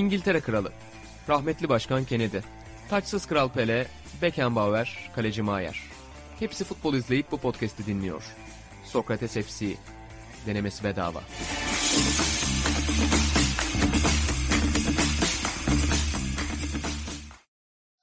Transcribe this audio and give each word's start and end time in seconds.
İngiltere 0.00 0.40
Kralı, 0.40 0.72
rahmetli 1.28 1.68
Başkan 1.68 2.04
Kennedy, 2.04 2.38
taçsız 2.90 3.26
Kral 3.26 3.48
Pele, 3.48 3.86
Beckenbauer, 4.22 5.10
Kaleci 5.14 5.42
Maier. 5.42 5.80
Hepsi 6.38 6.64
futbol 6.64 6.94
izleyip 6.94 7.32
bu 7.32 7.38
podcast'i 7.38 7.86
dinliyor. 7.86 8.22
Sokrates 8.84 9.32
FC, 9.32 9.66
denemesi 10.46 10.84
bedava. 10.84 11.22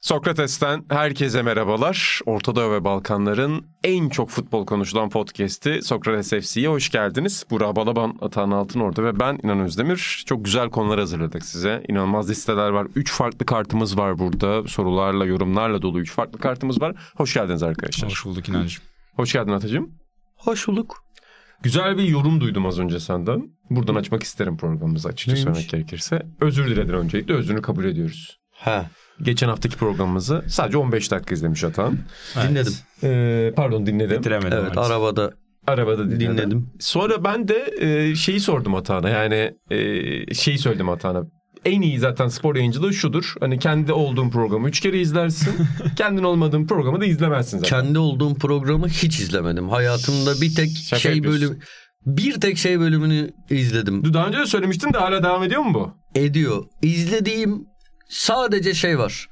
Sokrates'ten 0.07 0.85
herkese 0.89 1.41
merhabalar. 1.41 2.19
Orta 2.25 2.55
Doğu 2.55 2.71
ve 2.71 2.83
Balkanların 2.83 3.65
en 3.83 4.09
çok 4.09 4.29
futbol 4.29 4.65
konuşulan 4.65 5.09
podcast'i 5.09 5.81
Sokrates 5.81 6.29
FC'ye 6.29 6.67
hoş 6.67 6.89
geldiniz. 6.89 7.45
Burak 7.49 7.75
Balaban, 7.75 8.17
Atahan 8.21 8.51
Altınordu 8.51 9.04
ve 9.04 9.19
ben 9.19 9.39
İnan 9.43 9.59
Özdemir. 9.59 10.23
Çok 10.27 10.46
güzel 10.46 10.69
konular 10.69 10.99
hazırladık 10.99 11.46
size. 11.46 11.83
İnanılmaz 11.87 12.29
listeler 12.29 12.69
var. 12.69 12.87
Üç 12.96 13.11
farklı 13.11 13.46
kartımız 13.46 13.97
var 13.97 14.19
burada. 14.19 14.68
Sorularla, 14.68 15.25
yorumlarla 15.25 15.82
dolu 15.82 15.99
üç 15.99 16.11
farklı 16.11 16.39
kartımız 16.39 16.82
var. 16.82 16.96
Hoş 17.18 17.33
geldiniz 17.33 17.63
arkadaşlar. 17.63 18.10
Hoş 18.10 18.25
bulduk 18.25 18.49
İnancığım. 18.49 18.83
Hoş 19.15 19.33
geldin 19.33 19.51
Atacığım. 19.51 19.91
Hoş 20.35 20.68
bulduk. 20.68 21.04
Güzel 21.63 21.97
bir 21.97 22.04
yorum 22.04 22.41
duydum 22.41 22.65
az 22.65 22.79
önce 22.79 22.99
senden. 22.99 23.49
Buradan 23.69 23.96
açmak 23.96 24.24
isterim 24.24 24.57
programımızı 24.57 25.07
açıkça 25.07 25.32
Neymiş? 25.32 25.43
söylemek 25.43 25.69
gerekirse. 25.69 26.27
Özür 26.41 26.68
diledin 26.68 26.93
öncelikle. 26.93 27.33
Özrünü 27.33 27.61
kabul 27.61 27.85
ediyoruz. 27.85 28.39
Ha, 28.51 28.89
Geçen 29.21 29.47
haftaki 29.47 29.77
programımızı 29.77 30.43
sadece 30.47 30.77
15 30.77 31.11
dakika 31.11 31.35
izlemiş 31.35 31.63
Atan. 31.63 31.97
dinledim. 32.49 32.73
Ee, 33.03 33.53
pardon 33.55 33.85
dinledim. 33.85 34.19
Bitiremedim. 34.19 34.57
Evet, 34.57 34.75
maalesef. 34.75 34.95
arabada 34.95 35.33
Arabada 35.67 36.09
dinledim. 36.09 36.38
dinledim. 36.38 36.69
Sonra 36.80 37.23
ben 37.23 37.47
de 37.47 37.73
e, 37.80 38.16
şeyi 38.16 38.39
sordum 38.39 38.75
Atahan'a. 38.75 39.09
Yani 39.09 39.53
e, 39.71 40.33
şeyi 40.33 40.57
söyledim 40.57 40.89
Atahan'a. 40.89 41.23
En 41.66 41.81
iyi 41.81 41.99
zaten 41.99 42.27
spor 42.27 42.55
yayıncılığı 42.55 42.93
şudur. 42.93 43.33
Hani 43.39 43.59
kendi 43.59 43.93
olduğun 43.93 44.29
programı 44.29 44.69
üç 44.69 44.79
kere 44.79 44.99
izlersin. 44.99 45.53
kendin 45.97 46.23
olmadığın 46.23 46.67
programı 46.67 47.02
da 47.02 47.05
izlemezsin 47.05 47.59
zaten. 47.59 47.79
Kendi 47.79 47.99
olduğum 47.99 48.35
programı 48.35 48.87
hiç 48.87 49.19
izlemedim. 49.19 49.69
Hayatımda 49.69 50.41
bir 50.41 50.55
tek 50.55 50.69
Şaka 50.77 50.99
şey 50.99 51.23
bölüm 51.23 51.59
bir 52.05 52.41
tek 52.41 52.57
şey 52.57 52.79
bölümünü 52.79 53.31
izledim. 53.49 54.13
Daha 54.13 54.27
önce 54.27 54.37
de 54.37 54.45
söylemiştin 54.45 54.93
de 54.93 54.97
hala 54.97 55.23
devam 55.23 55.43
ediyor 55.43 55.61
mu 55.61 55.73
bu? 55.73 55.91
Ediyor. 56.19 56.63
İzlediğim 56.81 57.65
sadece 58.09 58.73
şey 58.73 59.00
var. 59.00 59.27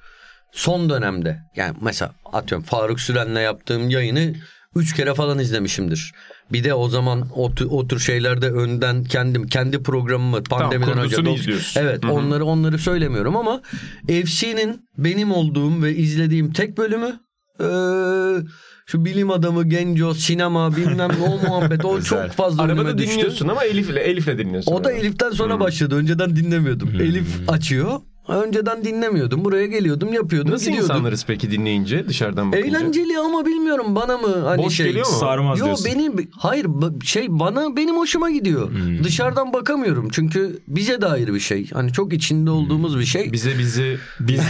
Son 0.51 0.89
dönemde. 0.89 1.39
Yani 1.55 1.77
mesela 1.81 2.11
atıyorum 2.33 2.65
Faruk 2.65 2.99
Süren'le 2.99 3.39
yaptığım 3.41 3.89
yayını 3.89 4.33
üç 4.75 4.95
kere 4.95 5.13
falan 5.13 5.39
izlemişimdir. 5.39 6.11
Bir 6.51 6.63
de 6.63 6.73
o 6.73 6.89
zaman 6.89 7.27
o, 7.35 7.51
o 7.69 7.87
tür 7.87 7.99
şeylerde 7.99 8.51
önden 8.51 9.03
kendim 9.03 9.47
kendi 9.47 9.83
programımı 9.83 10.43
pandemiden 10.43 10.97
önce 10.97 11.15
kurgusunu 11.15 11.29
dok- 11.29 11.39
izliyorsun. 11.39 11.81
Evet 11.81 12.03
Hı 12.03 12.07
hı. 12.07 12.11
onları 12.11 12.45
onları 12.45 12.77
söylemiyorum 12.79 13.35
ama 13.37 13.61
FC'nin 14.07 14.85
benim 14.97 15.31
olduğum 15.31 15.83
ve 15.83 15.95
izlediğim 15.95 16.53
tek 16.53 16.77
bölümü 16.77 17.19
eee, 17.59 18.45
şu 18.85 19.05
bilim 19.05 19.31
adamı 19.31 19.69
Genco 19.69 20.13
sinema 20.13 20.75
bilmem 20.75 21.09
ne 21.19 21.23
o 21.25 21.37
muhabbet 21.47 21.85
o 21.85 22.01
çok 22.01 22.31
fazla 22.31 22.63
Arabada 22.63 22.97
düştü. 22.97 23.11
dinliyorsun 23.11 23.47
ama 23.47 23.63
Elif'le 23.63 23.97
Elif'le 23.97 24.27
dinliyorsun. 24.37 24.71
O 24.71 24.83
da. 24.83 24.91
Elif'ten 24.91 25.31
sonra 25.31 25.59
başladı. 25.59 25.95
Önceden 25.95 26.35
dinlemiyordum. 26.35 26.89
Elif 27.01 27.27
açıyor. 27.47 27.99
Önceden 28.27 28.83
dinlemiyordum. 28.85 29.45
Buraya 29.45 29.65
geliyordum, 29.65 30.13
yapıyordum, 30.13 30.51
Nasıl 30.51 30.65
gidiyordum. 30.65 30.95
insanlarız 30.95 31.25
peki 31.27 31.51
dinleyince 31.51 32.07
dışarıdan 32.07 32.51
bakınca? 32.51 32.67
Eğlenceli 32.79 33.19
ama 33.19 33.45
bilmiyorum 33.45 33.95
bana 33.95 34.17
mı 34.17 34.35
hani 34.45 34.63
Boş 34.63 34.75
şey. 34.75 34.85
geliyor 34.85 35.05
mu? 35.07 35.11
Sarmaz 35.19 35.59
Yo 35.59 35.65
diyorsun. 35.65 35.85
benim 35.85 36.29
hayır 36.37 36.67
şey 37.03 37.25
bana 37.29 37.75
benim 37.75 37.97
hoşuma 37.97 38.31
gidiyor. 38.31 38.71
Dışarıdan 39.03 39.53
bakamıyorum 39.53 40.09
çünkü 40.11 40.59
bize 40.67 41.01
dair 41.01 41.33
bir 41.33 41.39
şey. 41.39 41.69
Hani 41.69 41.93
çok 41.93 42.13
içinde 42.13 42.49
olduğumuz 42.49 42.99
bir 42.99 43.05
şey. 43.05 43.31
Bize 43.33 43.59
bizi 43.59 43.97
Biz 44.19 44.39
de 44.39 44.43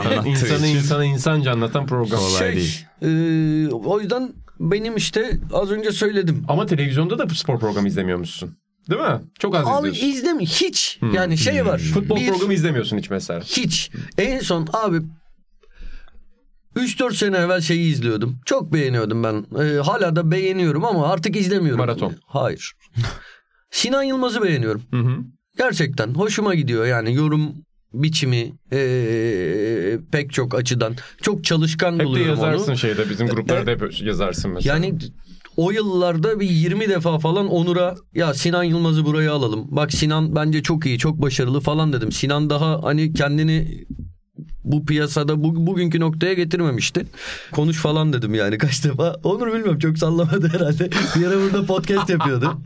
anlattığı 0.08 0.28
insanı 0.28 0.66
için 0.66 0.76
insana 0.76 1.04
insanca 1.04 1.52
anlatan 1.52 1.86
program. 1.86 2.20
Şey, 2.38 2.56
değil. 2.56 2.86
e, 3.02 3.74
o 3.74 4.00
yüzden 4.00 4.32
benim 4.60 4.96
işte 4.96 5.30
az 5.52 5.70
önce 5.70 5.92
söyledim. 5.92 6.44
Ama 6.48 6.66
televizyonda 6.66 7.18
da 7.18 7.28
spor 7.34 7.60
programı 7.60 7.88
izlemiyormuşsun. 7.88 8.56
Değil 8.90 9.00
mi? 9.00 9.20
Çok 9.38 9.54
az 9.56 9.66
Abi 9.66 9.88
izliyorsun. 9.88 10.18
izlemi 10.18 10.46
hiç 10.46 10.98
yani 11.14 11.38
şey 11.38 11.66
var. 11.66 11.78
Futbol 11.78 12.16
bir- 12.16 12.28
programı 12.28 12.54
izlemiyorsun 12.54 12.98
hiç 12.98 13.10
mesela. 13.10 13.40
Hiç. 13.40 13.90
En 14.18 14.40
son 14.40 14.68
abi 14.72 14.96
3-4 16.76 17.14
sene 17.14 17.36
evvel 17.36 17.60
şeyi 17.60 17.92
izliyordum. 17.92 18.38
Çok 18.46 18.72
beğeniyordum 18.72 19.24
ben. 19.24 19.46
Ee, 19.62 19.76
hala 19.80 20.16
da 20.16 20.30
beğeniyorum 20.30 20.84
ama 20.84 21.08
artık 21.12 21.36
izlemiyorum. 21.36 21.78
Maraton. 21.80 22.14
Hayır. 22.26 22.72
Sinan 23.70 24.02
Yılmaz'ı 24.02 24.42
beğeniyorum. 24.42 24.82
Hı 24.90 24.96
hı. 25.00 25.16
Gerçekten 25.58 26.14
hoşuma 26.14 26.54
gidiyor 26.54 26.86
yani 26.86 27.14
yorum 27.14 27.52
biçimi 27.92 28.52
ee, 28.72 29.98
pek 30.12 30.32
çok 30.32 30.54
açıdan. 30.54 30.94
Çok 31.22 31.44
çalışkan 31.44 31.92
Hep 31.92 32.00
de 32.00 32.04
buluyorum 32.04 32.30
yazarsın 32.30 32.70
onu. 32.70 32.78
şeyde 32.78 33.10
bizim 33.10 33.26
gruplarda 33.26 33.70
hep 33.70 34.00
yazarsın 34.02 34.50
mesela. 34.50 34.74
Yani 34.74 34.98
o 35.56 35.70
yıllarda 35.70 36.40
bir 36.40 36.50
20 36.50 36.88
defa 36.88 37.18
falan 37.18 37.48
Onur'a 37.48 37.94
ya 38.14 38.34
Sinan 38.34 38.62
Yılmaz'ı 38.62 39.04
buraya 39.04 39.32
alalım. 39.32 39.64
Bak 39.68 39.92
Sinan 39.92 40.36
bence 40.36 40.62
çok 40.62 40.86
iyi, 40.86 40.98
çok 40.98 41.22
başarılı 41.22 41.60
falan 41.60 41.92
dedim. 41.92 42.12
Sinan 42.12 42.50
daha 42.50 42.82
hani 42.82 43.12
kendini 43.12 43.86
bu 44.64 44.86
piyasada 44.86 45.44
bu, 45.44 45.66
bugünkü 45.66 46.00
noktaya 46.00 46.34
getirmemişti. 46.34 47.06
Konuş 47.52 47.76
falan 47.76 48.12
dedim 48.12 48.34
yani 48.34 48.58
kaç 48.64 48.84
defa. 48.84 49.16
Onur 49.24 49.46
bilmiyorum 49.46 49.78
çok 49.78 49.98
sallamadı 49.98 50.48
herhalde. 50.48 50.90
Bir 51.16 51.26
ara 51.26 51.40
burada 51.40 51.66
podcast 51.66 52.10
yapıyordu. 52.10 52.58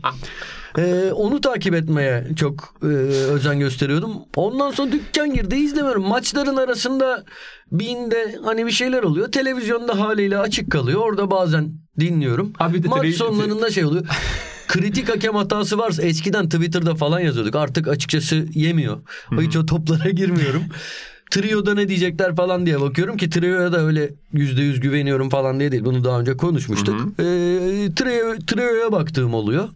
Ee, 0.77 1.11
onu 1.15 1.41
takip 1.41 1.75
etmeye 1.75 2.27
çok 2.35 2.75
e, 2.83 2.85
özen 2.85 3.59
gösteriyordum. 3.59 4.11
Ondan 4.35 4.71
sonra 4.71 4.91
dükkan 4.91 5.33
girdi 5.33 5.55
izlemiyorum. 5.55 6.03
Maçların 6.03 6.55
arasında 6.55 7.23
binde 7.71 8.35
hani 8.43 8.65
bir 8.65 8.71
şeyler 8.71 9.03
oluyor. 9.03 9.31
Televizyonda 9.31 9.99
haliyle 9.99 10.37
açık 10.37 10.71
kalıyor. 10.71 11.01
Orada 11.01 11.31
bazen 11.31 11.80
dinliyorum. 11.99 12.53
Abi 12.59 12.83
de 12.83 12.87
Maç 12.87 13.15
sonlarında 13.15 13.71
şey 13.71 13.85
oluyor. 13.85 14.05
Kritik 14.67 15.09
hakem 15.09 15.35
hatası 15.35 15.77
varsa 15.77 16.03
eskiden 16.03 16.49
Twitter'da 16.49 16.95
falan 16.95 17.19
yazıyorduk. 17.19 17.55
Artık 17.55 17.87
açıkçası 17.87 18.47
yemiyor. 18.53 18.97
Hiç 19.41 19.55
o 19.55 19.65
toplara 19.65 20.09
girmiyorum. 20.11 20.63
Trio'da 21.31 21.73
ne 21.73 21.87
diyecekler 21.87 22.35
falan 22.35 22.65
diye 22.65 22.81
bakıyorum 22.81 23.17
ki 23.17 23.29
Trio'ya 23.29 23.71
da 23.71 23.79
öyle 23.85 24.09
yüzde 24.33 24.61
yüz 24.61 24.79
güveniyorum 24.79 25.29
falan 25.29 25.59
diye 25.59 25.71
değil. 25.71 25.85
Bunu 25.85 26.03
daha 26.03 26.19
önce 26.19 26.37
konuşmuştuk. 26.37 26.95
Ee, 27.19 27.23
Trio, 27.95 28.35
Trio'ya 28.47 28.91
baktığım 28.91 29.33
oluyor. 29.33 29.69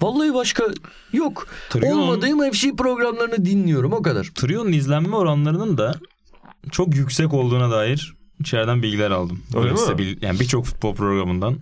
Vallahi 0.00 0.34
başka 0.34 0.64
yok. 1.12 1.46
Trio'nun- 1.70 1.92
Olmadığım 1.92 2.50
FC 2.50 2.76
programlarını 2.76 3.44
dinliyorum 3.44 3.92
o 3.92 4.02
kadar. 4.02 4.24
Trio'nun 4.34 4.72
izlenme 4.72 5.16
oranlarının 5.16 5.78
da 5.78 5.94
çok 6.70 6.94
yüksek 6.96 7.34
olduğuna 7.34 7.70
dair 7.70 8.14
içeriden 8.40 8.82
bilgiler 8.82 9.10
aldım. 9.10 9.42
Öyle 9.56 9.72
mi? 9.72 9.98
bil- 9.98 10.22
yani 10.22 10.40
birçok 10.40 10.64
futbol 10.64 10.94
programından 10.94 11.58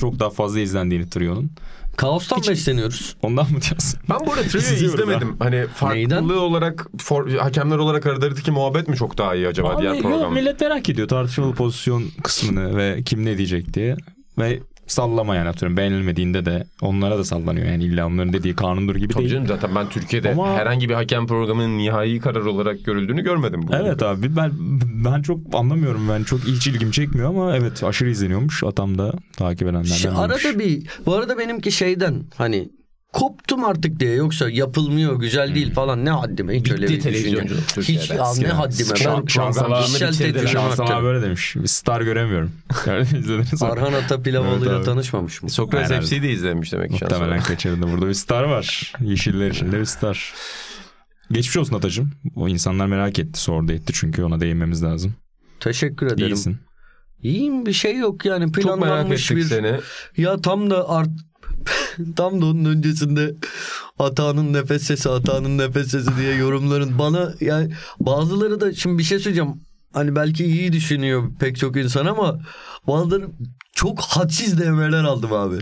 çok 0.00 0.18
daha 0.18 0.30
fazla 0.30 0.60
izlendiğini 0.60 1.10
Trio'nun. 1.10 1.50
Kaostan 1.96 2.42
besleniyoruz. 2.48 3.16
Ondan 3.22 3.44
mı 3.44 3.58
diyorsun? 3.60 4.00
Ben 4.10 4.26
bu 4.26 4.32
arada 4.32 4.42
Trio'yu 4.48 4.84
izlemedim. 4.84 5.36
Hani 5.38 5.66
farklı 5.74 5.96
Neyden? 5.96 6.22
olarak 6.28 6.86
for, 6.98 7.30
hakemler 7.30 7.76
olarak 7.78 8.06
aralarındaki 8.06 8.50
muhabbet 8.50 8.88
mi 8.88 8.96
çok 8.96 9.18
daha 9.18 9.34
iyi 9.34 9.48
acaba 9.48 9.68
Abi, 9.70 9.82
diğer 9.82 9.94
yok, 9.94 10.02
program? 10.02 10.34
millet 10.34 10.60
merak 10.60 10.88
ediyor 10.88 11.08
tartışmalı 11.08 11.54
pozisyon 11.54 12.04
kısmını 12.22 12.76
ve 12.76 13.02
kim 13.02 13.24
ne 13.24 13.38
diyecek 13.38 13.74
diye. 13.74 13.96
Ve 14.38 14.60
sallama 14.92 15.36
yani 15.36 15.48
atıyorum 15.48 15.76
beğenilmediğinde 15.76 16.44
de 16.44 16.64
onlara 16.82 17.18
da 17.18 17.24
sallanıyor. 17.24 17.66
Yani 17.66 17.84
illa 17.84 18.06
onların 18.06 18.32
dediği 18.32 18.56
kanundur 18.56 18.96
gibi 18.96 19.12
Tabii 19.12 19.22
değil. 19.22 19.32
canım 19.34 19.46
zaten 19.46 19.74
ben 19.74 19.88
Türkiye'de 19.88 20.32
Ama- 20.32 20.52
herhangi 20.52 20.88
bir 20.88 20.94
hakem 20.94 21.26
programının 21.26 21.78
nihai 21.78 22.18
karar 22.20 22.40
olarak 22.40 22.84
görüldüğünü 22.84 23.22
görmedim. 23.22 23.60
Bu 23.68 23.74
Evet 23.74 24.02
abi 24.02 24.36
ben 24.36 24.50
ben 25.04 25.22
çok 25.22 25.40
anlamıyorum 25.52 26.08
ben 26.08 26.22
çok 26.22 26.40
hiç 26.40 26.66
ilgim 26.66 26.90
çekmiyor 26.90 27.28
ama 27.28 27.56
evet 27.56 27.84
aşırı 27.84 28.10
izleniyormuş 28.10 28.64
atam 28.64 28.98
da 28.98 29.12
takip 29.36 29.62
edenlerden 29.62 29.84
biriymiş. 29.98 30.18
arada 30.18 30.58
bir 30.58 30.86
bu 31.06 31.14
arada 31.14 31.38
benimki 31.38 31.72
şeyden 31.72 32.14
hani 32.36 32.68
koptum 33.12 33.64
artık 33.64 34.00
diye 34.00 34.12
yoksa 34.14 34.50
yapılmıyor 34.50 35.20
güzel 35.20 35.54
değil 35.54 35.74
falan 35.74 36.04
ne 36.04 36.10
haddime 36.10 36.54
hiç 36.56 36.64
Bitti 36.64 36.72
öyle 36.74 36.82
bir 36.82 36.88
düşünce. 36.88 37.10
televizyonculuk 37.10 37.68
Türkiye'de. 37.68 38.02
Hiç 38.02 38.10
ya, 38.10 38.32
ne 38.40 38.48
haddime 38.48 38.88
Şan- 38.98 39.20
ben 39.22 39.26
şansalarını 39.26 39.86
kişisel 39.86 40.56
hakkında. 40.56 41.02
böyle 41.02 41.22
demiş. 41.26 41.56
Bir 41.56 41.66
star 41.66 42.00
göremiyorum. 42.00 42.52
İzlediniz 43.02 43.62
mi? 43.62 43.68
Arhan 43.68 43.92
Atapilavoğlu'yla 43.92 44.66
Evet 44.70 44.78
abi. 44.78 44.84
tanışmamış 44.84 45.42
mı? 45.42 45.50
Sokrates 45.50 45.90
Herhalde. 45.90 46.06
FC'yi 46.06 46.22
de 46.22 46.30
izlemiş 46.30 46.72
demek 46.72 46.90
ki. 46.90 46.98
Muhtemelen 47.04 47.36
şansa. 47.36 47.48
kaçırdı. 47.52 47.92
Burada 47.92 48.08
bir 48.08 48.14
star 48.14 48.42
var. 48.44 48.92
Yeşiller 49.00 49.50
içinde 49.50 49.80
bir 49.80 49.84
star. 49.84 50.32
Geçmiş 51.32 51.56
olsun 51.56 51.74
Atacığım. 51.76 52.10
O 52.36 52.48
insanlar 52.48 52.86
merak 52.86 53.18
etti, 53.18 53.40
sordu 53.40 53.72
etti 53.72 53.92
çünkü 53.96 54.22
ona 54.22 54.40
değinmemiz 54.40 54.82
lazım. 54.82 55.14
Teşekkür 55.60 56.06
ederim. 56.06 56.26
İyisin. 56.26 56.58
İyiyim 57.22 57.66
bir 57.66 57.72
şey 57.72 57.96
yok 57.96 58.24
yani 58.24 58.52
Çok 58.52 58.64
merak 58.64 58.78
planlanmış 58.78 59.24
ettik 59.24 59.36
bir 59.36 59.42
seni. 59.42 59.72
ya 60.16 60.36
tam 60.40 60.70
da 60.70 60.88
art 60.88 61.08
tam 62.16 62.42
da 62.42 62.46
onun 62.46 62.64
öncesinde 62.64 63.34
Atağının 63.98 64.52
nefes 64.52 64.82
sesi 64.82 65.08
Atağının 65.08 65.58
nefes 65.58 65.88
sesi 65.88 66.16
diye 66.16 66.34
yorumların 66.34 66.98
bana 66.98 67.34
yani 67.40 67.72
bazıları 68.00 68.60
da 68.60 68.74
şimdi 68.74 68.98
bir 68.98 69.02
şey 69.02 69.18
söyleyeceğim. 69.18 69.54
Hani 69.92 70.16
belki 70.16 70.44
iyi 70.44 70.72
düşünüyor 70.72 71.30
pek 71.40 71.56
çok 71.56 71.76
insan 71.76 72.06
ama 72.06 72.40
bazıları 72.86 73.28
çok 73.80 74.00
hadsiz 74.00 74.58
DM'ler 74.60 75.04
aldım 75.04 75.32
abi. 75.32 75.56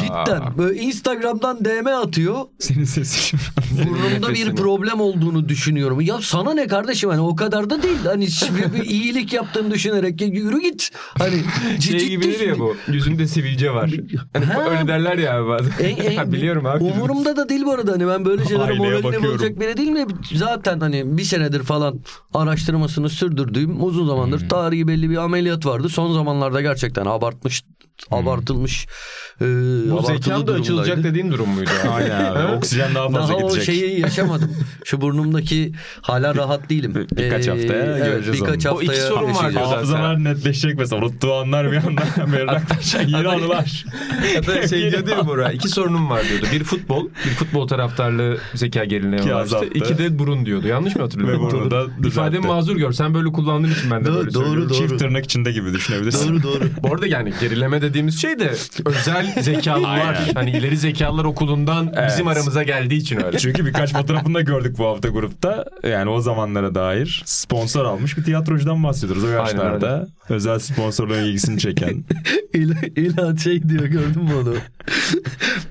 Cidden. 0.00 0.42
Böyle 0.58 0.80
Instagram'dan 0.80 1.64
DM 1.64 1.86
atıyor. 1.86 2.36
Senin 2.58 2.84
sesin. 2.84 3.38
Burnumda 3.84 4.34
bir 4.34 4.56
problem 4.56 5.00
olduğunu 5.00 5.48
düşünüyorum. 5.48 6.00
Ya 6.00 6.18
sana 6.22 6.54
ne 6.54 6.66
kardeşim 6.66 7.10
hani 7.10 7.20
o 7.20 7.36
kadar 7.36 7.70
da 7.70 7.82
değil. 7.82 7.96
Hani 8.04 8.30
şimdi 8.30 8.72
bir 8.74 8.84
iyilik 8.84 9.32
yaptığını 9.32 9.70
düşünerek 9.70 10.20
ya 10.20 10.26
yürü 10.26 10.60
git. 10.62 10.90
Hani 11.18 11.42
ciddi 11.78 12.00
Şey 12.00 12.08
gibidir 12.08 12.40
ya 12.48 12.58
bu. 12.58 12.76
Yüzünde 12.88 13.26
sivilce 13.26 13.70
var. 13.70 13.90
Hani 14.32 14.44
Ha. 14.44 14.70
öyle 14.70 14.88
derler 14.88 15.18
ya 15.18 15.40
abi 15.40 15.48
bazen. 15.48 15.72
En- 15.80 15.96
en- 15.96 16.32
Biliyorum 16.32 16.66
abi. 16.66 16.84
Umurumda 16.84 17.36
da 17.36 17.48
değil 17.48 17.64
bu 17.64 17.72
arada. 17.72 17.92
Hani 17.92 18.06
ben 18.08 18.24
böyle 18.24 18.44
şeylere 18.44 18.78
bakıyorum. 18.78 19.22
bozacak 19.24 19.60
biri 19.60 19.76
değil 19.76 19.88
mi? 19.90 20.06
Zaten 20.34 20.80
hani 20.80 21.18
bir 21.18 21.24
senedir 21.24 21.62
falan 21.62 22.00
araştırmasını 22.34 23.08
sürdürdüğüm 23.10 23.84
uzun 23.84 24.06
zamandır 24.06 24.40
Hmm. 24.40 24.48
tarihi 24.48 24.88
belli 24.88 25.10
bir 25.10 25.16
ameliyat 25.16 25.66
vardı. 25.66 25.88
Son 25.88 26.12
zamanlarda 26.14 26.60
gerçekten 26.60 27.04
abartmış 27.26 27.64
abartılmış 28.10 28.86
e, 29.40 29.44
Bu 29.90 30.02
zekam 30.06 30.46
da 30.46 30.52
açılacak 30.52 31.04
dediğin 31.04 31.32
durum 31.32 31.48
muydu? 31.48 31.70
Aynen 31.92 32.24
abi. 32.24 32.56
Oksijen 32.56 32.94
daha 32.94 33.08
fazla 33.10 33.34
Daha 33.34 33.36
o 33.44 33.48
gidecek. 33.48 33.64
şeyi 33.64 34.00
yaşamadım. 34.00 34.50
Şu 34.84 35.00
burnumdaki 35.00 35.72
hala 36.00 36.34
rahat 36.34 36.70
değilim. 36.70 36.94
Bir- 36.94 37.16
birkaç 37.16 37.48
Ee, 37.48 37.50
haftaya 37.50 37.84
evet, 37.84 38.06
göreceğiz 38.06 38.40
birkaç 38.40 38.66
onu. 38.66 38.74
O 38.74 38.82
iki 38.82 38.96
sorun 39.00 39.34
var 39.34 39.50
diyor. 39.52 39.62
Hafızalar 39.62 40.24
netleşecek 40.24 40.78
mesela. 40.78 41.02
Unuttuğu 41.02 41.34
anlar 41.34 41.72
bir 41.72 41.76
anda 41.76 42.32
berraklaşacak. 42.32 43.08
Yeni 43.08 43.28
anılar. 43.28 43.84
Hatta 44.34 44.68
şey 44.68 44.90
diyordu 44.90 45.10
ya 45.10 45.26
Bora. 45.26 45.52
iki 45.52 45.68
sorunum 45.68 46.10
var 46.10 46.22
diyordu. 46.28 46.46
Bir 46.52 46.64
futbol. 46.64 47.08
Bir 47.24 47.30
futbol 47.30 47.68
taraftarlığı 47.68 48.38
zeka 48.54 48.84
işte. 48.84 49.34
azalttı. 49.34 49.66
İki 49.74 49.98
de 49.98 50.18
burun 50.18 50.46
diyordu. 50.46 50.66
Yanlış 50.66 50.96
mı 50.96 51.02
hatırlıyorum? 51.02 51.46
Ve 51.46 51.50
burnu 51.52 51.70
da. 51.70 51.86
İfademi 52.08 52.46
mazur 52.46 52.76
gör. 52.76 52.92
Sen 52.92 53.14
böyle 53.14 53.28
kullandığın 53.28 53.70
için 53.70 53.90
ben 53.90 54.04
de 54.04 54.08
Doğru, 54.08 54.16
böyle 54.16 54.34
doğru, 54.34 54.44
söylüyorum. 54.44 54.70
doğru. 54.70 54.78
Çift 54.88 54.98
tırnak 54.98 55.24
içinde 55.24 55.52
gibi 55.52 55.72
düşünebilirsin. 55.72 56.28
Doğru 56.28 56.42
doğru. 56.42 56.64
Bu 56.82 56.94
arada 56.94 57.06
yani 57.06 57.32
gerileme 57.40 57.82
dediğimiz 57.88 58.22
şey 58.22 58.38
de 58.38 58.52
özel 58.86 59.42
zekalılar. 59.42 60.14
Aynen. 60.14 60.34
hani 60.34 60.50
ileri 60.50 60.76
zekalılar 60.76 61.24
okulundan 61.24 61.92
Evet. 61.96 62.10
bizim 62.10 62.28
aramıza 62.28 62.62
geldiği 62.62 62.96
için 62.96 63.24
öyle. 63.24 63.38
Çünkü 63.38 63.66
birkaç 63.66 63.92
fotoğrafını 63.92 64.34
da 64.34 64.40
gördük 64.40 64.78
bu 64.78 64.86
hafta 64.86 65.08
grupta. 65.08 65.64
Yani 65.82 66.10
o 66.10 66.20
zamanlara 66.20 66.74
dair 66.74 67.22
sponsor 67.26 67.84
almış 67.84 68.18
bir 68.18 68.24
tiyatrocudan 68.24 68.84
bahsediyoruz. 68.84 69.24
O 69.24 69.28
yaşlarda 69.28 70.08
özel 70.28 70.58
sponsorluğun 70.58 71.18
ilgisini 71.18 71.58
çeken. 71.58 72.04
İlan, 72.96 73.36
şey 73.36 73.68
diyor 73.68 73.84
gördün 73.84 74.22
mü 74.24 74.34
onu? 74.34 74.54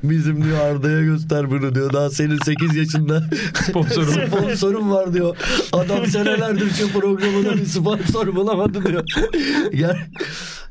Bizim 0.03 0.43
diyor 0.43 0.59
Arda'ya 0.59 1.01
göster 1.01 1.51
bunu 1.51 1.75
diyor. 1.75 1.93
Daha 1.93 2.09
senin 2.09 2.37
8 2.45 2.75
yaşında 2.75 3.23
Sponsorum. 3.53 4.13
sponsorum 4.27 4.91
var 4.91 5.13
diyor. 5.13 5.37
Adam 5.73 6.05
senelerdir 6.05 6.69
şu 6.73 6.91
programına 6.99 7.53
bir 7.53 7.65
sponsor 7.65 8.35
bulamadı 8.35 8.85
diyor. 8.85 9.03
Ger 9.73 10.07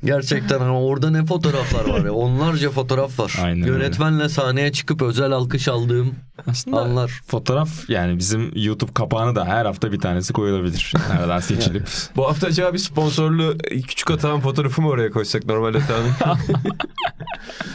Gerçekten 0.04 0.60
ama 0.60 0.82
orada 0.82 1.10
ne 1.10 1.24
fotoğraflar 1.38 1.84
var 1.88 2.04
ya. 2.04 2.12
Onlarca 2.12 2.70
fotoğraf 2.70 3.20
var. 3.20 3.38
Aynen 3.44 3.62
öyle. 3.62 3.70
Yönetmenle 3.70 4.28
sahneye 4.28 4.72
çıkıp 4.72 5.02
özel 5.02 5.32
alkış 5.32 5.68
aldığım 5.68 6.14
Aslında 6.46 6.80
anlar. 6.80 7.20
fotoğraf 7.26 7.90
yani 7.90 8.18
bizim 8.18 8.52
YouTube 8.54 8.92
kapağını 8.92 9.36
da 9.36 9.44
her 9.44 9.66
hafta 9.66 9.92
bir 9.92 10.00
tanesi 10.00 10.32
koyulabilir. 10.32 10.92
Aradan 11.18 11.40
seçilip. 11.40 11.88
Bu 12.16 12.26
hafta 12.28 12.46
acaba 12.46 12.72
bir 12.72 12.78
sponsorlu 12.78 13.58
küçük 13.88 14.10
atağın 14.10 14.40
fotoğrafı 14.40 14.82
mı 14.82 14.88
oraya 14.88 15.10
koysak 15.10 15.46
normal 15.46 15.74
atağın? 15.74 16.06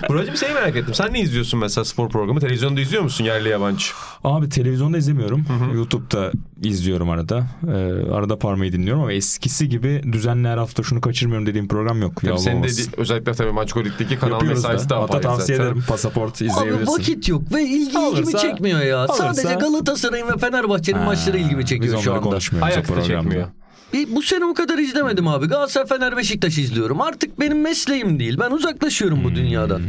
Buracığım 0.10 0.36
seni 0.36 0.54
merak 0.54 0.76
ettim. 0.76 0.94
Sen 0.94 1.14
ne 1.14 1.20
izliyorsun 1.22 1.60
mesela 1.60 1.86
spor 1.86 2.10
programı? 2.10 2.40
Televizyonda 2.40 2.82
izliyor 2.82 3.04
musun 3.04 3.26
yerli 3.26 3.50
yabancı? 3.50 3.86
Abi 4.24 4.50
televizyonda 4.50 4.98
izlemiyorum. 4.98 5.46
YouTube'da 5.74 6.32
izliyorum 6.64 7.10
arada. 7.10 7.48
Ee, 7.68 7.72
arada 8.12 8.40
parmayı 8.40 8.72
dinliyorum 8.72 9.02
ama 9.02 9.14
eskisi 9.14 9.70
gibi 9.70 10.02
düzenli 10.12 10.48
her 10.48 10.58
hafta 10.58 10.84
şunu 10.84 11.02
kaçırmıyorum 11.02 11.48
dediğim 11.48 11.68
program 11.68 12.02
yok. 12.02 12.22
Tabii 12.26 12.40
senin 12.40 12.64
dedi, 12.64 12.82
özellikle 12.98 13.32
tabii 13.34 13.52
Maçkolik'teki 13.52 14.20
kanal 14.20 14.32
Yapıyoruz 14.34 14.64
mesaisi 14.64 14.90
da. 14.90 14.98
Hatta 15.02 15.22
tavsiye 15.22 15.58
zaten. 15.58 15.72
ederim. 15.72 15.84
Pasaport 15.88 16.42
Abi 16.42 16.46
izleyebilirsin. 16.50 16.94
vakit 16.94 17.30
yok 17.30 17.42
ve 17.54 17.64
ilgi 17.64 17.76
ilgimi 17.76 17.98
Alırsa- 18.06 18.38
çekmiyor 18.40 18.80
ya. 18.82 18.98
alırsa- 19.00 19.34
Sadece 19.34 19.54
Galatasaray'ın 19.56 20.28
ve 20.28 20.38
Fenerbahçe'nin 20.38 21.02
maçları 21.02 21.38
ilgimi 21.38 21.66
çekiyor 21.66 22.00
şu 22.02 22.12
anda. 22.14 22.22
programda. 22.30 23.04
çekmiyor. 23.04 23.48
Bir, 23.94 24.16
bu 24.16 24.22
sene 24.22 24.46
o 24.46 24.54
kadar 24.54 24.78
izlemedim 24.78 25.28
abi. 25.28 25.48
Galatasaray, 25.48 25.88
Fener, 25.88 26.18
Beşiktaş 26.18 26.58
izliyorum. 26.58 27.02
Artık 27.02 27.40
benim 27.40 27.62
mesleğim 27.62 28.20
değil. 28.20 28.38
Ben 28.40 28.52
uzaklaşıyorum 28.52 29.24
bu 29.24 29.36
dünyadan. 29.36 29.82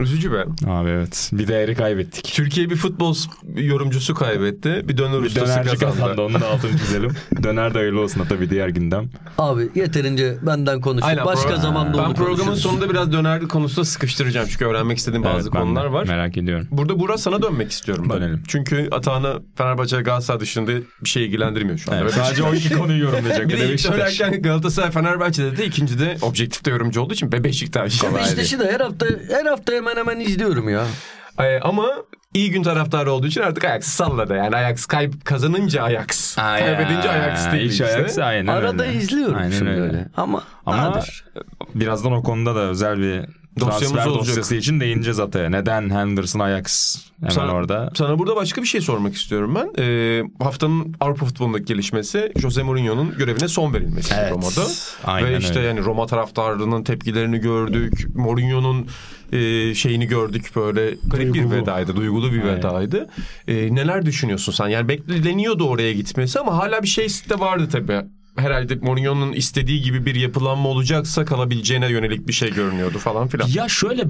Üzücü 0.00 0.32
be. 0.32 0.44
Abi 0.66 0.88
evet. 0.90 1.30
Bir 1.32 1.48
değeri 1.48 1.74
kaybettik. 1.74 2.24
Türkiye 2.34 2.70
bir 2.70 2.76
futbol 2.76 3.14
yorumcusu 3.56 4.14
kaybetti. 4.14 4.82
Bir 4.88 4.96
döner 4.96 5.22
Bir 5.22 5.26
ustası 5.26 5.46
dönerci 5.46 5.70
kazandı. 5.70 6.00
kazandı. 6.00 6.22
Onun 6.22 6.40
da 6.40 6.48
altını 6.50 6.78
çizelim. 6.78 7.10
Döner 7.42 7.74
de 7.74 7.78
hayırlı 7.78 8.00
olsun 8.00 8.24
tabii 8.28 8.50
diğer 8.50 8.68
gündem. 8.68 9.10
Abi 9.38 9.68
yeterince 9.74 10.36
benden 10.42 10.80
konuştuk. 10.80 11.08
Aynen, 11.08 11.26
Başka 11.26 11.50
pro- 11.50 11.60
zamanda 11.60 11.98
Ben 11.98 12.14
programın 12.14 12.36
konuşuruz. 12.38 12.60
sonunda 12.62 12.90
biraz 12.90 13.12
döner 13.12 13.40
konusunda 13.48 13.84
sıkıştıracağım. 13.84 14.48
Çünkü 14.50 14.64
öğrenmek 14.64 14.98
istediğim 14.98 15.24
bazı 15.24 15.34
Evet, 15.36 15.44
de 15.54 15.58
konular 15.58 15.84
var. 15.86 16.06
Merak 16.06 16.36
ediyorum. 16.36 16.66
Burada 16.70 16.98
Burak 17.00 17.20
sana 17.20 17.42
dönmek 17.42 17.70
istiyorum 17.70 18.06
ben. 18.10 18.16
Dönelim. 18.16 18.42
Çünkü 18.48 18.88
Atağan'ı 18.92 19.42
Fenerbahçe 19.56 19.96
Galatasaray 20.00 20.40
dışında 20.40 20.70
bir 21.04 21.08
şey 21.08 21.24
ilgilendirmiyor 21.26 21.78
şu 21.78 21.90
anda. 21.92 22.02
Evet, 22.02 22.16
Ve 22.18 22.20
sadece 22.24 22.42
o 22.42 22.54
iki 22.54 22.72
konuyu 22.74 23.04
yorumlayacak. 23.04 23.48
bir 23.48 23.58
de 23.60 23.68
ilk 23.72 23.80
söylerken 23.80 24.42
Galatasaray 24.42 24.90
Fenerbahçe'de 24.90 25.56
de 25.56 25.66
ikinci 25.66 25.98
de 25.98 26.16
objektifte 26.22 26.70
yorumcu 26.70 27.00
olduğu 27.00 27.14
için 27.14 27.32
be 27.32 27.44
Beşiktaş. 27.44 28.02
Beşiktaş'ı 28.14 28.58
da 28.60 28.64
her 28.64 28.80
hafta 28.80 29.06
her 29.30 29.46
hafta 29.46 29.72
hemen 29.72 29.89
hemen 29.96 30.20
izliyorum 30.20 30.68
ya. 30.68 30.84
Ee, 31.40 31.60
ama 31.60 31.86
iyi 32.34 32.50
gün 32.50 32.62
taraftarı 32.62 33.12
olduğu 33.12 33.26
için 33.26 33.40
artık 33.40 33.64
Ajax 33.64 33.84
salladı. 33.84 34.34
Yani 34.36 34.56
Ajax 34.56 34.86
kay 34.86 35.10
kazanınca 35.24 35.82
Ajax. 35.82 36.36
Kaybedince 36.36 37.10
Ajax 37.10 37.52
değil 37.52 37.70
işte. 37.70 37.84
Ajax 37.84 38.18
aynen 38.18 38.46
Arada 38.52 38.82
öyle. 38.82 38.94
izliyorum 38.94 39.36
Aynen 39.38 39.50
şimdi 39.50 39.70
öyle. 39.70 39.82
öyle. 39.82 40.08
Ama, 40.16 40.42
Ama 40.66 40.90
nadir. 40.90 41.24
birazdan 41.74 42.12
o 42.12 42.22
konuda 42.22 42.54
da 42.54 42.60
özel 42.60 42.98
bir 42.98 43.24
Dosyamız 43.60 43.78
transfer 43.80 44.06
olacak. 44.10 44.26
dosyası 44.28 44.56
için 44.56 44.80
değineceğiz 44.80 45.20
Ataya. 45.20 45.50
Neden 45.50 45.90
Henderson 45.90 46.40
Ajax 46.40 46.96
hemen 47.20 47.30
Sana- 47.34 47.52
orada? 47.52 47.90
Sana 47.94 48.18
burada 48.18 48.36
başka 48.36 48.62
bir 48.62 48.66
şey 48.66 48.80
sormak 48.80 49.14
istiyorum 49.14 49.54
ben. 49.54 49.82
Ee, 49.82 50.22
haftanın 50.42 50.94
Avrupa 51.00 51.26
futbolundaki 51.26 51.64
gelişmesi 51.64 52.32
Jose 52.38 52.62
Mourinho'nun 52.62 53.14
görevine 53.18 53.48
son 53.48 53.74
verilmesi 53.74 54.14
Evet. 54.18 54.32
Roma'da. 54.32 54.66
Aynen 55.04 55.32
Ve 55.32 55.38
işte 55.38 55.58
öyle. 55.58 55.68
yani 55.68 55.80
Roma 55.84 56.06
taraftarlarının 56.06 56.82
tepkilerini 56.84 57.38
gördük. 57.38 58.06
Mourinho'nun 58.14 58.86
e, 59.32 59.74
şeyini 59.74 60.06
gördük 60.06 60.50
böyle 60.56 60.90
garip 61.04 61.34
bir 61.34 61.40
Duygulu. 61.40 61.54
vedaydı. 61.54 61.96
Duygulu 61.96 62.32
bir 62.32 62.42
Aynen. 62.42 62.56
vedaydı. 62.58 63.06
E, 63.48 63.74
neler 63.74 64.06
düşünüyorsun 64.06 64.52
sen? 64.52 64.68
Yani 64.68 64.88
bekleniyordu 64.88 65.64
oraya 65.68 65.92
gitmesi 65.92 66.40
ama 66.40 66.56
hala 66.56 66.82
bir 66.82 66.88
şey 66.88 67.08
de 67.08 67.40
vardı 67.40 67.68
tabii. 67.72 68.00
Herhalde 68.36 68.74
Mourinho'nun 68.74 69.32
istediği 69.32 69.82
gibi 69.82 70.06
bir 70.06 70.14
yapılanma 70.14 70.68
olacaksa 70.68 71.24
kalabileceğine 71.24 71.90
yönelik 71.90 72.28
bir 72.28 72.32
şey 72.32 72.52
görünüyordu 72.54 72.98
falan 72.98 73.28
filan. 73.28 73.48
Ya 73.48 73.68
şöyle 73.68 74.04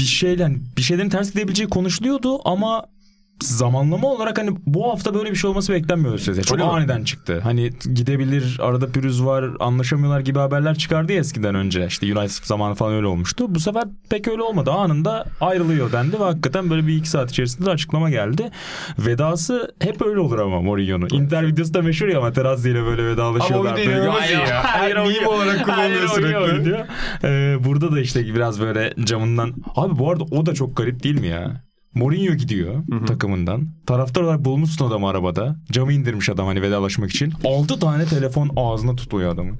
bir 0.00 0.04
şeyler 0.04 0.52
bir 0.76 0.82
şeylerin 0.82 1.08
ters 1.08 1.32
gidebileceği 1.32 1.68
konuşuluyordu 1.68 2.48
ama 2.48 2.84
zamanlama 3.42 4.08
olarak 4.08 4.38
hani 4.38 4.50
bu 4.66 4.90
hafta 4.92 5.14
böyle 5.14 5.30
bir 5.30 5.36
şey 5.36 5.50
olması 5.50 5.72
beklenmiyordu 5.72 6.18
size. 6.18 6.42
Çok 6.42 6.58
Öyle 6.58 6.68
mi? 6.68 6.72
aniden 6.72 7.04
çıktı. 7.04 7.40
Hani 7.42 7.70
gidebilir, 7.94 8.58
arada 8.62 8.86
pürüz 8.88 9.24
var, 9.24 9.44
anlaşamıyorlar 9.60 10.20
gibi 10.20 10.38
haberler 10.38 10.74
çıkardı 10.78 11.12
ya 11.12 11.18
eskiden 11.18 11.54
önce. 11.54 11.86
İşte 11.86 12.06
United 12.18 12.44
zamanı 12.44 12.74
falan 12.74 12.94
öyle 12.94 13.06
olmuştu. 13.06 13.54
Bu 13.54 13.60
sefer 13.60 13.84
pek 14.10 14.28
öyle 14.28 14.42
olmadı. 14.42 14.70
Anında 14.70 15.24
ayrılıyor 15.40 15.92
dendi 15.92 16.20
ve 16.20 16.24
hakikaten 16.24 16.70
böyle 16.70 16.86
bir 16.86 16.96
iki 16.96 17.08
saat 17.10 17.30
içerisinde 17.30 17.66
de 17.66 17.70
açıklama 17.70 18.10
geldi. 18.10 18.50
Vedası 18.98 19.74
hep 19.80 20.02
öyle 20.06 20.20
olur 20.20 20.38
ama 20.38 20.60
Mourinho'nun. 20.62 21.08
Inter 21.12 21.46
videosu 21.46 21.74
da 21.74 21.82
meşhur 21.82 22.08
ya 22.08 22.20
Materazzi 22.20 22.70
ile 22.70 22.82
böyle 22.84 23.06
vedalaşıyorlar. 23.06 23.72
Ama 23.72 23.80
o 23.80 23.82
video 23.82 23.92
inanılmaz 23.92 24.30
iyi 24.30 24.38
ya. 24.38 24.64
Her 24.64 24.94
Meme 24.96 25.26
olarak 25.28 25.64
kullanılıyor 25.64 26.08
sürekli. 26.08 26.84
Ee, 27.24 27.56
burada 27.64 27.92
da 27.92 28.00
işte 28.00 28.34
biraz 28.34 28.60
böyle 28.60 28.94
camından. 29.04 29.54
Abi 29.76 29.98
bu 29.98 30.10
arada 30.10 30.24
o 30.24 30.46
da 30.46 30.54
çok 30.54 30.76
garip 30.76 31.02
değil 31.02 31.20
mi 31.20 31.26
ya? 31.26 31.65
Mourinho 31.96 32.34
gidiyor 32.34 32.74
takımından. 33.06 33.68
Taraftar 33.86 34.22
olarak 34.22 34.44
bulmuşsun 34.44 34.86
adamı 34.88 35.08
arabada. 35.08 35.56
Camı 35.72 35.92
indirmiş 35.92 36.28
adam 36.28 36.46
hani 36.46 36.62
vedalaşmak 36.62 37.10
için. 37.10 37.32
6 37.44 37.78
tane 37.78 38.04
telefon 38.04 38.50
ağzına 38.56 38.96
tutuluyor 38.96 39.34
adamın. 39.34 39.58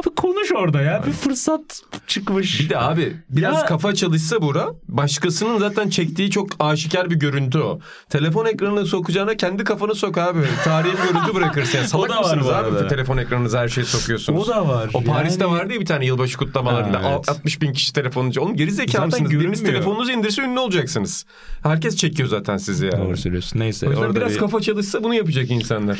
Abi 0.00 0.14
konuş 0.14 0.52
orada 0.52 0.80
ya. 0.80 1.02
Bir 1.06 1.12
fırsat 1.12 1.82
çıkmış. 2.06 2.60
Bir 2.60 2.68
de 2.68 2.78
abi 2.78 3.16
biraz 3.30 3.54
Ya- 3.54 3.66
kafa 3.66 3.94
çalışsa 3.94 4.42
Bura 4.42 4.68
başkasının 4.88 5.58
zaten 5.58 5.88
çektiği 5.90 6.30
çok 6.30 6.48
aşikar 6.58 7.10
bir 7.10 7.16
görüntü 7.16 7.58
o. 7.58 7.80
Telefon 8.08 8.46
ekranına 8.46 8.84
sokacağına 8.86 9.36
kendi 9.36 9.64
kafanı 9.64 9.94
sok 9.94 10.18
abi. 10.18 10.38
Tarihi 10.64 10.92
bir 10.92 11.12
görüntü 11.12 11.34
bırakırsın. 11.34 11.78
Yani 11.78 11.88
salak 11.88 12.10
O 12.10 12.12
da 12.12 12.16
var 12.16 12.22
mısınız 12.22 12.46
bu 12.46 12.52
abi? 12.80 12.88
Telefon 12.88 13.16
ekranınıza 13.16 13.60
her 13.60 13.68
şeyi 13.68 13.84
sokuyorsunuz. 13.84 14.48
O 14.48 14.52
da 14.52 14.68
var. 14.68 14.90
O 14.94 15.04
Paris'te 15.04 15.44
Yani- 15.44 15.54
vardı 15.54 15.72
ya 15.72 15.80
bir 15.80 15.86
tane 15.86 16.06
yılbaşı 16.06 16.38
kutlamalarında. 16.38 17.02
Ha, 17.02 17.10
evet. 17.14 17.28
60 17.28 17.62
bin 17.62 17.72
kişi 17.72 17.92
telefonunca. 17.92 18.42
Oğlum 18.42 18.56
geri 18.56 18.70
zekalı 18.72 19.06
mısınız? 19.06 19.30
Biriniz 19.30 19.62
telefonunuzu 19.64 20.12
indirse 20.12 20.42
ünlü 20.42 20.58
olacaksınız. 20.60 21.26
Herkes 21.62 21.96
çekiyor 21.96 22.28
zaten 22.28 22.56
sizi 22.56 22.86
yani. 22.86 23.04
Doğru 23.06 23.16
söylüyorsun. 23.16 23.60
Neyse 23.60 23.86
O 23.86 23.90
yüzden 23.90 24.04
orada 24.04 24.16
biraz 24.16 24.32
bir 24.32 24.38
kafa 24.38 24.60
çalışsa 24.60 25.04
bunu 25.04 25.14
yapacak 25.14 25.50
insanlar. 25.50 25.98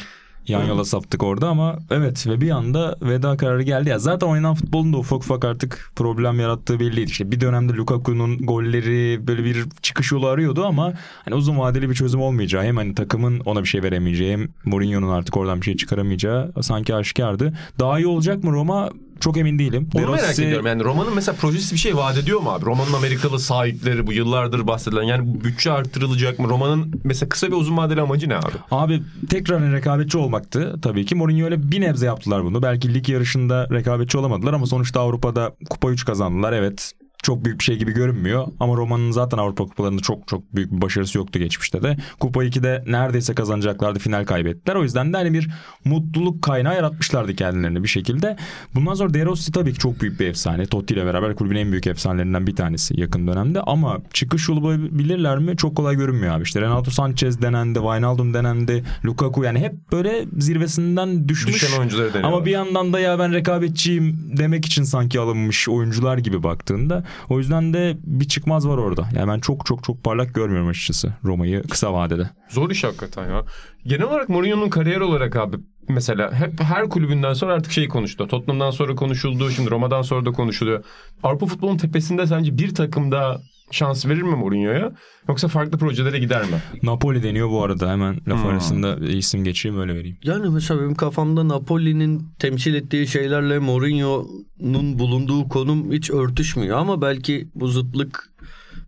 Yan 0.49 0.65
yola 0.65 0.85
saptık 0.85 1.23
orada 1.23 1.49
ama 1.49 1.79
evet 1.91 2.27
ve 2.27 2.41
bir 2.41 2.51
anda 2.51 2.97
veda 3.03 3.37
kararı 3.37 3.63
geldi. 3.63 3.89
Ya 3.89 3.99
zaten 3.99 4.27
oynanan 4.27 4.55
futbolun 4.55 4.93
da 4.93 4.97
ufak 4.97 5.19
ufak 5.19 5.45
artık 5.45 5.91
problem 5.97 6.41
yarattığı 6.41 6.81
belliydi. 6.81 7.11
İşte 7.11 7.31
bir 7.31 7.41
dönemde 7.41 7.73
Lukaku'nun 7.73 8.39
golleri 8.39 9.27
böyle 9.27 9.45
bir 9.45 9.65
çıkış 9.83 10.13
yolu 10.13 10.27
arıyordu 10.27 10.65
ama 10.65 10.93
hani 11.25 11.35
uzun 11.35 11.59
vadeli 11.59 11.91
bir 11.91 11.95
çözüm 11.95 12.21
olmayacağı 12.21 12.65
hem 12.65 12.77
hani 12.77 12.95
takımın 12.95 13.41
ona 13.41 13.63
bir 13.63 13.69
şey 13.69 13.83
veremeyeceği 13.83 14.33
hem 14.33 14.49
Mourinho'nun 14.65 15.09
artık 15.09 15.37
oradan 15.37 15.61
bir 15.61 15.65
şey 15.65 15.77
çıkaramayacağı 15.77 16.53
sanki 16.63 16.95
aşikardı. 16.95 17.53
Daha 17.79 17.99
iyi 17.99 18.07
olacak 18.07 18.45
mı 18.45 18.53
Roma? 18.53 18.91
Çok 19.21 19.37
emin 19.37 19.59
değilim. 19.59 19.89
Onu 19.95 20.07
De 20.07 20.11
merak 20.11 20.39
ediyorum. 20.39 20.67
Yani 20.67 20.85
Roma'nın 20.85 21.15
mesela 21.15 21.37
projesi 21.37 21.75
bir 21.75 21.81
şey 21.81 21.97
vaat 21.97 22.19
ediyor 22.19 22.41
mu 22.41 22.51
abi? 22.51 22.65
Roma'nın 22.65 22.93
Amerikalı 22.93 23.39
sahipleri 23.39 24.07
bu 24.07 24.13
yıllardır 24.13 24.67
bahsedilen. 24.67 25.03
Yani 25.03 25.45
bütçe 25.45 25.73
arttırılacak 25.73 26.39
mı? 26.39 26.49
Roma'nın 26.49 27.01
mesela 27.05 27.29
kısa 27.29 27.47
ve 27.51 27.55
uzun 27.55 27.77
vadeli 27.77 28.01
amacı 28.01 28.29
ne 28.29 28.37
abi? 28.37 28.53
Abi 28.71 29.03
tekrar 29.31 29.73
rekabetçi 29.73 30.19
olmaktı 30.19 30.75
tabii 30.83 31.07
ki. 31.07 31.15
Mourinho 31.15 31.45
öyle 31.45 31.71
bir 31.73 31.81
nebze 31.81 32.07
yaptılar 32.07 32.45
bunu. 32.45 32.63
Belki 32.63 32.95
lig 32.95 33.09
yarışında 33.09 33.69
rekabetçi 33.71 34.19
olamadılar 34.19 34.53
ama 34.53 34.67
sonuçta 34.67 35.01
Avrupa'da 35.01 35.55
Kupa 35.71 35.91
3 35.91 36.05
kazandılar. 36.05 36.53
Evet 36.53 36.93
çok 37.25 37.45
büyük 37.45 37.59
bir 37.59 37.65
şey 37.65 37.77
gibi 37.77 37.93
görünmüyor. 37.93 38.47
Ama 38.61 38.75
Roma'nın 38.75 39.11
zaten 39.11 39.39
Avrupa 39.39 39.65
kupalarında 39.65 40.03
çok 40.03 40.29
çok 40.29 40.55
büyük 40.55 40.73
bir 40.73 40.81
başarısı 40.81 41.19
yoktu 41.19 41.39
geçmişte 41.39 41.83
de. 41.83 41.97
Kupa 42.21 42.45
2'de 42.45 42.85
neredeyse 42.87 43.35
kazanacaklardı 43.35 43.99
final 43.99 44.25
kaybettiler. 44.25 44.77
O 44.77 44.83
yüzden 44.83 45.13
de 45.13 45.17
hani 45.17 45.33
bir 45.33 45.51
mutluluk 45.85 46.43
kaynağı 46.43 46.75
yaratmışlardı 46.75 47.37
kendilerini 47.37 47.83
bir 47.83 47.89
şekilde. 47.89 48.37
Bundan 48.75 48.95
sonra 48.95 49.15
De 49.15 49.25
Rossi 49.25 49.53
tabii 49.53 49.73
ki 49.73 49.79
çok 49.79 50.01
büyük 50.01 50.21
bir 50.21 50.27
efsane. 50.27 50.67
Totti 50.67 50.95
ile 50.95 51.07
beraber 51.07 51.35
kulübün 51.35 51.57
en 51.57 51.71
büyük 51.71 51.87
efsanelerinden 51.87 52.47
bir 52.47 52.57
tanesi 52.57 53.01
yakın 53.01 53.27
dönemde. 53.27 53.61
Ama 53.61 53.99
çıkış 54.13 54.49
yolu 54.49 54.63
bulabilirler 54.63 55.39
mi? 55.39 55.57
Çok 55.57 55.77
kolay 55.77 55.97
görünmüyor 55.97 56.35
abi. 56.35 56.43
İşte 56.43 56.61
Renato 56.61 56.91
Sanchez 56.91 57.43
denendi, 57.43 57.79
Wijnaldum 57.79 58.35
denendi, 58.35 58.85
Lukaku 59.05 59.45
yani 59.45 59.59
hep 59.59 59.93
böyle 59.93 60.25
zirvesinden 60.39 61.29
düşmüş. 61.29 61.55
Düşen 61.55 61.79
oyuncuları 61.79 62.09
deniyorlar. 62.09 62.37
Ama 62.37 62.47
bir 62.47 62.51
yandan 62.51 62.93
da 62.93 63.01
ya 63.01 63.19
ben 63.19 63.33
rekabetçiyim 63.33 64.31
demek 64.39 64.65
için 64.65 64.83
sanki 64.83 65.21
alınmış 65.21 65.69
oyuncular 65.69 66.19
gibi 66.19 66.43
baktığında. 66.43 67.05
O 67.29 67.39
yüzden 67.39 67.75
de 67.75 67.97
bir 68.05 68.25
çıkmaz 68.29 68.69
var 68.69 68.79
orada. 68.79 69.09
Yani 69.17 69.29
ben 69.29 69.39
çok 69.39 69.67
çok 69.67 69.85
çok 69.85 70.05
parlak 70.05 70.35
görmüyorum 70.35 70.69
açıkçası 70.69 71.13
Roma'yı 71.25 71.63
kısa 71.63 71.93
vadede. 71.93 72.31
Zor 72.49 72.71
iş 72.71 72.85
hakikaten 72.85 73.31
ya. 73.31 73.43
Genel 73.87 74.03
olarak 74.03 74.29
Mourinho'nun 74.29 74.71
kariyer 74.71 75.01
olarak 75.01 75.37
abi 75.37 75.57
mesela 75.89 76.33
hep 76.33 76.61
her 76.61 76.89
kulübünden 76.89 77.33
sonra 77.33 77.55
artık 77.55 77.73
şey 77.73 77.89
konuştu. 77.89 78.29
Tottenham'dan 78.29 78.71
sonra 78.71 78.95
konuşuldu. 78.95 79.51
Şimdi 79.51 79.71
Roma'dan 79.71 80.03
sonra 80.03 80.27
da 80.27 80.33
konuşuluyor. 80.33 80.85
Avrupa 81.23 81.47
futbolunun 81.47 81.77
tepesinde 81.77 82.27
sence 82.27 82.59
bir 82.59 82.75
takım 82.75 83.13
daha 83.13 83.41
şans 83.71 84.07
verir 84.07 84.23
mi 84.23 84.37
Mourinho'ya? 84.37 84.93
Yoksa 85.29 85.49
farklı 85.49 85.79
projelere 85.79 86.19
gider 86.19 86.43
mi? 86.43 86.63
Napoli 86.83 87.23
deniyor 87.23 87.51
bu 87.51 87.63
arada 87.65 87.91
hemen 87.93 88.15
laf 88.29 88.43
Hmm. 88.43 88.47
arasında 88.47 88.97
isim 88.97 89.45
geçeyim 89.45 89.81
öyle 89.81 89.95
vereyim. 89.95 90.17
Yani 90.23 90.49
mesela 90.51 90.81
benim 90.81 90.95
kafamda 90.95 91.49
Napoli'nin 91.49 92.23
temsil 92.39 92.75
ettiği 92.75 93.07
şeylerle 93.07 93.59
Mourinho'nun 93.59 94.99
bulunduğu 94.99 95.49
konum 95.49 95.93
hiç 95.93 96.11
örtüşmüyor 96.11 96.79
ama 96.79 97.03
belki 97.03 97.49
bu 97.55 97.69
zıtlık 97.69 98.31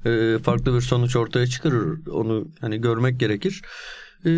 e, 0.04 0.38
farklı 0.42 0.74
bir 0.74 0.80
sonuç 0.80 1.16
ortaya 1.16 1.46
çıkarır. 1.46 2.06
Onu 2.12 2.48
hani 2.60 2.80
görmek 2.80 3.20
gerekir. 3.20 3.62
E, 4.26 4.30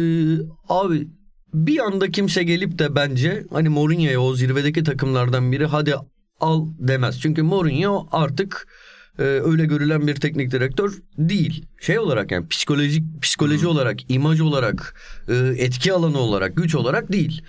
abi 0.68 1.08
bir 1.54 1.78
anda 1.78 2.10
kimse 2.10 2.42
gelip 2.42 2.78
de 2.78 2.94
bence 2.94 3.44
hani 3.52 3.68
Mourinho'ya 3.68 4.20
o 4.20 4.34
zirvedeki 4.34 4.84
takımlardan 4.84 5.52
biri 5.52 5.66
hadi 5.66 5.94
al 6.40 6.66
demez. 6.78 7.20
Çünkü 7.20 7.42
Mourinho 7.42 8.08
artık 8.12 8.68
e, 9.18 9.22
öyle 9.22 9.66
görülen 9.66 10.06
bir 10.06 10.14
teknik 10.14 10.50
direktör 10.50 10.92
değil. 11.18 11.66
Şey 11.80 11.98
olarak 11.98 12.30
yani 12.30 12.48
psikolojik 12.48 13.22
psikoloji 13.22 13.66
olarak, 13.66 14.10
imaj 14.10 14.40
olarak, 14.40 14.94
e, 15.28 15.34
etki 15.34 15.92
alanı 15.92 16.18
olarak, 16.18 16.56
güç 16.56 16.74
olarak 16.74 17.12
değil. 17.12 17.42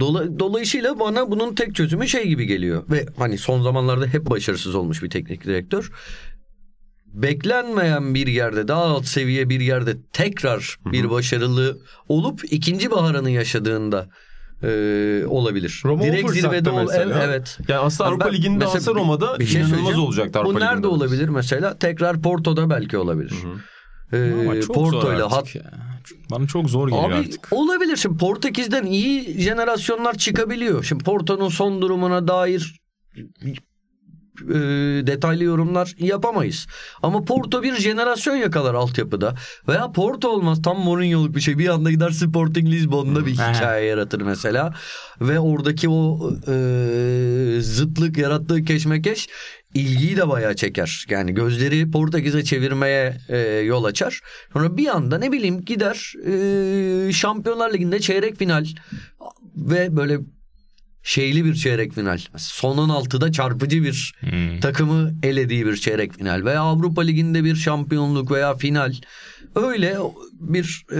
Dola- 0.00 0.38
dolayısıyla 0.38 1.00
bana 1.00 1.30
bunun 1.30 1.54
tek 1.54 1.74
çözümü 1.74 2.08
şey 2.08 2.28
gibi 2.28 2.46
geliyor 2.46 2.84
ve 2.90 3.06
hani 3.18 3.38
son 3.38 3.62
zamanlarda 3.62 4.06
hep 4.06 4.30
başarısız 4.30 4.74
olmuş 4.74 5.02
bir 5.02 5.10
teknik 5.10 5.44
direktör. 5.44 5.90
Beklenmeyen 7.06 8.14
bir 8.14 8.26
yerde 8.26 8.68
daha 8.68 8.82
alt 8.82 9.06
seviye 9.06 9.48
bir 9.48 9.60
yerde 9.60 9.96
tekrar 10.12 10.78
bir 10.92 11.10
başarılı 11.10 11.78
olup 12.08 12.40
ikinci 12.52 12.90
baharını 12.90 13.30
yaşadığında 13.30 14.08
e, 14.62 15.26
olabilir. 15.26 15.82
Roma 15.84 16.02
Direkt 16.02 16.30
zirvede 16.30 16.70
ol- 16.70 16.76
mesela. 16.86 17.22
evet. 17.24 17.58
Yani 17.68 17.80
aslında 17.80 18.10
Avrupa 18.10 18.24
Ben- 18.26 18.32
Ligi'nde 18.32 18.64
bir- 18.64 18.94
Roma'da 18.94 19.38
bir 19.38 19.46
şey 19.46 19.60
inanılmaz 19.60 19.98
olacaktı 19.98 20.38
Avrupa 20.38 20.54
Bu 20.54 20.60
nerede 20.60 20.70
Ligi'nde. 20.72 20.86
olabilir 20.86 21.28
mesela? 21.28 21.78
Tekrar 21.78 22.22
Porto'da 22.22 22.70
belki 22.70 22.98
olabilir. 22.98 23.32
Ee, 24.12 24.32
Ama 24.40 24.60
çok 24.60 24.74
Porto 24.74 25.14
ile 25.14 25.22
hat 25.22 25.54
ya. 25.54 25.62
Bana 26.30 26.46
çok 26.46 26.70
zor 26.70 26.88
geliyor 26.88 27.04
Abi 27.10 27.14
artık. 27.14 27.48
olabilir. 27.50 27.96
Şimdi 27.96 28.16
Portekiz'den 28.18 28.86
iyi 28.86 29.40
jenerasyonlar 29.40 30.14
çıkabiliyor. 30.14 30.84
Şimdi 30.84 31.04
Porto'nun 31.04 31.48
son 31.48 31.82
durumuna 31.82 32.28
dair 32.28 32.80
e, 34.42 34.54
detaylı 35.06 35.44
yorumlar 35.44 35.94
yapamayız. 35.98 36.66
Ama 37.02 37.24
Porto 37.24 37.62
bir 37.62 37.76
jenerasyon 37.76 38.36
yakalar 38.36 38.74
altyapıda. 38.74 39.34
Veya 39.68 39.92
Porto 39.92 40.28
olmaz 40.28 40.62
tam 40.62 40.78
Mourinho'luk 40.78 41.34
bir 41.36 41.40
şey. 41.40 41.58
Bir 41.58 41.68
anda 41.68 41.90
gider 41.90 42.10
Sporting 42.10 42.68
Lisbon'da 42.68 43.26
bir 43.26 43.32
hikaye 43.32 43.86
yaratır 43.86 44.20
mesela. 44.20 44.74
Ve 45.20 45.40
oradaki 45.40 45.88
o 45.88 46.30
e, 46.48 47.60
zıtlık 47.60 48.18
yarattığı 48.18 48.64
keşmekeş 48.64 49.28
ilgiyi 49.74 50.16
de 50.16 50.28
bayağı 50.28 50.56
çeker. 50.56 51.04
Yani 51.08 51.34
gözleri 51.34 51.90
Portekiz'e 51.90 52.44
çevirmeye 52.44 53.16
e, 53.28 53.38
yol 53.38 53.84
açar. 53.84 54.20
Sonra 54.52 54.76
bir 54.76 54.86
anda 54.86 55.18
ne 55.18 55.32
bileyim 55.32 55.64
gider 55.64 56.12
e, 56.26 57.12
Şampiyonlar 57.12 57.72
Ligi'nde 57.72 58.00
çeyrek 58.00 58.36
final 58.36 58.66
ve 59.56 59.96
böyle 59.96 60.20
şeyli 61.04 61.44
bir 61.44 61.54
çeyrek 61.54 61.92
final. 61.92 62.18
Son 62.36 62.76
16'da 62.78 63.32
çarpıcı 63.32 63.82
bir 63.84 64.14
Hmm. 64.20 64.60
takımı 64.60 65.14
elediği 65.22 65.66
bir 65.66 65.76
çeyrek 65.76 66.12
final 66.18 66.44
veya 66.44 66.60
Avrupa 66.60 67.02
Ligi'nde 67.02 67.44
bir 67.44 67.56
şampiyonluk 67.56 68.30
veya 68.30 68.54
final. 68.56 68.94
Öyle 69.54 69.96
bir 70.32 70.86
e, 70.92 70.96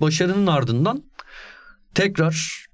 başarının 0.00 0.46
ardından 0.46 1.02
tekrar 1.94 2.64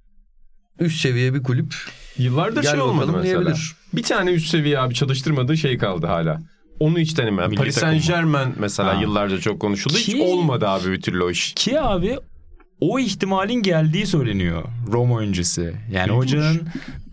üst 0.80 1.00
seviye 1.00 1.34
bir 1.34 1.42
kulüp 1.42 1.74
Yıllardır 2.18 2.62
Gel 2.62 2.70
şey 2.72 2.80
olmadı 2.80 3.06
mesela. 3.12 3.22
diyebilir. 3.22 3.72
Bir 3.92 4.02
tane 4.02 4.30
üst 4.30 4.48
seviye 4.48 4.78
abi 4.78 4.94
çalıştırmadığı 4.94 5.56
şey 5.56 5.78
kaldı 5.78 6.06
hala. 6.06 6.40
Onu 6.80 6.98
hiç 6.98 7.16
denemem. 7.18 7.54
Paris? 7.54 7.74
Saint 7.78 8.06
Germain 8.06 8.54
mesela 8.58 8.96
Ha. 8.96 9.00
yıllarca 9.02 9.40
çok 9.40 9.60
konuşuldu. 9.60 9.94
Hiç 9.96 10.06
Ki- 10.06 10.22
olmadı 10.22 10.68
abi 10.68 10.92
bir 10.92 11.00
türlü 11.02 11.22
o 11.22 11.30
iş. 11.30 11.52
Ki 11.56 11.80
abi 11.80 12.16
o 12.80 12.99
ihtimalin 12.99 13.62
geldiği 13.62 14.06
söyleniyor 14.06 14.64
Roma 14.92 15.21
öncesi. 15.21 15.75
Yani 15.92 16.12
hocanın 16.12 16.68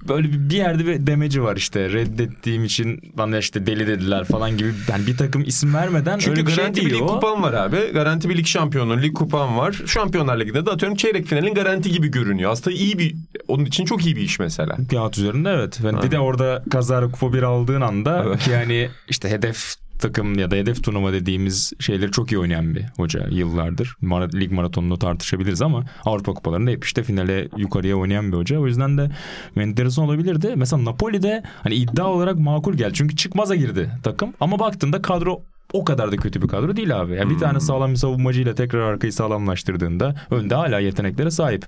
böyle 0.08 0.50
bir 0.50 0.56
yerde 0.56 0.86
bir 0.86 1.08
demeci 1.08 1.44
var 1.44 1.56
işte 1.56 1.90
reddettiğim 1.90 2.64
için 2.64 3.00
bana 3.14 3.38
işte 3.38 3.66
deli 3.66 3.88
dediler 3.88 4.24
falan 4.24 4.58
gibi 4.58 4.74
yani 4.90 5.08
bir 5.08 5.18
takım 5.18 5.44
isim 5.44 5.74
vermeden 5.74 6.20
Çünkü 6.20 6.32
öyle 6.32 6.48
bir 6.48 6.52
şey 6.52 6.64
garanti 6.64 6.82
değil 6.82 6.94
bir 6.94 7.00
lig 7.00 7.08
kupan 7.08 7.44
var 7.44 7.54
abi. 7.54 7.78
Garanti 7.94 8.30
bir 8.30 8.38
lig 8.38 8.46
şampiyonu, 8.46 9.02
lig 9.02 9.14
kupan 9.14 9.58
var. 9.58 9.82
Şampiyonlar 9.86 10.40
Ligi'nde 10.40 10.66
de 10.66 10.72
atıyorum 10.72 10.98
çeyrek 10.98 11.26
finalin 11.26 11.54
garanti 11.54 11.92
gibi 11.92 12.08
görünüyor. 12.08 12.52
Aslında 12.52 12.76
iyi 12.76 13.00
bir, 13.00 13.16
onun 13.48 13.66
için 13.66 13.86
çok 13.86 14.06
iyi 14.06 14.16
bir 14.16 14.22
iş 14.22 14.40
mesela. 14.40 14.78
Kağıt 14.92 15.18
üzerinde 15.18 15.50
evet. 15.50 15.80
Yani 15.84 16.04
bir 16.04 16.12
de 16.12 16.20
orada 16.20 16.64
kazara 16.72 17.12
kupa 17.12 17.34
bir 17.34 17.44
aldığın 17.44 17.82
anda 17.82 18.24
Evet. 18.28 18.48
yani 18.52 18.90
işte 19.10 19.30
hedef 19.30 19.76
takım 20.04 20.40
ya 20.40 20.52
da 20.52 20.56
hedef 20.56 20.84
turnuva 20.84 21.14
dediğimiz 21.14 21.74
şeyleri 21.80 22.12
çok 22.12 22.32
iyi 22.32 22.40
oynayan 22.40 22.76
bir 22.76 22.86
hoca 22.98 23.28
yıllardır. 23.30 23.96
Mara- 24.02 24.40
lig 24.40 24.52
maratonunu 24.52 25.00
tartışabiliriz 25.00 25.62
ama 25.62 25.86
Avrupa 26.06 26.34
kupalarında 26.34 26.72
hep 26.72 26.86
işte 26.86 27.04
finale 27.04 27.50
yukarıya 27.58 27.96
oynayan 27.96 28.32
bir 28.32 28.38
hoca. 28.38 28.60
O 28.60 28.68
yüzden 28.68 28.98
de 28.98 29.12
enteresan 29.58 30.06
olabilirdi. 30.06 30.54
Mesela 30.56 30.86
Napoli'de 30.86 31.44
hani 31.64 31.76
iddia 31.76 32.08
olarak 32.08 32.40
makul 32.40 32.74
gel. 32.74 32.94
Çünkü 32.94 33.16
çıkmaza 33.16 33.56
girdi 33.56 33.90
takım. 34.04 34.34
Ama 34.40 34.60
baktığında 34.60 35.02
kadro 35.02 35.42
o 35.74 35.84
kadar 35.84 36.12
da 36.12 36.16
kötü 36.16 36.42
bir 36.42 36.48
kadro 36.48 36.76
değil 36.76 37.02
abi. 37.02 37.16
Yani 37.16 37.30
bir 37.30 37.38
tane 37.38 37.60
sağlam 37.60 37.92
bir 37.92 37.96
savunmacıyla 37.96 38.56
tekrar 38.56 38.80
arkayı 38.80 39.14
sağlamlaştırdığında 39.14 40.16
önde 40.32 40.56
hala 40.56 40.80
yeteneklere 40.80 41.32
sahip. 41.32 41.66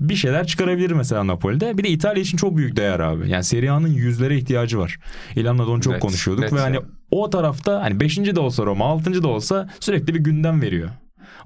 Bir 0.00 0.14
şeyler 0.14 0.46
çıkarabilir 0.46 0.90
mesela 0.90 1.26
Napoli'de. 1.26 1.78
Bir 1.78 1.84
de 1.84 1.88
İtalya 1.88 2.22
için 2.22 2.36
çok 2.36 2.56
büyük 2.56 2.76
değer 2.76 3.00
abi. 3.00 3.30
Yani 3.30 3.44
Serie 3.44 3.70
A'nın 3.70 3.88
yüzlere 3.88 4.36
ihtiyacı 4.36 4.78
var. 4.78 4.98
İlhan'la 5.36 5.66
da 5.66 5.70
onu 5.70 5.80
çok 5.80 5.92
Net, 5.92 6.02
konuşuyorduk 6.02 6.44
net 6.44 6.52
ve 6.52 6.60
hani 6.60 6.76
ya. 6.76 6.82
o 7.10 7.30
tarafta 7.30 7.82
hani 7.82 8.00
5. 8.00 8.18
de 8.18 8.40
olsa 8.40 8.64
Roma 8.66 8.84
6. 8.84 9.22
da 9.22 9.28
olsa 9.28 9.68
sürekli 9.80 10.14
bir 10.14 10.20
gündem 10.20 10.62
veriyor. 10.62 10.90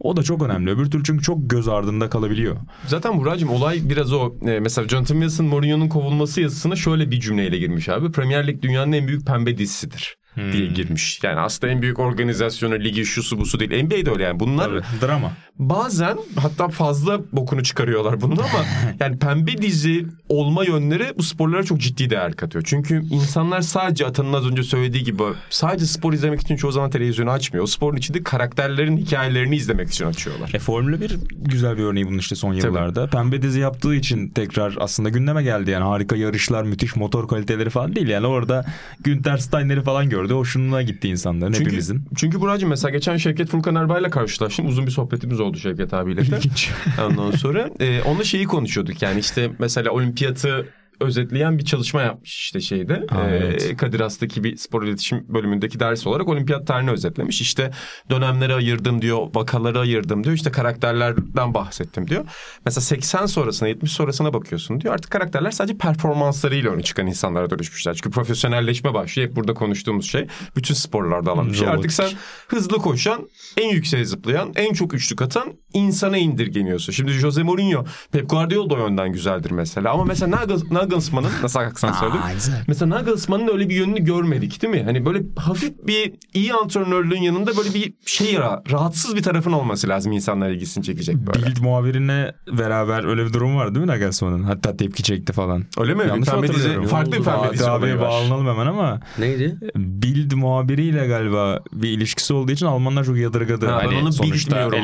O 0.00 0.16
da 0.16 0.22
çok 0.22 0.42
önemli. 0.42 0.70
Öbür 0.70 0.90
türlü 0.90 1.04
çünkü 1.04 1.22
çok 1.24 1.50
göz 1.50 1.68
ardında 1.68 2.10
kalabiliyor. 2.10 2.56
Zaten 2.86 3.18
Buracığım 3.18 3.50
olay 3.50 3.80
biraz 3.84 4.12
o. 4.12 4.34
E, 4.46 4.60
mesela 4.60 4.88
Jonathan 4.88 5.14
Wilson 5.14 5.46
Mourinho'nun 5.46 5.88
kovulması 5.88 6.40
yazısına 6.40 6.76
şöyle 6.76 7.10
bir 7.10 7.20
cümleyle 7.20 7.58
girmiş 7.58 7.88
abi. 7.88 8.12
Premier 8.12 8.46
Lig 8.46 8.62
dünyanın 8.62 8.92
en 8.92 9.08
büyük 9.08 9.26
pembe 9.26 9.58
dizisidir 9.58 10.16
diye 10.36 10.66
girmiş. 10.66 11.20
Yani 11.22 11.40
aslında 11.40 11.72
en 11.72 11.82
büyük 11.82 11.98
organizasyonu 11.98 12.74
ligi 12.74 13.04
şusu 13.06 13.38
busu 13.38 13.60
değil. 13.60 13.84
NBA'de 13.84 14.10
öyle 14.10 14.22
yani. 14.22 14.40
Bunlar 14.40 14.68
Tabii. 14.68 15.06
Drama. 15.06 15.32
bazen 15.58 16.18
hatta 16.36 16.68
fazla 16.68 17.20
bokunu 17.32 17.62
çıkarıyorlar 17.62 18.20
bunun 18.20 18.36
ama 18.36 18.64
yani 19.00 19.18
pembe 19.18 19.62
dizi 19.62 20.06
olma 20.28 20.64
yönleri 20.64 21.12
bu 21.18 21.22
sporlara 21.22 21.62
çok 21.62 21.80
ciddi 21.80 22.10
değer 22.10 22.32
katıyor. 22.32 22.64
Çünkü 22.66 23.02
insanlar 23.10 23.60
sadece 23.60 24.06
Atan'ın 24.06 24.32
az 24.32 24.46
önce 24.46 24.62
söylediği 24.62 25.04
gibi 25.04 25.22
sadece 25.50 25.86
spor 25.86 26.12
izlemek 26.12 26.40
için 26.40 26.56
çoğu 26.56 26.72
zaman 26.72 26.90
televizyonu 26.90 27.30
açmıyor. 27.30 27.64
O 27.64 27.66
sporun 27.66 27.96
içinde 27.96 28.22
karakterlerin 28.22 28.96
hikayelerini 28.96 29.56
izlemek 29.56 29.88
için 29.88 30.06
açıyorlar. 30.06 30.50
E 30.54 30.58
Formula 30.58 31.00
1 31.00 31.18
güzel 31.30 31.76
bir 31.78 31.82
örneği 31.82 32.06
bunun 32.06 32.18
işte 32.18 32.34
son 32.34 32.54
yıllarda. 32.54 33.06
Pembe 33.06 33.42
dizi 33.42 33.60
yaptığı 33.60 33.94
için 33.94 34.28
tekrar 34.28 34.76
aslında 34.80 35.08
gündeme 35.08 35.42
geldi 35.42 35.70
yani 35.70 35.84
harika 35.84 36.16
yarışlar, 36.16 36.62
müthiş 36.62 36.96
motor 36.96 37.28
kaliteleri 37.28 37.70
falan 37.70 37.94
değil 37.94 38.08
yani 38.08 38.26
orada 38.26 38.64
Günter 39.00 39.36
Steiner'i 39.36 39.82
falan 39.82 40.10
gördü. 40.22 40.34
Hoşuna 40.34 40.82
gitti 40.82 41.08
insanların 41.08 41.52
Çünkü, 41.52 41.64
hepimizin. 41.64 42.04
çünkü 42.16 42.40
Buracığım 42.40 42.68
mesela 42.68 42.90
geçen 42.90 43.16
Şevket 43.16 43.48
Furkan 43.48 43.74
Erbay'la 43.74 44.10
karşılaştım. 44.10 44.66
Uzun 44.66 44.86
bir 44.86 44.90
sohbetimiz 44.90 45.40
oldu 45.40 45.58
Şevket 45.58 45.94
abiyle 45.94 46.30
de. 46.30 46.36
İlginç. 46.36 46.70
Ondan 47.08 47.30
sonra 47.30 47.70
e, 47.80 48.02
onunla 48.02 48.24
şeyi 48.24 48.44
konuşuyorduk 48.44 49.02
yani 49.02 49.20
işte 49.20 49.50
mesela 49.58 49.90
olimpiyatı 49.90 50.66
özetleyen 51.02 51.58
bir 51.58 51.64
çalışma 51.64 52.02
yapmış 52.02 52.38
işte 52.42 52.60
şeyde. 52.60 53.06
Ha, 53.10 53.30
Ee, 53.30 53.36
evet. 53.36 53.76
Kadir 53.76 54.00
Has'taki 54.00 54.44
bir 54.44 54.56
spor 54.56 54.82
iletişim 54.82 55.24
bölümündeki 55.28 55.80
ders 55.80 56.06
olarak 56.06 56.28
olimpiyat 56.28 56.66
tarihini 56.66 56.90
özetlemiş. 56.90 57.40
İşte 57.40 57.70
dönemleri 58.10 58.54
ayırdım 58.54 59.02
diyor, 59.02 59.26
vakaları 59.34 59.78
ayırdım 59.80 60.24
diyor. 60.24 60.34
İşte 60.36 60.50
karakterlerden 60.50 61.54
bahsettim 61.54 62.08
diyor. 62.08 62.24
Mesela 62.64 62.82
80 62.82 63.26
sonrasına 63.26 63.68
70 63.68 63.92
sonrasına 63.92 64.32
bakıyorsun 64.34 64.80
diyor. 64.80 64.94
Artık 64.94 65.10
karakterler 65.10 65.50
sadece 65.50 65.78
performanslarıyla 65.78 66.70
öne 66.70 66.82
çıkan 66.82 67.06
insanlara 67.06 67.50
dönüşmüşler. 67.50 67.94
Çünkü 67.94 68.10
profesyonelleşme 68.10 68.94
başlıyor. 68.94 69.28
Hep 69.28 69.36
burada 69.36 69.54
konuştuğumuz 69.54 70.06
şey. 70.10 70.26
Bütün 70.56 70.74
sporlarda 70.74 71.30
alan 71.30 71.48
bir 71.48 71.54
şey. 71.54 71.68
Artık 71.68 71.92
sen 71.92 72.08
hızlı 72.48 72.76
koşan, 72.78 73.28
en 73.56 73.68
yükseğe 73.68 74.04
zıplayan, 74.04 74.52
en 74.56 74.72
çok 74.72 74.94
üçlük 74.94 75.22
atan 75.22 75.52
insana 75.74 76.16
indirgeniyorsun. 76.18 76.92
Şimdi 76.92 77.12
Jose 77.12 77.42
Mourinho, 77.42 77.84
Pep 78.12 78.30
Guardiola 78.30 78.70
da 78.70 78.74
o 78.74 78.78
yönden 78.78 79.12
güzeldir 79.12 79.50
mesela. 79.50 79.92
Ama 79.92 80.04
mesela 80.04 80.36
Nagels- 80.36 80.74
Nagelsmann'ın 80.74 81.30
nasıl 81.42 81.60
aksan 81.60 81.92
söyledim? 81.92 82.20
Mesela 82.68 82.90
Nagelsmann'ın 82.90 83.48
öyle 83.48 83.68
bir 83.68 83.74
yönünü 83.74 84.04
görmedik 84.04 84.62
değil 84.62 84.74
mi? 84.74 84.82
Hani 84.82 85.06
böyle 85.06 85.22
hafif 85.36 85.72
bir 85.86 86.12
iyi 86.34 86.54
antrenörlüğün 86.54 87.22
yanında 87.22 87.56
böyle 87.56 87.74
bir 87.74 87.94
şey 88.06 88.32
ra- 88.34 88.72
rahatsız 88.72 89.16
bir 89.16 89.22
tarafın 89.22 89.52
olması 89.52 89.88
lazım 89.88 90.12
insanlar 90.12 90.50
ilgisini 90.50 90.84
çekecek 90.84 91.16
böyle. 91.16 91.46
Bild 91.46 91.56
muhabirine 91.62 92.32
beraber 92.58 93.04
öyle 93.04 93.26
bir 93.26 93.32
durum 93.32 93.56
var 93.56 93.74
değil 93.74 93.86
mi 93.86 93.92
Nagelsmann'ın? 93.92 94.42
Hatta 94.42 94.76
tepki 94.76 95.02
çekti 95.02 95.32
falan. 95.32 95.64
Öyle 95.78 95.94
mi? 95.94 96.02
Yanlış 96.08 96.28
hatırlıyorum? 96.28 96.86
farklı 96.86 97.12
bir 97.12 97.16
pembe 97.16 97.30
Fatih 97.30 97.52
dizi 97.52 97.70
abiye 97.70 98.00
bağlanalım 98.00 98.46
hemen 98.46 98.66
ama 98.66 99.00
Neydi? 99.18 99.56
Bild 99.76 100.32
muhabiriyle 100.32 101.06
galiba 101.06 101.60
bir 101.72 101.88
ilişkisi 101.88 102.34
olduğu 102.34 102.52
için 102.52 102.66
Almanlar 102.66 103.04
çok 103.04 103.16
yadırgadı. 103.16 103.66
Ha, 103.66 103.78
ben 103.82 103.86
hani 103.86 103.98
onu 104.02 104.12
sonuçta 104.12 104.50
bilmiyorum 104.72 104.78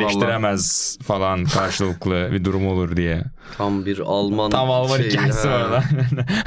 falan 1.02 1.44
karşılıklı 1.44 2.28
bir 2.32 2.44
durum 2.44 2.66
olur 2.68 2.96
diye. 2.96 3.24
Tam 3.56 3.86
bir 3.86 3.98
Alman 3.98 4.50
Tam 4.50 4.70
Alman 4.70 4.96
şeyi, 4.96 5.10
hikayesi 5.10 5.48
ha. 5.48 5.54
var 5.54 5.68
lan. 5.70 5.84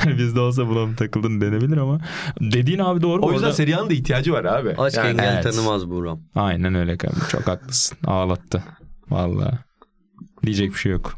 Bizde 0.17 0.39
olsa 0.39 0.67
buna 0.67 0.85
mı 0.85 0.95
takıldın 0.95 1.41
denebilir 1.41 1.77
ama. 1.77 1.99
Dediğin 2.41 2.79
abi 2.79 3.01
doğru. 3.01 3.21
O 3.21 3.31
yüzden 3.31 3.45
arada. 3.45 3.55
Serihan'ın 3.55 3.89
da 3.89 3.93
ihtiyacı 3.93 4.33
var 4.33 4.45
abi. 4.45 4.75
Aşk 4.77 4.97
Yani- 4.97 5.09
engel 5.09 5.33
evet. 5.33 5.43
tanımaz 5.43 5.89
Buğram. 5.89 6.19
Aynen 6.35 6.75
öyle 6.75 6.97
kanka. 6.97 7.27
Çok 7.29 7.47
haklısın. 7.47 7.97
Ağlattı. 8.07 8.63
Vallahi. 9.09 9.57
Diyecek 10.45 10.69
bir 10.73 10.77
şey 10.77 10.91
yok. 10.91 11.13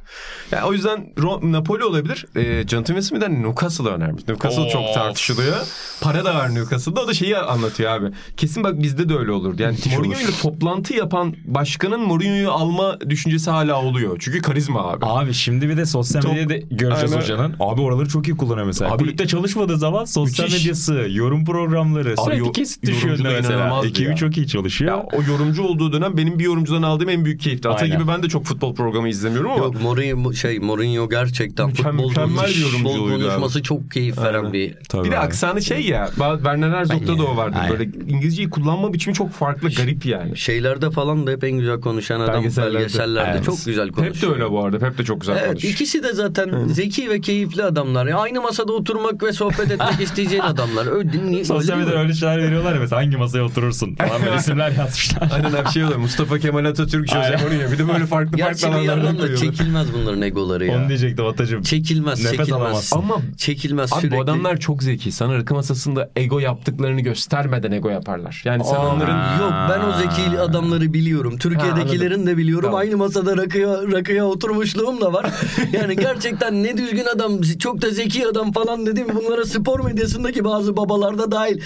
Yani 0.52 0.64
o 0.64 0.74
yüzden 0.74 1.14
Ro- 1.18 1.52
Napoli 1.52 1.84
olabilir. 1.84 2.26
E, 2.36 2.68
Jonathan 2.68 3.00
Smith'den 3.00 3.44
Newcastle 3.44 3.90
önermiş. 3.90 4.28
Newcastle 4.28 4.70
çok 4.70 4.82
Of. 4.82 4.94
tartışılıyor. 4.94 5.56
Para 6.02 6.26
da 6.26 6.36
var 6.36 6.56
Newcastle'da. 6.56 7.02
O 7.02 7.08
da 7.08 7.14
şeyi 7.14 7.38
anlatıyor 7.38 7.92
abi. 7.92 8.08
Kesin 8.38 8.64
bak 8.64 8.82
bizde 8.84 9.10
de 9.10 9.16
öyle 9.16 9.32
olurdu. 9.32 9.62
Yani 9.62 9.78
Mourinho 9.96 10.20
ile 10.20 10.32
toplantı 10.42 10.94
yapan 10.94 11.36
başkanın 11.46 12.02
Mourinho'yu 12.02 12.52
alma 12.52 13.00
düşüncesi 13.10 13.50
hala 13.52 13.82
oluyor. 13.82 14.18
Çünkü 14.20 14.42
karizma 14.42 14.88
abi. 14.92 15.06
Abi 15.06 15.34
şimdi 15.34 15.70
bir 15.70 15.78
de 15.78 15.86
sosyal 15.86 16.22
Çok- 16.22 16.32
medyada 16.34 16.56
göreceğiz 16.72 17.12
Aynen. 17.14 17.24
hocanın. 17.24 17.56
Abi 17.60 17.82
oraları 17.82 18.08
çok 18.10 18.28
iyi 18.28 18.38
kullanıyor 18.38 18.66
mesela. 18.66 18.92
Abi- 18.92 19.04
Kulüpte 19.04 19.28
çalışmadığı 19.28 19.78
zaman 19.78 20.06
sosyal 20.06 20.46
Müthiş. 20.46 20.62
medyası, 20.64 21.06
yorum 21.10 21.46
programları, 21.46 22.16
sürekli 22.26 22.40
yo- 22.40 22.52
kesit 22.52 22.84
düşüyor 22.86 23.20
mesela. 23.24 23.82
Ekibi 23.86 24.10
ya. 24.10 24.16
çok 24.16 24.38
iyi 24.38 24.48
çalışıyor. 24.48 24.92
Ya 24.98 25.06
o 25.14 25.24
yorumcu 25.32 25.64
olduğu 25.64 25.94
dönem 25.94 26.18
benim 26.18 26.40
bir 26.40 26.44
yorumcudan 26.44 26.82
aldığım 26.84 27.10
en 27.10 27.26
büyük 27.26 27.42
keyifti. 27.42 27.70
Ata 27.70 27.84
Aynen. 27.84 27.98
gibi 27.98 28.08
ben 28.08 28.24
de 28.24 28.30
çok 28.30 28.46
futbol 28.46 28.76
programı 28.76 29.10
izlemiyorum 29.14 29.52
ama 29.52 29.64
Yok 29.64 29.82
Mourinho 29.82 30.34
şey 30.34 30.60
Mourinho 30.60 31.10
gerçekten 31.10 31.70
Mükemmel- 31.70 31.92
futbol, 31.92 32.10
mükemmel 32.10 32.36
konuş- 32.36 33.24
konuşması 33.24 33.64
çok 33.64 33.92
keyif 33.92 34.18
veren 34.18 34.54
bir 34.54 34.76
Tabii 34.90 35.06
bir 35.08 35.12
de 35.12 35.20
abi. 35.20 35.26
aksanı 35.26 35.62
şey 35.62 35.82
ya. 35.82 36.08
Werner 36.16 36.72
Herzog'da 36.72 37.18
da 37.18 37.24
o 37.24 37.38
vardı. 37.38 37.58
Aynen. 37.62 37.72
Böyle 37.80 37.84
İngilizceyi 38.08 38.50
kullanma 38.50 38.94
biçimi 38.94 39.14
çok 39.14 39.32
farklı, 39.32 39.70
garip 39.70 40.06
yani. 40.06 40.38
şeylerde 40.38 40.92
falan 40.92 41.28
da 41.28 41.32
hep 41.32 41.44
en 41.44 41.52
güzel 41.52 41.82
konuşan 41.82 42.20
adam 42.20 42.34
Belgesellerde. 42.36 42.76
belgesellerde, 42.76 43.32
Evet. 43.36 43.44
çok 43.46 43.66
güzel 43.66 43.90
konuşuyor. 43.90 44.14
Pep 44.14 44.22
de 44.22 44.34
öyle 44.34 44.52
bu 44.52 44.64
arada. 44.66 44.80
Pep 44.80 44.98
de 44.98 45.04
çok 45.04 45.22
güzel 45.22 45.36
Evet 45.38 45.48
konuşuyor. 45.48 45.74
ikisi 45.74 46.04
de 46.04 46.14
zaten 46.14 46.68
zeki 46.68 47.10
ve 47.10 47.22
keyifli 47.22 47.64
adamlar. 47.64 48.06
Ya 48.08 48.18
aynı 48.18 48.42
masada 48.42 48.72
oturmak 48.74 49.24
ve 49.24 49.34
sohbet 49.34 49.72
etmek 49.72 50.00
isteyeceğin 50.02 50.42
adamlar. 50.44 50.88
Öyle, 50.98 51.10
niye, 51.32 51.46
Sosyal 51.46 51.76
öyle 51.76 51.86
medyada 51.86 52.02
öyle 52.04 52.14
şeyler 52.14 52.38
veriyorlar 52.44 52.74
ya 52.74 52.80
mesela 52.80 53.02
hangi 53.02 53.18
masaya 53.18 53.42
oturursun 53.44 53.96
falan 53.96 54.22
böyle 54.26 54.36
isimler 54.40 54.72
yazmışlar. 54.72 55.30
Aynen 55.36 55.54
abi 55.54 55.70
şey 55.70 55.84
oluyor. 55.84 56.00
Mustafa 56.00 56.40
Kemal 56.40 56.66
Atatürk, 56.66 57.08
Jose 57.08 57.20
Aynen. 57.20 57.42
Mourinho. 57.42 57.72
Bir 57.72 57.78
de 57.78 57.88
böyle 57.94 58.06
farklı 58.06 58.38
Gerçi 58.38 58.62
farklı 58.62 58.82
bir 58.82 58.88
yandan 59.06 59.28
da 59.28 59.36
çekilmez 59.38 59.88
bunların 59.94 60.22
egoları 60.22 60.66
ya. 60.66 60.78
Onu 60.78 60.88
diyecektim 60.88 61.26
Atacığım. 61.26 61.62
Çekilmez, 61.64 62.20
Nefes 62.24 62.38
çekilmez. 62.38 62.62
alamazsın. 62.62 62.98
Ama 63.00 63.18
Çekilmez 63.38 63.94
Abi 63.94 64.02
sürekli. 64.02 64.18
bu 64.18 64.22
adamlar 64.22 64.58
çok 64.58 64.84
zeki. 64.84 65.12
Sana 65.12 65.34
rakı 65.36 65.54
masasında 65.54 66.10
ego 66.16 66.40
yaptıklarını 66.40 67.02
göstermeden 67.02 67.72
ego 67.72 67.90
yaparlar. 67.90 68.42
Yani 68.46 68.64
sen 68.64 68.76
Aa, 68.76 68.96
onların 68.96 69.40
Yok 69.42 69.54
ben 69.70 69.80
o 69.90 69.94
zeki 69.98 70.40
adamları 70.40 70.94
biliyorum. 70.94 71.38
Türkiye'dekilerin 71.38 72.28
de 72.28 72.38
biliyorum. 72.38 72.64
Tamam. 72.66 72.80
Aynı 72.80 72.98
masada 72.98 73.38
rakıya, 73.38 73.82
rakıya 73.92 74.26
oturmuşluğum 74.26 75.02
da 75.02 75.14
var. 75.14 75.26
yani 75.74 75.96
gerçekten 75.96 76.64
ne 76.64 76.78
düzgün 76.78 77.06
adam, 77.16 77.42
çok 77.42 77.82
da 77.82 77.90
zeki 77.90 78.28
adam 78.28 78.52
falan 78.52 78.86
dedim. 78.86 79.08
Bunlara 79.16 79.46
spor 79.46 79.80
medyasındaki 79.80 80.44
bazı 80.44 80.78
babalarda 80.78 81.32
dahil. 81.32 81.62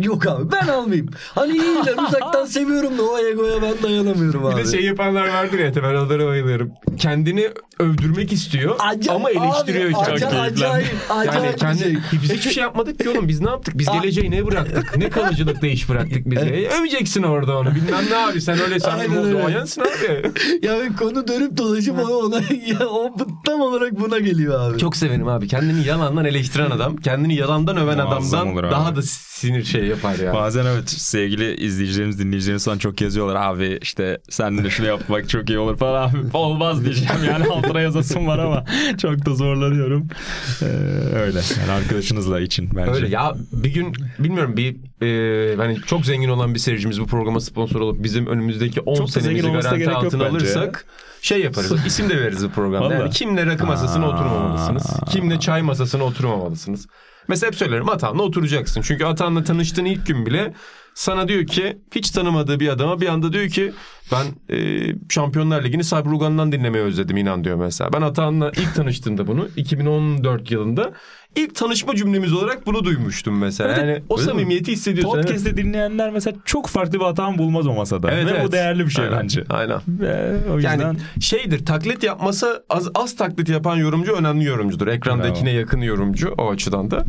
Yok 0.00 0.26
abi 0.26 0.52
ben 0.52 0.68
almayayım. 0.68 1.08
Hani 1.34 1.52
iyiler 1.52 1.94
uzaktan 2.08 2.44
seviyorum 2.46 2.98
da 2.98 3.02
o 3.02 3.18
egoya 3.18 3.62
ben 3.62 3.74
dayanamıyorum 3.82 4.46
abi. 4.46 4.56
bir 4.60 4.64
de 4.66 4.70
şey 4.70 4.84
yapanlar 4.84 5.28
vardır 5.28 5.58
ya 5.58 5.72
ben 5.76 5.94
onlara 5.94 6.26
bayılıyorum. 6.26 6.70
Kendini 6.98 7.48
övdürmek 7.78 8.32
istiyor 8.32 8.76
Acayip- 8.78 9.10
ama 9.10 9.30
eleştiriyor. 9.30 9.84
abi, 9.86 9.92
çok 9.92 10.08
acayip, 10.08 10.34
acayip, 10.52 10.86
Yani 11.10 11.28
acayip 11.30 11.54
bir 11.54 11.58
kendi, 11.58 11.78
şey. 11.78 11.96
biz 12.22 12.32
hiçbir 12.32 12.50
şey 12.50 12.62
yapmadık 12.62 12.98
ki 13.00 13.08
oğlum. 13.10 13.28
Biz 13.28 13.40
ne 13.40 13.50
yaptık? 13.50 13.78
Biz 13.78 13.86
geleceği 13.90 14.30
ne 14.30 14.46
bıraktık? 14.46 14.96
Ne 14.96 15.08
kalıcılıkla 15.10 15.66
iş 15.66 15.88
bıraktık 15.88 16.30
bize? 16.30 16.40
E, 16.46 16.68
Öveceksin 16.80 17.22
orada 17.22 17.58
onu. 17.58 17.74
Bilmem 17.74 18.04
ne 18.10 18.16
abi. 18.16 18.40
Sen 18.40 18.60
öyle 18.60 18.80
sen 18.80 18.98
doğayansın 19.32 19.80
abi. 19.80 20.30
Ya 20.66 20.76
konu 20.98 21.28
dönüp 21.28 21.56
dolaşıp 21.56 21.98
ona, 21.98 22.12
ona 22.16 22.36
ya, 22.66 22.88
o 22.88 23.14
tam 23.46 23.60
olarak 23.60 24.00
buna 24.00 24.18
geliyor 24.18 24.60
abi. 24.60 24.78
Çok 24.78 24.96
severim 24.96 25.28
abi. 25.28 25.48
Kendini 25.48 25.86
yalandan 25.86 26.24
eleştiren 26.24 26.70
adam, 26.70 26.96
kendini 26.96 27.34
yalandan 27.36 27.76
öven 27.76 27.96
Muazzam 28.06 28.48
adamdan 28.48 28.70
daha 28.70 28.96
da 28.96 29.02
sinir 29.02 29.64
şey 29.64 29.86
yapar 29.90 30.18
ya. 30.18 30.34
Bazen 30.34 30.66
evet 30.66 30.90
sevgili 30.90 31.56
izleyicilerimiz 31.56 32.18
dinleyicilerimiz 32.18 32.64
falan 32.64 32.78
çok 32.78 33.00
yazıyorlar 33.00 33.36
abi 33.36 33.78
işte 33.82 34.18
sen 34.30 34.64
de 34.64 34.70
şunu 34.70 34.86
yapmak 34.86 35.28
çok 35.28 35.50
iyi 35.50 35.58
olur 35.58 35.76
falan 35.76 36.08
abi 36.08 36.16
olmaz 36.32 36.84
diyeceğim 36.84 37.24
yani 37.26 37.44
altına 37.52 37.80
yazasım 37.80 38.26
var 38.26 38.38
ama 38.38 38.64
çok 39.02 39.26
da 39.26 39.34
zorlanıyorum 39.34 40.08
ee, 40.62 40.64
öyle 41.14 41.40
yani 41.60 41.72
arkadaşınızla 41.72 42.40
için 42.40 42.70
bence. 42.76 42.90
Öyle 42.90 43.08
ya 43.08 43.34
bir 43.52 43.74
gün 43.74 43.94
bilmiyorum 44.18 44.56
bir 44.56 44.76
e, 45.02 45.56
hani 45.56 45.80
çok 45.86 46.06
zengin 46.06 46.28
olan 46.28 46.54
bir 46.54 46.58
seyircimiz 46.58 47.00
bu 47.00 47.06
programa 47.06 47.40
sponsor 47.40 47.80
olup 47.80 48.02
bizim 48.02 48.26
önümüzdeki 48.26 48.80
10 48.80 48.94
Çok 48.94 49.10
senemizi 49.10 49.48
garanti 49.48 49.90
altına 49.90 50.26
alırsak 50.26 50.86
şey 51.22 51.40
yaparız. 51.40 51.72
isim 51.86 52.10
de 52.10 52.20
veririz 52.20 52.44
bu 52.44 52.50
programda. 52.50 52.86
Vallahi. 52.86 53.00
Yani 53.00 53.10
kimle 53.10 53.46
rakı 53.46 53.66
masasına 53.66 54.06
Aa. 54.06 54.08
oturmamalısınız. 54.08 55.00
Kimle 55.10 55.40
çay 55.40 55.62
masasına 55.62 56.04
oturmamalısınız. 56.04 56.86
Mesela 57.30 57.48
hep 57.48 57.56
söylerim 57.56 57.88
Atan'la 57.88 58.22
oturacaksın. 58.22 58.82
Çünkü 58.82 59.04
Atan'la 59.04 59.44
tanıştığın 59.44 59.84
ilk 59.84 60.06
gün 60.06 60.26
bile 60.26 60.54
sana 60.94 61.28
diyor 61.28 61.46
ki 61.46 61.78
hiç 61.94 62.10
tanımadığı 62.10 62.60
bir 62.60 62.68
adama 62.68 63.00
bir 63.00 63.08
anda 63.08 63.32
diyor 63.32 63.48
ki 63.48 63.72
ben 64.12 64.56
e, 64.56 64.86
Şampiyonlar 65.08 65.64
Ligi'ni 65.64 65.84
Sabri 65.84 66.14
Ugan'dan 66.14 66.52
dinlemeyi 66.52 66.84
özledim 66.84 67.16
inan 67.16 67.44
diyor 67.44 67.56
mesela. 67.56 67.92
Ben 67.92 68.02
Atan'la 68.02 68.50
ilk 68.50 68.74
tanıştığımda 68.74 69.26
bunu 69.26 69.48
2014 69.56 70.50
yılında 70.50 70.92
ilk 71.36 71.54
tanışma 71.54 71.96
cümlemiz 71.96 72.32
olarak 72.32 72.66
bunu 72.66 72.84
duymuştum 72.84 73.38
mesela. 73.38 73.68
Evet, 73.68 73.78
yani 73.78 74.02
o 74.08 74.16
mi? 74.16 74.22
samimiyeti 74.22 74.72
hissediyorsun. 74.72 75.16
Evet. 75.16 75.26
Podcast'te 75.26 75.56
dinleyenler 75.56 76.10
mesela 76.10 76.36
çok 76.44 76.66
farklı 76.66 77.00
bir 77.00 77.04
hatan 77.04 77.38
bulmaz 77.38 77.66
o 77.66 77.72
masada. 77.72 78.10
Evet, 78.10 78.26
Ve 78.26 78.30
evet. 78.30 78.44
bu 78.44 78.52
değerli 78.52 78.86
bir 78.86 78.90
şey 78.90 79.04
Aynen, 79.04 79.22
bence. 79.22 79.44
Aynen. 79.50 79.80
Ve 79.88 80.36
o 80.52 80.56
yüzden 80.56 80.78
Yani 80.78 80.98
şeydir 81.20 81.66
taklit 81.66 82.02
yapmasa 82.02 82.62
az, 82.70 82.88
az 82.94 83.16
taklit 83.16 83.48
yapan 83.48 83.76
yorumcu 83.76 84.12
önemli 84.12 84.44
yorumcudur. 84.44 84.86
Ekrandakine 84.86 85.50
yakın 85.50 85.80
yorumcu 85.80 86.34
o 86.38 86.50
açıdan 86.50 86.90
da. 86.90 87.04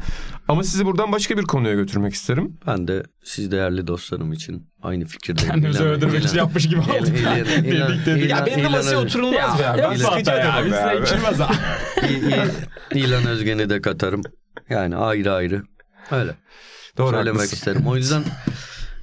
Ama 0.52 0.64
sizi 0.64 0.86
buradan 0.86 1.12
başka 1.12 1.38
bir 1.38 1.44
konuya 1.44 1.74
götürmek 1.74 2.14
isterim. 2.14 2.58
Ben 2.68 2.88
de 2.88 3.04
siz 3.24 3.52
değerli 3.52 3.88
dostlarım 3.88 4.34
için 4.34 4.70
aynı 4.84 5.06
fikirdeyim. 5.06 5.52
kendimizi 5.52 5.84
öldürmek 5.84 6.26
için 6.26 6.38
yapmış 6.38 6.70
gibi 6.70 6.80
olduk. 6.80 7.08
İlan- 7.20 7.38
İlan- 7.64 7.90
Dedik 7.92 8.06
dedik. 8.06 8.30
Ya 8.32 8.46
benim 8.46 8.64
de 8.64 8.68
masaya 8.68 8.98
oturulmaz 8.98 9.60
be 9.60 9.68
abi. 9.68 9.80
Yapma 9.82 9.98
Sıkıcı 9.98 10.32
ya. 10.32 10.54
adamım 10.54 10.64
be 10.64 10.66
Bizde 10.76 10.82
abi. 10.90 11.04
içilmez 11.04 11.40
ha. 11.40 11.52
İlan 12.94 13.28
Özgen'i 13.28 13.70
de 13.70 13.82
katarım. 13.82 14.22
Yani 14.70 14.96
ayrı 14.96 15.34
ayrı. 15.34 15.64
Öyle. 16.12 16.36
Doğru 16.98 17.10
Söylemek 17.16 17.36
haklısın. 17.40 17.56
isterim. 17.56 17.88
O 17.88 17.96
yüzden 17.96 18.24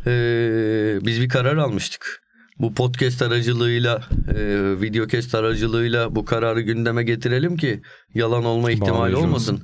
eee, 0.06 0.98
biz 1.06 1.20
bir 1.20 1.28
karar 1.28 1.56
almıştık. 1.56 2.20
Bu 2.58 2.74
podcast 2.74 3.22
aracılığıyla, 3.22 4.02
eee 4.34 4.80
videocast 4.80 5.34
aracılığıyla 5.34 6.14
bu 6.14 6.24
kararı 6.24 6.61
gündeme 6.61 7.02
getirelim 7.02 7.56
ki 7.56 7.82
yalan 8.14 8.44
olma 8.44 8.70
ihtimali 8.70 8.92
Bağlayıcı 8.98 9.18
olmasın. 9.20 9.62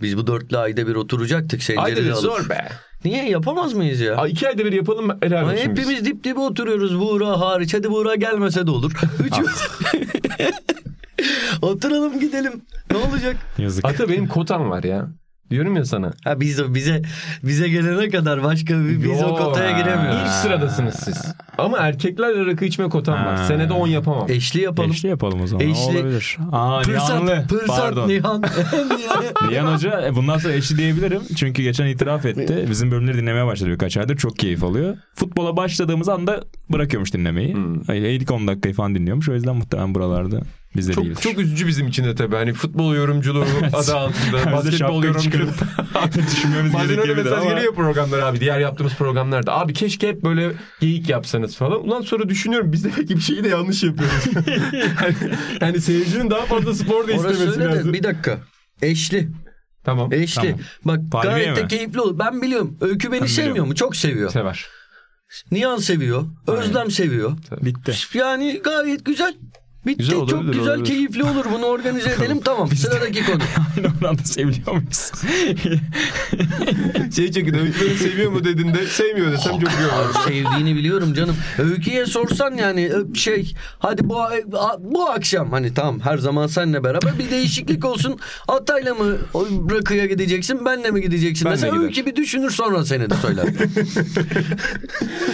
Biz 0.00 0.16
bu 0.16 0.26
dörtlü 0.26 0.58
ayda 0.58 0.86
bir 0.86 0.94
oturacaktık 0.94 1.60
Ayda 1.76 2.00
bir 2.00 2.12
zor 2.12 2.48
be. 2.48 2.68
Niye 3.04 3.28
yapamaz 3.28 3.74
mıyız 3.74 4.00
ya? 4.00 4.16
Ay, 4.16 4.30
iki 4.30 4.48
ayda 4.48 4.64
bir 4.64 4.72
yapalım 4.72 5.10
helal 5.22 5.42
Ama 5.42 5.52
olsun 5.52 5.76
biz. 5.76 5.82
hepimiz 5.82 6.04
dip 6.04 6.24
dibe 6.24 6.40
oturuyoruz 6.40 7.00
Buğra 7.00 7.40
hariç. 7.40 7.74
Hadi 7.74 7.90
Buğra 7.90 8.14
gelmese 8.14 8.66
de 8.66 8.70
olur. 8.70 8.92
Üçümüz. 9.24 9.50
Oturalım 11.62 12.20
gidelim. 12.20 12.62
Ne 12.90 12.96
olacak? 12.96 13.36
Yazık. 13.58 13.84
Ata 13.84 14.08
benim 14.08 14.28
kotam 14.28 14.70
var 14.70 14.82
ya. 14.82 15.08
Diyorum 15.50 15.76
ya 15.76 15.84
sana. 15.84 16.12
Ha 16.24 16.40
biz 16.40 16.74
bize 16.74 17.02
bize 17.42 17.68
gelene 17.68 18.08
kadar 18.08 18.42
başka 18.42 18.74
bir 18.74 19.02
biz 19.02 19.22
o 19.22 19.28
Yo. 19.28 19.36
kotaya 19.36 19.70
giremiyoruz. 19.78 20.20
İlk 20.20 20.28
sıradasınız 20.28 20.94
siz. 20.94 21.34
Ama 21.58 21.78
erkeklerle 21.78 22.46
rakı 22.46 22.64
içme 22.64 22.88
kotam 22.88 23.14
var. 23.14 23.36
Ha. 23.36 23.44
Senede 23.44 23.72
10 23.72 23.88
yapamam. 23.88 24.26
Eşli 24.30 24.60
yapalım. 24.60 24.90
Eşli 24.90 25.08
yapalım 25.08 25.40
o 25.42 25.46
zaman. 25.46 25.66
Eşli. 25.66 25.98
Olabilir. 25.98 26.36
Aa 26.52 26.80
Pırsat, 26.82 27.08
Nihanlı. 27.22 27.46
pırsat, 27.48 27.66
Pardon. 27.78 28.08
Nihan. 28.08 28.42
Nihan 29.50 29.74
Hoca 29.74 30.06
e, 30.06 30.14
bundan 30.14 30.38
sonra 30.38 30.54
eşli 30.54 30.76
diyebilirim. 30.78 31.22
Çünkü 31.36 31.62
geçen 31.62 31.86
itiraf 31.86 32.26
etti. 32.26 32.66
Bizim 32.70 32.90
bölümleri 32.90 33.18
dinlemeye 33.18 33.46
başladı 33.46 33.70
birkaç 33.70 33.96
aydır. 33.96 34.16
Çok 34.16 34.38
keyif 34.38 34.64
alıyor. 34.64 34.96
Futbola 35.14 35.56
başladığımız 35.56 36.08
anda 36.08 36.40
bırakıyormuş 36.72 37.14
dinlemeyi. 37.14 37.54
Hmm. 37.54 37.90
Öyle 37.90 38.14
ilk 38.14 38.30
10 38.30 38.48
dakikayı 38.48 38.74
falan 38.74 38.94
dinliyormuş. 38.94 39.28
O 39.28 39.34
yüzden 39.34 39.56
muhtemelen 39.56 39.94
buralarda 39.94 40.40
bizde 40.76 40.96
değildir. 40.96 41.14
Çok, 41.14 41.22
çok 41.22 41.38
üzücü 41.38 41.66
bizim 41.66 41.86
için 41.88 42.04
de 42.04 42.14
tabii. 42.14 42.36
Hani 42.36 42.52
futbol 42.52 42.94
yorumculuğu 42.94 43.44
adı 43.72 43.96
altında. 43.96 44.38
De 44.46 44.52
basketbol 44.52 45.04
yorumculuğu. 45.04 45.48
düşünmemiz 46.32 46.74
Bazen 46.74 46.98
öyle 46.98 47.14
mesaj 47.14 47.32
ama- 47.38 47.50
geliyor 47.52 47.74
programlara 47.74 48.26
abi. 48.26 48.40
Diğer 48.40 48.60
yaptığımız 48.60 48.94
programlarda. 48.94 49.52
Abi 49.58 49.72
keşke 49.72 50.08
hep 50.08 50.24
böyle 50.24 50.52
geyik 50.80 51.08
yapsanız 51.08 51.56
falan. 51.56 51.84
Ulan 51.86 52.00
sonra 52.02 52.28
düşünüyorum 52.28 52.72
biz 52.72 52.84
demek 52.84 53.08
ki 53.08 53.16
bir 53.16 53.20
şeyi 53.20 53.44
de 53.44 53.48
yanlış 53.48 53.82
yapıyoruz. 53.82 54.24
yani, 54.76 55.14
yani 55.60 55.80
seyircinin 55.80 56.30
daha 56.30 56.46
fazla 56.46 56.74
spor 56.74 57.08
da 57.08 57.12
istemesi 57.12 57.60
de 57.60 57.64
lazım. 57.64 57.92
bir 57.92 58.02
dakika. 58.02 58.38
Eşli. 58.82 59.28
Tamam. 59.84 60.12
Eşli. 60.12 60.42
Tamam. 60.42 60.58
Bak 60.84 61.00
Palmiye 61.12 61.34
gayet 61.34 61.56
de 61.56 61.62
mi? 61.62 61.68
keyifli 61.68 62.00
olur. 62.00 62.18
Ben 62.18 62.42
biliyorum. 62.42 62.76
Öykü 62.80 63.12
beni 63.12 63.20
Ben 63.20 63.26
sevmiyor 63.26 63.50
biliyorum. 63.54 63.68
mu? 63.68 63.74
Çok 63.74 63.96
seviyor. 63.96 64.30
Sever. 64.30 64.66
Nihan 65.50 65.76
seviyor. 65.76 66.24
Özlem 66.46 66.90
seviyor. 66.90 67.32
Bitti. 67.62 67.94
Yani 68.14 68.60
gayet 68.64 69.04
güzel. 69.04 69.34
Bitti. 69.88 69.98
Güzel 69.98 70.16
olabilir, 70.16 70.36
Çok 70.36 70.52
güzel, 70.52 70.68
olabilir. 70.68 70.84
keyifli 70.84 71.22
olur. 71.22 71.44
Bunu 71.54 71.64
organize 71.66 72.10
edelim. 72.10 72.40
Tamam. 72.44 72.68
Sıradaki 72.70 73.24
konu. 73.26 73.38
Aynı 73.76 73.88
oranda 74.02 74.22
seviliyor 74.24 74.72
muyuz? 74.72 75.12
Şey 77.16 77.32
çekin 77.32 77.54
öyküleri 77.54 77.98
seviyor 77.98 78.32
mu 78.32 78.44
dediğinde 78.44 78.86
sevmiyor 78.86 79.32
desem 79.32 79.52
çok 79.52 79.70
iyi 79.70 79.86
olur. 79.86 80.14
Sevdiğini 80.26 80.76
biliyorum 80.76 81.14
canım. 81.14 81.36
Öykü'ye 81.58 82.06
sorsan 82.06 82.54
yani 82.54 82.90
şey 83.14 83.54
hadi 83.78 84.08
bu 84.08 84.18
bu 84.78 85.10
akşam 85.10 85.50
hani 85.50 85.74
tamam 85.74 86.00
her 86.00 86.18
zaman 86.18 86.46
seninle 86.46 86.84
beraber 86.84 87.18
bir 87.18 87.30
değişiklik 87.30 87.84
olsun. 87.84 88.18
Atayla 88.48 88.94
mı 88.94 89.16
rakıya 89.70 90.06
gideceksin 90.06 90.64
benle 90.64 90.90
mi 90.90 91.00
gideceksin? 91.00 91.44
Benle 91.44 91.54
Mesela. 91.54 91.82
Öykü 91.82 92.06
bir 92.06 92.16
düşünür 92.16 92.50
sonra 92.50 92.84
seni 92.84 93.10
de 93.10 93.14
söyler. 93.14 93.46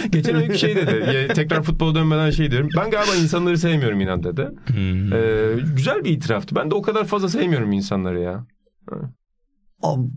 Geçen 0.09 0.35
öykü 0.35 0.57
şey 0.57 0.75
dedi. 0.75 1.27
Tekrar 1.35 1.63
futbola 1.63 1.95
dönmeden 1.95 2.31
şey 2.31 2.51
diyorum. 2.51 2.69
Ben 2.77 2.91
galiba 2.91 3.15
insanları 3.15 3.57
sevmiyorum 3.57 4.01
inan 4.01 4.23
dedi. 4.23 4.44
Hmm. 4.67 5.13
Ee, 5.13 5.55
güzel 5.75 6.03
bir 6.03 6.09
itiraftı. 6.09 6.55
Ben 6.55 6.71
de 6.71 6.75
o 6.75 6.81
kadar 6.81 7.05
fazla 7.05 7.29
sevmiyorum 7.29 7.71
insanları 7.71 8.19
ya. 8.21 8.45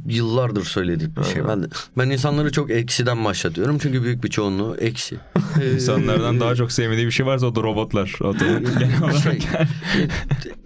Yıllardır 0.07 0.65
söylediğim 0.65 1.13
bir 1.17 1.25
şey. 1.25 1.49
Ben, 1.49 1.67
ben 1.99 2.11
insanları 2.11 2.53
çok 2.53 2.71
eksiden 2.71 3.25
başlatıyorum. 3.25 3.79
Çünkü 3.79 4.03
büyük 4.03 4.25
bir 4.25 4.29
çoğunluğu 4.29 4.77
eksi. 4.81 5.17
İnsanlardan 5.75 6.41
daha 6.41 6.55
çok 6.55 6.73
sevmediği 6.73 7.07
bir 7.07 7.13
şey 7.13 7.27
varsa 7.27 7.47
o 7.47 7.55
da 7.55 7.63
robotlar. 7.63 8.15
O 8.21 8.35
da 8.35 8.39
genel 8.79 9.03
olarak. 9.03 9.23
şey, 9.23 9.39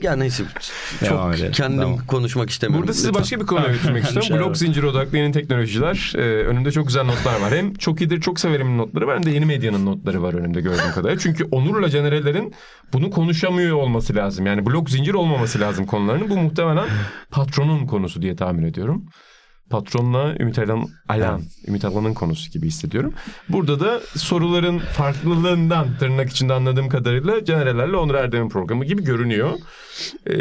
ya 0.02 0.16
neyse 0.16 0.44
Devam 1.00 1.30
çok 1.30 1.38
edelim. 1.38 1.52
kendim 1.52 1.80
Tamam. 1.80 1.98
konuşmak 2.06 2.50
istemiyorum. 2.50 2.82
Burada 2.82 2.92
sizi 2.94 3.14
başka 3.14 3.40
bir 3.40 3.46
konuya 3.46 3.66
götürmek 3.72 4.04
istiyorum. 4.04 4.28
Şey 4.28 4.38
Blok 4.38 4.56
zinciri 4.56 4.86
odaklı 4.86 5.18
yeni 5.18 5.32
teknolojiler. 5.32 6.12
Ee, 6.16 6.20
önümde 6.20 6.72
çok 6.72 6.86
güzel 6.86 7.04
notlar 7.04 7.40
var. 7.40 7.52
Hem 7.54 7.74
çok 7.74 8.00
iyidir 8.00 8.20
çok 8.20 8.40
severim 8.40 8.78
notları 8.78 9.06
var 9.06 9.16
hem 9.16 9.26
de 9.26 9.30
yeni 9.30 9.46
medyanın 9.46 9.86
notları 9.86 10.22
var 10.22 10.34
önümde 10.34 10.60
gördüğüm 10.60 10.92
kadarıyla. 10.94 11.18
Çünkü 11.18 11.44
Onur'la 11.44 11.90
Canerelerin 11.90 12.54
bunu 12.92 13.10
konuşamıyor 13.10 13.76
olması 13.76 14.14
lazım. 14.14 14.46
Yani 14.46 14.66
blok 14.66 14.90
zincir 14.90 15.14
olmaması 15.14 15.60
lazım 15.60 15.86
konularının. 15.86 16.30
Bu 16.30 16.36
muhtemelen 16.36 16.88
patronun 17.30 17.86
konusu 17.86 18.22
diye 18.22 18.36
tahmin 18.36 18.62
ediyorum. 18.62 18.91
Patronla 19.70 20.34
Ümit 20.40 20.58
Alan, 20.58 20.88
Alan, 21.08 21.42
Ümit 21.68 21.84
Alan'ın 21.84 22.14
konusu 22.14 22.50
gibi 22.50 22.66
hissediyorum. 22.66 23.12
Burada 23.48 23.80
da 23.80 24.00
soruların 24.16 24.78
farklılığından 24.78 25.86
tırnak 25.98 26.30
içinde 26.30 26.52
anladığım 26.52 26.88
kadarıyla 26.88 27.44
Canerelerle 27.44 27.96
Onur 27.96 28.14
Erdem'in 28.14 28.48
programı 28.48 28.84
gibi 28.84 29.04
görünüyor. 29.04 29.50
Ee, 30.30 30.34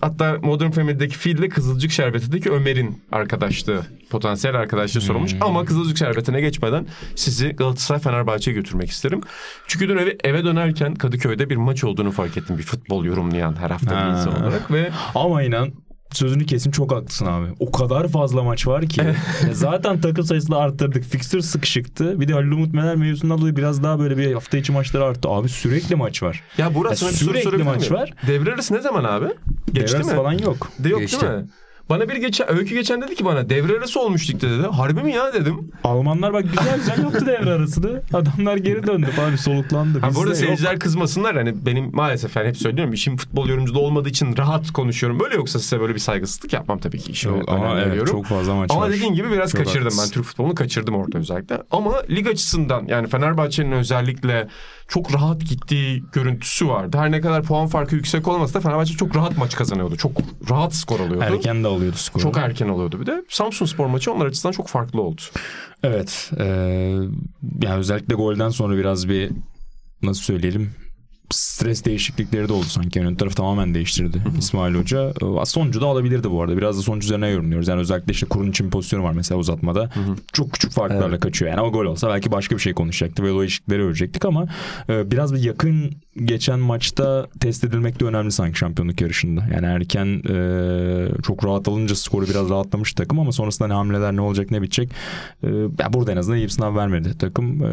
hatta 0.00 0.38
Modern 0.42 0.70
Family'deki 0.70 1.18
Phil 1.18 1.38
ile 1.38 1.48
Kızılcık 1.48 1.90
Şerbeti'ndeki 1.92 2.50
Ömer'in 2.50 3.02
arkadaşlığı, 3.12 3.82
potansiyel 4.10 4.56
arkadaşlığı 4.56 5.00
sorulmuş. 5.00 5.34
Ama 5.40 5.64
Kızılcık 5.64 5.98
Şerbeti'ne 5.98 6.40
geçmeden 6.40 6.86
sizi 7.16 7.48
Galatasaray 7.48 8.00
Fenerbahçe'ye 8.00 8.54
götürmek 8.56 8.90
isterim. 8.90 9.20
Çünkü 9.66 9.88
dün 9.88 9.96
eve, 9.96 10.16
eve 10.24 10.44
dönerken 10.44 10.94
Kadıköy'de 10.94 11.50
bir 11.50 11.56
maç 11.56 11.84
olduğunu 11.84 12.10
fark 12.10 12.36
ettim. 12.36 12.58
Bir 12.58 12.62
futbol 12.62 13.04
yorumlayan 13.04 13.56
her 13.56 13.70
hafta 13.70 13.90
bir 13.90 13.94
Ha. 13.94 14.08
insan 14.18 14.42
olarak 14.42 14.70
ve 14.72 14.90
Ama 15.14 15.42
inan 15.42 15.72
sözünü 16.12 16.46
kesin 16.46 16.70
çok 16.70 16.92
haklısın 16.92 17.26
abi. 17.26 17.46
O 17.60 17.70
kadar 17.72 18.08
fazla 18.08 18.42
maç 18.42 18.66
var 18.66 18.86
ki. 18.86 19.00
Ya 19.00 19.14
zaten 19.52 20.00
takım 20.00 20.24
sayısını 20.24 20.56
arttırdık. 20.56 21.04
Fixture 21.04 21.42
sıkışıktı. 21.42 22.20
Bir 22.20 22.28
de 22.28 22.32
Halil 22.32 22.50
Umut 22.50 22.74
Meler 22.74 22.96
mevzusundan 22.96 23.38
dolayı 23.38 23.56
biraz 23.56 23.82
daha 23.82 23.98
böyle 23.98 24.16
bir 24.16 24.32
hafta 24.34 24.58
içi 24.58 24.72
maçları 24.72 25.04
arttı. 25.04 25.28
Abi 25.28 25.48
sürekli 25.48 25.94
maç 25.96 26.22
var. 26.22 26.42
ya 26.58 26.74
Burak 26.74 26.90
Ya 26.92 26.96
soru 26.96 27.12
sürekli 27.12 27.42
sorabilir 27.42 27.64
maç 27.64 27.90
var. 27.92 28.12
Devre 28.26 28.52
arası 28.54 28.74
ne 28.74 28.80
zaman 28.80 29.04
abi? 29.04 29.26
Geçti 29.72 29.96
Devre 29.98 30.10
mi? 30.10 30.16
falan 30.16 30.32
yok. 30.32 30.68
De 30.78 30.88
yok 30.88 31.00
Geçti. 31.00 31.20
değil 31.20 31.32
mi? 31.32 31.44
Bana 31.90 32.08
bir 32.08 32.16
geçen, 32.16 32.52
öykü 32.52 32.74
geçen 32.74 33.02
dedi 33.02 33.14
ki 33.14 33.24
bana 33.24 33.50
devre 33.50 33.78
arası 33.78 34.00
olmuş 34.00 34.30
ligde 34.30 34.50
dedi. 34.50 34.66
Harbi 34.66 35.02
mi 35.02 35.12
ya 35.12 35.32
dedim. 35.32 35.70
Almanlar 35.84 36.32
bak 36.32 36.44
güzel 36.58 36.76
güzel 36.76 37.02
yaptı 37.02 37.26
devre 37.26 37.52
arasını. 37.52 38.02
Adamlar 38.12 38.56
geri 38.56 38.86
döndü 38.86 39.06
falan 39.06 39.36
soluklandı. 39.36 40.00
Ha, 40.00 40.10
bu 40.14 40.18
arada 40.18 40.30
yok. 40.30 40.36
seyirciler 40.36 40.78
kızmasınlar. 40.78 41.36
Hani 41.36 41.66
benim 41.66 41.90
maalesef 41.92 42.36
yani 42.36 42.48
hep 42.48 42.56
söylüyorum 42.56 42.92
işim 42.92 43.16
futbol 43.16 43.48
yorumculuğu 43.48 43.80
olmadığı 43.80 44.08
için 44.08 44.36
rahat 44.36 44.70
konuşuyorum. 44.70 45.20
Böyle 45.20 45.34
yoksa 45.34 45.58
size 45.58 45.80
böyle 45.80 45.94
bir 45.94 45.98
saygısızlık 45.98 46.52
yapmam 46.52 46.78
tabii 46.78 46.98
ki 46.98 47.12
işime. 47.12 47.38
Yok, 47.38 47.48
ama 47.48 47.74
evet, 47.74 47.86
veriyorum. 47.86 48.12
çok 48.12 48.26
fazla 48.26 48.54
maç 48.54 48.70
Ama 48.70 48.80
var. 48.80 48.92
dediğin 48.92 49.14
gibi 49.14 49.30
biraz 49.30 49.50
Çok 49.50 49.58
kaçırdım. 49.58 49.82
haklısın. 49.82 50.04
Ben 50.04 50.14
Türk 50.14 50.24
futbolunu 50.24 50.54
kaçırdım 50.54 50.94
orada 50.94 51.18
özellikle. 51.18 51.62
Ama 51.70 52.02
lig 52.10 52.26
açısından 52.26 52.86
yani 52.86 53.08
Fenerbahçe'nin 53.08 53.72
özellikle 53.72 54.48
çok 54.90 55.14
rahat 55.14 55.40
gittiği 55.40 56.04
görüntüsü 56.12 56.68
vardı. 56.68 56.98
Her 56.98 57.10
ne 57.10 57.20
kadar 57.20 57.42
puan 57.42 57.66
farkı 57.66 57.94
yüksek 57.94 58.28
olmasa 58.28 58.54
da 58.54 58.60
Fenerbahçe 58.60 58.94
çok 58.94 59.16
rahat 59.16 59.38
maç 59.38 59.54
kazanıyordu. 59.54 59.96
Çok 59.96 60.12
rahat 60.50 60.74
skor 60.74 61.00
alıyordu. 61.00 61.24
Erken 61.24 61.64
de 61.64 61.68
alıyordu 61.68 61.96
skoru. 61.96 62.22
Çok 62.22 62.36
erken 62.36 62.68
oluyordu 62.68 63.00
bir 63.00 63.06
de. 63.06 63.24
Samsun 63.28 63.66
Spor 63.66 63.86
maçı 63.86 64.12
onlar 64.12 64.26
açısından 64.26 64.52
çok 64.52 64.68
farklı 64.68 65.02
oldu. 65.02 65.20
Evet. 65.82 66.30
eee, 66.38 66.46
yani 67.62 67.78
özellikle 67.78 68.14
golden 68.14 68.48
sonra 68.48 68.76
biraz 68.76 69.08
bir 69.08 69.30
nasıl 70.02 70.22
söyleyelim 70.22 70.70
stres 71.30 71.84
değişiklikleri 71.84 72.48
de 72.48 72.52
oldu 72.52 72.66
sanki. 72.68 73.00
Ön 73.00 73.14
tarafı 73.14 73.36
tamamen 73.36 73.74
değiştirdi 73.74 74.22
İsmail 74.38 74.74
Hoca. 74.74 75.12
Ee, 75.42 75.44
Sonucu 75.44 75.80
da 75.80 75.86
alabilirdi 75.86 76.30
bu 76.30 76.42
arada. 76.42 76.56
Biraz 76.56 76.78
da 76.78 76.82
sonuç 76.82 77.04
üzerine 77.04 77.28
yorumluyoruz. 77.28 77.68
Yani 77.68 77.80
özellikle 77.80 78.12
işte 78.12 78.26
kurun 78.26 78.50
için 78.50 78.66
bir 78.66 78.70
pozisyonu 78.70 79.04
var 79.04 79.12
mesela 79.12 79.38
uzatmada. 79.38 79.90
Çok 80.32 80.52
küçük 80.52 80.72
farklarla 80.72 81.20
kaçıyor. 81.20 81.50
Yani 81.50 81.60
o 81.60 81.72
gol 81.72 81.84
olsa 81.84 82.08
belki 82.08 82.32
başka 82.32 82.56
bir 82.56 82.60
şey 82.60 82.74
konuşacaktı 82.74 83.22
ve 83.22 83.32
o 83.32 83.40
değişiklikleri 83.40 83.82
örecektik 83.82 84.24
ama 84.24 84.48
e, 84.88 85.10
biraz 85.10 85.34
bir 85.34 85.42
yakın 85.42 85.92
geçen 86.16 86.58
maçta 86.58 87.26
test 87.40 87.64
edilmek 87.64 88.00
de 88.00 88.04
önemli 88.04 88.32
sanki 88.32 88.58
şampiyonluk 88.58 89.00
yarışında. 89.00 89.44
Yani 89.54 89.66
erken 89.66 90.06
e, 90.06 91.22
çok 91.22 91.44
rahat 91.44 91.68
alınca 91.68 91.94
skoru 91.94 92.26
biraz 92.28 92.50
rahatlamış 92.50 92.92
takım 92.92 93.18
ama 93.18 93.32
sonrasında 93.32 93.68
ne 93.68 93.74
hamleler 93.74 94.16
ne 94.16 94.20
olacak 94.20 94.50
ne 94.50 94.62
bitecek. 94.62 94.92
E, 95.44 95.48
burada 95.92 96.12
en 96.12 96.16
azından 96.16 96.38
iyi 96.38 96.44
bir 96.44 96.48
sınav 96.48 96.76
vermedi 96.76 97.18
takım. 97.18 97.64
E, 97.64 97.68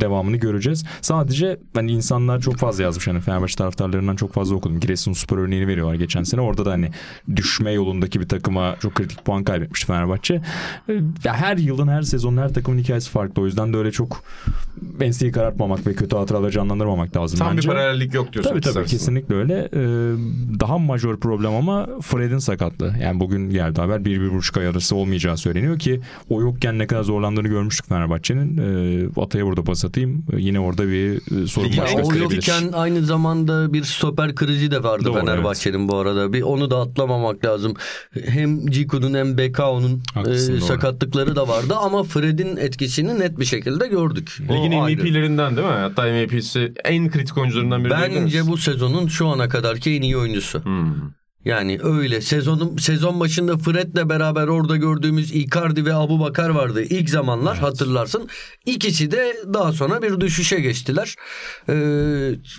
devamını 0.00 0.36
göreceğiz. 0.36 0.84
Sadece 1.00 1.60
hani 1.74 1.92
insanlar 1.92 2.40
çok 2.40 2.56
fazla 2.56 2.82
yazmış. 2.82 3.06
Hani 3.08 3.20
Fenerbahçe 3.20 3.56
taraftarlarından 3.56 4.16
çok 4.16 4.32
fazla 4.32 4.54
okudum. 4.54 4.80
Giresunspor 4.80 5.38
örneğini 5.38 5.66
veriyorlar 5.66 5.94
geçen 5.94 6.22
sene. 6.22 6.40
Orada 6.40 6.64
da 6.64 6.70
hani 6.70 6.90
düşme 7.36 7.72
yolundaki 7.72 8.20
bir 8.20 8.28
takıma 8.28 8.76
çok 8.80 8.94
kritik 8.94 9.24
puan 9.24 9.44
kaybetmişti 9.44 9.86
Fenerbahçe. 9.86 10.42
E, 10.88 10.92
ya 11.24 11.34
her 11.34 11.56
yılın 11.56 11.88
her 11.88 12.02
sezonun 12.02 12.36
her 12.36 12.54
takımın 12.54 12.78
hikayesi 12.78 13.10
farklı. 13.10 13.42
O 13.42 13.46
yüzden 13.46 13.72
de 13.72 13.76
öyle 13.76 13.90
çok 13.90 14.24
enseyi 15.00 15.32
karartmamak 15.32 15.86
ve 15.86 15.94
kötü 15.94 16.16
hatıraları 16.16 16.50
canlandırmamak 16.50 17.16
lazım 17.16 17.38
Tam 17.38 17.56
bence. 17.56 17.68
bir 17.68 17.74
paralellik 17.90 18.14
yok 18.14 18.32
diyorsun. 18.32 18.50
Tabii 18.50 18.60
tabii 18.60 18.86
kesinlikle 18.86 19.34
öyle. 19.34 19.68
Ee, 19.72 19.80
daha 20.60 20.78
majör 20.78 21.16
problem 21.16 21.54
ama 21.54 21.88
Fred'in 22.02 22.38
sakatlığı. 22.38 22.94
Yani 23.02 23.20
bugün 23.20 23.50
geldi 23.50 23.80
haber 23.80 24.04
bir, 24.04 24.20
bir 24.20 24.32
buçuk 24.32 24.56
ay 24.56 24.66
arası 24.66 24.96
olmayacağı 24.96 25.36
söyleniyor 25.36 25.78
ki 25.78 26.00
o 26.28 26.40
yokken 26.40 26.78
ne 26.78 26.86
kadar 26.86 27.02
zorlandığını 27.02 27.48
görmüştük 27.48 27.88
Fenerbahçe'nin. 27.88 28.58
Ee, 28.58 29.20
Atay'a 29.20 29.46
burada 29.46 29.64
pas 29.64 29.84
atayım. 29.84 30.24
Ee, 30.32 30.36
yine 30.38 30.60
orada 30.60 30.88
bir 30.88 31.42
e, 31.42 31.46
sorun 31.46 31.68
baş 31.68 31.76
Ya 31.76 31.84
o 31.84 31.96
gösterebilir. 31.98 32.34
yokken 32.48 32.72
aynı 32.72 33.04
zamanda 33.04 33.72
bir 33.72 33.82
stoper 33.82 34.34
krizi 34.34 34.70
de 34.70 34.82
vardı 34.82 35.04
Doğru, 35.04 35.20
Fenerbahçe'nin 35.20 35.88
bu 35.88 35.96
arada. 35.96 36.32
Bir 36.32 36.42
onu 36.42 36.70
da 36.70 36.80
atlamamak 36.80 37.44
lazım. 37.44 37.74
Hem 38.26 38.66
Ciku'nun 38.66 39.14
hem 39.14 39.38
Bekao'nun 39.38 40.02
e, 40.26 40.60
sakatlıkları 40.60 41.36
da 41.36 41.48
vardı 41.48 41.74
ama 41.82 42.02
Fred'in 42.02 42.56
etkisini 42.56 43.20
net 43.20 43.38
bir 43.40 43.44
şekilde 43.44 43.86
gördük. 43.88 44.38
Ligin. 44.40 44.70
MVP'lerinden 44.80 45.56
değil 45.56 45.66
mi? 45.68 45.72
Hatta 45.72 46.02
MVP'si 46.02 46.72
en 46.84 47.10
kritik 47.10 47.38
oyuncularından 47.76 48.10
biri 48.10 48.24
Bence 48.24 48.46
bu 48.46 48.56
sezonun 48.56 49.08
şu 49.08 49.28
ana 49.28 49.48
kadarki 49.48 49.90
en 49.90 50.02
iyi 50.02 50.16
oyuncusu. 50.16 50.64
Hmm. 50.64 50.94
Yani 51.44 51.78
öyle 51.82 52.20
sezonun 52.20 52.76
sezon 52.76 53.20
başında 53.20 53.58
Fred'le 53.58 54.08
beraber 54.08 54.46
orada 54.46 54.76
gördüğümüz 54.76 55.34
Icardi 55.34 55.84
ve 55.84 55.94
Abu 55.94 56.20
Bakar 56.20 56.48
vardı 56.48 56.82
ilk 56.82 57.10
zamanlar 57.10 57.58
hatırlarsın. 57.58 58.28
İkisi 58.66 59.10
de 59.10 59.36
daha 59.54 59.72
sonra 59.72 60.02
bir 60.02 60.20
düşüşe 60.20 60.60
geçtiler. 60.60 61.16
Ee, 61.68 61.74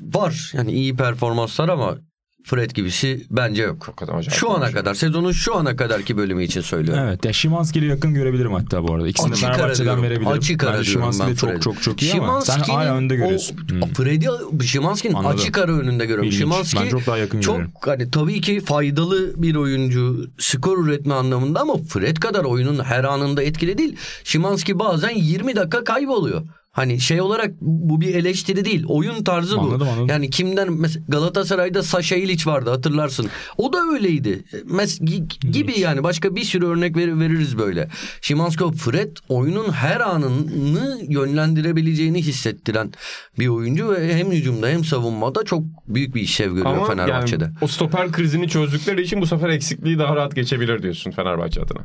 var 0.01 0.51
yani 0.53 0.71
iyi 0.71 0.95
performanslar 0.95 1.69
ama 1.69 1.97
Fred 2.43 2.71
gibisi 2.71 3.25
bence 3.31 3.63
yok. 3.63 3.87
Şu 4.29 4.51
ana 4.51 4.71
kadar 4.71 4.93
sezonun 4.93 5.31
şu 5.31 5.55
ana 5.55 5.75
kadarki 5.75 6.17
bölümü 6.17 6.43
için 6.43 6.61
söylüyorum. 6.61 7.03
Evet. 7.07 7.25
Ya 7.25 7.33
Şimanski'yle 7.33 7.85
yakın 7.85 8.13
görebilirim 8.13 8.53
hatta 8.53 8.87
bu 8.87 8.93
arada. 8.93 9.07
İkisini 9.07 9.31
Açık 9.33 9.43
ara 9.43 9.53
Fenerbahçe'den 9.53 9.85
diyorum. 9.85 10.03
verebilirim. 10.03 10.27
Açık 10.31 10.63
ara 10.63 10.71
diyorum 10.83 10.85
Şimanski 10.85 11.27
ben 11.27 11.35
çok 11.35 11.61
çok 11.61 11.81
çok 11.81 12.01
iyi 12.03 12.13
ama 12.13 12.41
sen 12.41 12.59
hala 12.59 12.95
önde 12.95 13.13
o- 13.13 13.17
görüyorsun. 13.17 13.57
Hmm. 13.69 13.81
Fred'i 13.93 14.27
Şimanski'nin 14.65 15.13
Anladım. 15.13 15.37
açık 15.39 15.57
ara 15.57 15.71
önünde 15.71 16.03
görüyorum. 16.05 16.25
İlginç. 16.25 16.39
Şimanski 16.41 16.77
Ben 16.79 16.89
çok 16.89 17.07
daha 17.07 17.17
yakın 17.17 17.41
çok 17.41 17.55
görüyorum. 17.55 17.73
hani 17.81 18.11
tabii 18.11 18.41
ki 18.41 18.59
faydalı 18.59 19.41
bir 19.41 19.55
oyuncu 19.55 20.27
skor 20.37 20.85
üretme 20.87 21.13
anlamında 21.13 21.59
ama 21.61 21.77
Fred 21.77 22.17
kadar 22.17 22.43
oyunun 22.43 22.83
her 22.83 23.03
anında 23.03 23.43
etkili 23.43 23.77
değil. 23.77 23.95
Şimanski 24.23 24.79
bazen 24.79 25.15
20 25.15 25.55
dakika 25.55 25.83
kayboluyor. 25.83 26.41
Hani 26.71 26.99
şey 26.99 27.21
olarak 27.21 27.51
bu 27.61 28.01
bir 28.01 28.15
eleştiri 28.15 28.65
değil. 28.65 28.83
Oyun 28.87 29.23
tarzı 29.23 29.57
bu. 29.57 29.61
Anladım, 29.61 29.87
anladım. 29.89 30.07
Yani 30.09 30.29
kimden 30.29 30.73
mesela 30.73 31.05
Galatasaray'da 31.09 31.83
Saşa 31.83 32.15
İliç 32.15 32.47
vardı 32.47 32.69
hatırlarsın. 32.69 33.27
O 33.57 33.73
da 33.73 33.77
öyleydi. 33.93 34.43
Mes 34.65 35.01
gi- 35.01 35.51
gibi 35.51 35.79
yani 35.79 36.03
başka 36.03 36.35
bir 36.35 36.43
sürü 36.43 36.65
örnek 36.65 36.97
ver- 36.97 37.19
veririz 37.19 37.57
böyle. 37.57 37.89
Şimanski 38.21 38.63
Fred 38.77 39.17
oyunun 39.29 39.71
her 39.71 39.99
anını 39.99 40.99
yönlendirebileceğini 41.09 42.21
hissettiren 42.21 42.91
bir 43.39 43.47
oyuncu 43.47 43.89
ve 43.91 44.15
hem 44.15 44.31
hücumda 44.31 44.67
hem 44.67 44.83
savunmada 44.85 45.43
çok 45.43 45.63
büyük 45.87 46.15
bir 46.15 46.21
işlev 46.21 46.49
görüyor 46.49 46.65
Ama 46.65 46.85
Fenerbahçe'de. 46.85 47.43
yani 47.43 47.53
o 47.61 47.67
stoper 47.67 48.11
krizini 48.11 48.47
çözdükleri 48.47 49.01
için 49.01 49.21
bu 49.21 49.25
sefer 49.27 49.49
eksikliği 49.49 49.99
daha 49.99 50.15
rahat 50.15 50.35
geçebilir 50.35 50.83
diyorsun 50.83 51.11
Fenerbahçe 51.11 51.61
adına. 51.61 51.79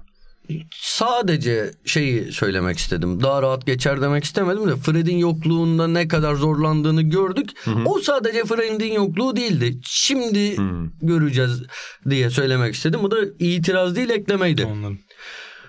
Sadece 0.74 1.70
şeyi 1.84 2.32
söylemek 2.32 2.78
istedim. 2.78 3.22
Daha 3.22 3.42
rahat 3.42 3.66
geçer 3.66 4.00
demek 4.00 4.24
istemedim 4.24 4.68
de 4.68 4.76
Fred'in 4.76 5.16
yokluğunda 5.16 5.88
ne 5.88 6.08
kadar 6.08 6.34
zorlandığını 6.34 7.02
gördük. 7.02 7.50
O 7.84 7.98
sadece 7.98 8.44
Fred'in 8.44 8.92
yokluğu 8.92 9.36
değildi. 9.36 9.80
Şimdi 9.84 10.56
göreceğiz 11.02 11.62
diye 12.10 12.30
söylemek 12.30 12.74
istedim. 12.74 13.00
Bu 13.02 13.10
da 13.10 13.16
itiraz 13.38 13.96
değil 13.96 14.10
eklemeydi. 14.10 14.64
Anladım. 14.64 14.98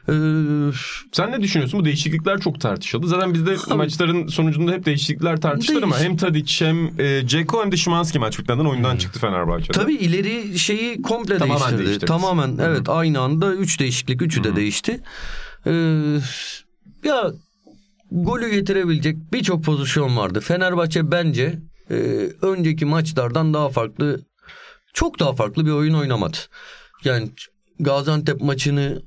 Ee, 0.09 0.13
Sen 1.11 1.31
ne 1.31 1.41
düşünüyorsun? 1.41 1.79
Bu 1.79 1.85
değişiklikler 1.85 2.39
çok 2.39 2.61
tartışıldı. 2.61 3.07
Zaten 3.07 3.33
bizde 3.33 3.55
maçların 3.75 4.27
sonucunda 4.27 4.71
hep 4.71 4.85
değişiklikler 4.85 5.41
tartışılır 5.41 5.83
ama 5.83 5.99
hem 5.99 6.17
Tadic 6.17 6.65
hem 6.65 6.99
e, 7.01 7.27
Ceko 7.27 7.61
hem 7.63 7.71
de 7.71 7.77
Şimanski 7.77 8.19
maç 8.19 8.39
bitmeden 8.39 8.65
oyundan 8.65 8.97
çıktı 8.97 9.19
Fenerbahçe'de. 9.19 9.71
tabii 9.71 9.93
ileri 9.95 10.59
şeyi 10.59 11.01
komple 11.01 11.37
Tamamen 11.37 11.59
değiştirdi. 11.59 11.85
değiştirdi. 11.85 12.05
Tamamen 12.05 12.57
evet 12.61 12.89
aynı 12.89 13.19
anda 13.19 13.53
3 13.53 13.79
değişiklik. 13.79 14.21
Üçü 14.21 14.43
de 14.43 14.55
değişti. 14.55 14.99
Ee, 15.65 15.71
ya 17.03 17.31
golü 18.11 18.49
getirebilecek 18.51 19.17
birçok 19.33 19.63
pozisyon 19.63 20.17
vardı. 20.17 20.39
Fenerbahçe 20.39 21.11
bence 21.11 21.59
e, 21.91 21.95
önceki 22.41 22.85
maçlardan 22.85 23.53
daha 23.53 23.69
farklı 23.69 24.21
çok 24.93 25.19
daha 25.19 25.33
farklı 25.33 25.65
bir 25.65 25.71
oyun 25.71 25.93
oynamadı. 25.93 26.37
Yani 27.03 27.29
Gaziantep 27.79 28.41
maçını 28.41 29.01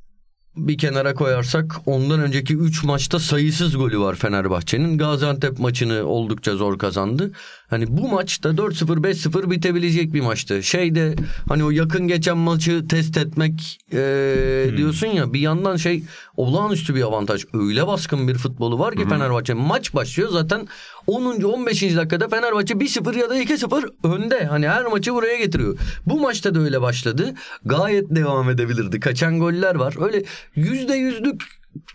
bir 0.68 0.78
kenara 0.78 1.14
koyarsak 1.14 1.76
ondan 1.86 2.20
önceki 2.20 2.56
3 2.56 2.84
maçta 2.84 3.18
sayısız 3.18 3.76
golü 3.76 4.00
var 4.00 4.14
Fenerbahçe'nin. 4.14 4.98
Gaziantep 4.98 5.58
maçını 5.58 6.04
oldukça 6.04 6.56
zor 6.56 6.78
kazandı. 6.78 7.32
Hani 7.70 7.84
bu 7.88 8.08
maçta 8.08 8.48
4-0 8.48 9.02
5-0 9.02 9.50
bitebilecek 9.50 10.14
bir 10.14 10.20
maçtı. 10.20 10.62
Şeyde 10.62 11.14
hani 11.48 11.64
o 11.64 11.70
yakın 11.70 12.08
geçen 12.08 12.38
maçı 12.38 12.88
test 12.88 13.16
etmek 13.16 13.80
e, 13.92 14.66
diyorsun 14.76 15.06
ya 15.06 15.32
bir 15.32 15.40
yandan 15.40 15.76
şey 15.76 16.02
olağanüstü 16.36 16.94
bir 16.94 17.02
avantaj. 17.02 17.44
Öyle 17.52 17.86
baskın 17.86 18.28
bir 18.28 18.34
futbolu 18.34 18.78
var 18.78 18.94
ki 18.94 19.08
Fenerbahçe 19.08 19.54
maç 19.54 19.94
başlıyor 19.94 20.28
zaten 20.28 20.68
10. 21.06 21.42
15. 21.42 21.82
dakikada 21.82 22.28
Fenerbahçe 22.28 22.74
1-0 22.74 23.18
ya 23.18 23.30
da 23.30 23.42
2-0 23.42 23.90
önde. 24.04 24.44
Hani 24.44 24.68
her 24.68 24.84
maçı 24.84 25.14
buraya 25.14 25.36
getiriyor. 25.36 25.78
Bu 26.06 26.20
maçta 26.20 26.54
da 26.54 26.60
öyle 26.60 26.80
başladı. 26.80 27.34
Gayet 27.64 28.10
devam 28.10 28.50
edebilirdi. 28.50 29.00
Kaçan 29.00 29.38
goller 29.38 29.74
var. 29.74 29.94
Öyle 30.00 30.24
%100'lük 30.56 31.40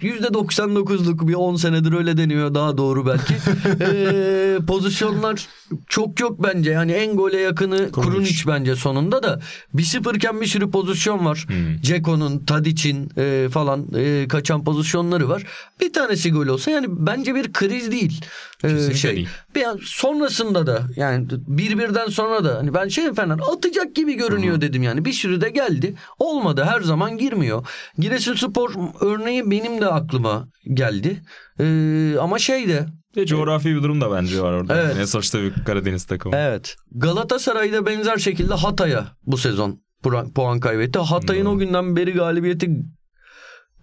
%99'luk 0.01 1.27
bir 1.27 1.33
10 1.33 1.55
senedir 1.55 1.93
öyle 1.93 2.17
deniyor 2.17 2.53
daha 2.53 2.77
doğru 2.77 3.05
belki. 3.05 3.35
Ee, 3.81 4.57
pozisyonlar 4.67 5.47
çok 5.88 6.19
yok 6.19 6.43
bence. 6.43 6.71
Yani 6.71 6.91
en 6.91 7.15
gole 7.15 7.39
yakını 7.39 7.91
Kurunic 7.91 8.43
bence 8.47 8.75
sonunda 8.75 9.23
da 9.23 9.39
1-0 9.75 10.17
iken 10.17 10.41
bir 10.41 10.45
sürü 10.45 10.71
pozisyon 10.71 11.25
var. 11.25 11.47
Ceko'nun, 11.81 12.45
Tadic'in 12.45 13.11
e, 13.17 13.49
falan 13.51 13.85
e, 13.95 14.27
kaçan 14.27 14.63
pozisyonları 14.63 15.29
var. 15.29 15.43
Bir 15.81 15.93
tanesi 15.93 16.31
gol 16.31 16.47
olsa 16.47 16.71
yani 16.71 16.88
bence 16.89 17.35
bir 17.35 17.53
kriz 17.53 17.91
değil. 17.91 18.21
Ee, 18.63 18.67
Kesinlikle 18.67 18.97
şey. 18.97 19.15
değil. 19.15 19.29
Bir 19.55 19.63
an 19.63 19.79
sonrasında 19.83 20.67
da 20.67 20.81
yani 20.95 21.27
bir 21.47 21.79
birden 21.79 22.07
sonra 22.07 22.43
da 22.43 22.55
hani 22.57 22.73
ben 22.73 22.88
şey 22.88 23.13
Fener 23.13 23.39
atacak 23.53 23.95
gibi 23.95 24.13
görünüyor 24.13 24.61
dedim 24.61 24.83
yani. 24.83 25.05
Bir 25.05 25.13
sürü 25.13 25.41
de 25.41 25.49
geldi. 25.49 25.95
Olmadı 26.19 26.63
her 26.63 26.81
zaman 26.81 27.17
girmiyor. 27.17 27.67
Giresunspor 27.99 28.73
örneği 29.01 29.51
benim 29.65 29.82
de 29.82 29.88
aklıma 29.88 30.47
geldi. 30.73 31.21
Ee, 31.60 32.15
ama 32.19 32.39
şeyde 32.39 32.86
Ve 33.17 33.25
coğrafi 33.25 33.75
bir 33.75 33.84
durum 33.84 34.01
da 34.01 34.12
bence 34.12 34.41
var 34.41 34.54
orada. 34.54 34.82
Evet. 34.82 34.95
Yani 34.95 35.08
sonuçta 35.08 35.41
bir 35.41 35.54
Karadeniz 35.65 36.06
takımı. 36.06 36.36
Evet. 36.36 36.75
Galatasaray'da 36.91 37.86
benzer 37.86 38.17
şekilde 38.17 38.54
Hatay'a 38.54 39.08
bu 39.25 39.38
sezon 39.38 39.82
puan, 40.04 40.34
puan 40.34 40.60
kaybetti. 40.60 40.99
Hatay'ın 40.99 41.45
o 41.45 41.58
günden 41.58 41.95
beri 41.95 42.13
galibiyeti 42.13 42.69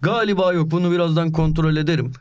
galiba 0.01 0.53
yok. 0.53 0.71
Bunu 0.71 0.91
birazdan 0.91 1.31
kontrol 1.31 1.75
ederim. 1.75 2.11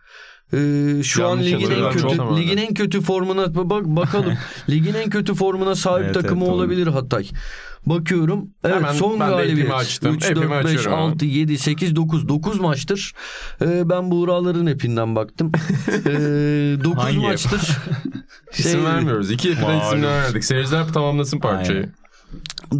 Ee, 0.52 1.02
şu 1.02 1.22
Yanlış 1.22 1.52
an 1.52 1.60
ligin 1.60 1.70
en 1.70 1.90
kötü 1.92 2.36
ligin 2.36 2.56
en 2.56 2.74
kötü 2.74 3.00
formuna 3.00 3.54
bak 3.54 3.86
bakalım. 3.86 4.34
ligin 4.70 4.94
en 4.94 5.10
kötü 5.10 5.34
formuna 5.34 5.74
sahip 5.74 6.04
Evet, 6.04 6.14
takımı 6.14 6.40
evet, 6.40 6.50
doğru. 6.52 6.56
olabilir 6.56 6.86
Hatay. 6.86 7.28
Bakıyorum. 7.86 8.50
Evet 8.64 8.74
Hemen 8.76 8.92
son 8.92 9.18
galibiyet. 9.18 9.72
açtım. 9.72 10.14
3 10.14 10.24
Epimi 10.24 10.42
4 10.50 10.64
5 10.64 10.64
açıyorum 10.64 10.92
hemen. 11.00 11.12
6 11.12 11.24
7 11.26 11.58
8 11.58 11.96
9 11.96 12.28
9 12.28 12.60
maçtır. 12.60 13.12
Ee, 13.62 13.88
ben 13.90 14.10
Buğraların 14.10 14.66
epinden 14.66 15.16
baktım. 15.16 15.52
Ee, 16.06 16.84
9 16.84 17.04
Hangi 17.04 17.16
ep? 17.16 17.22
maçtır. 17.22 17.60
İsim 18.52 18.72
Şey- 18.72 18.84
vermiyoruz. 18.84 19.30
İki 19.30 19.50
epiden 19.50 19.70
Malum. 19.76 19.86
isimler 19.86 20.22
verdik. 20.22 20.44
Seyirciler 20.44 20.88
tamamlasın 20.88 21.38
parçayı. 21.38 21.78
Aynen. 21.78 21.92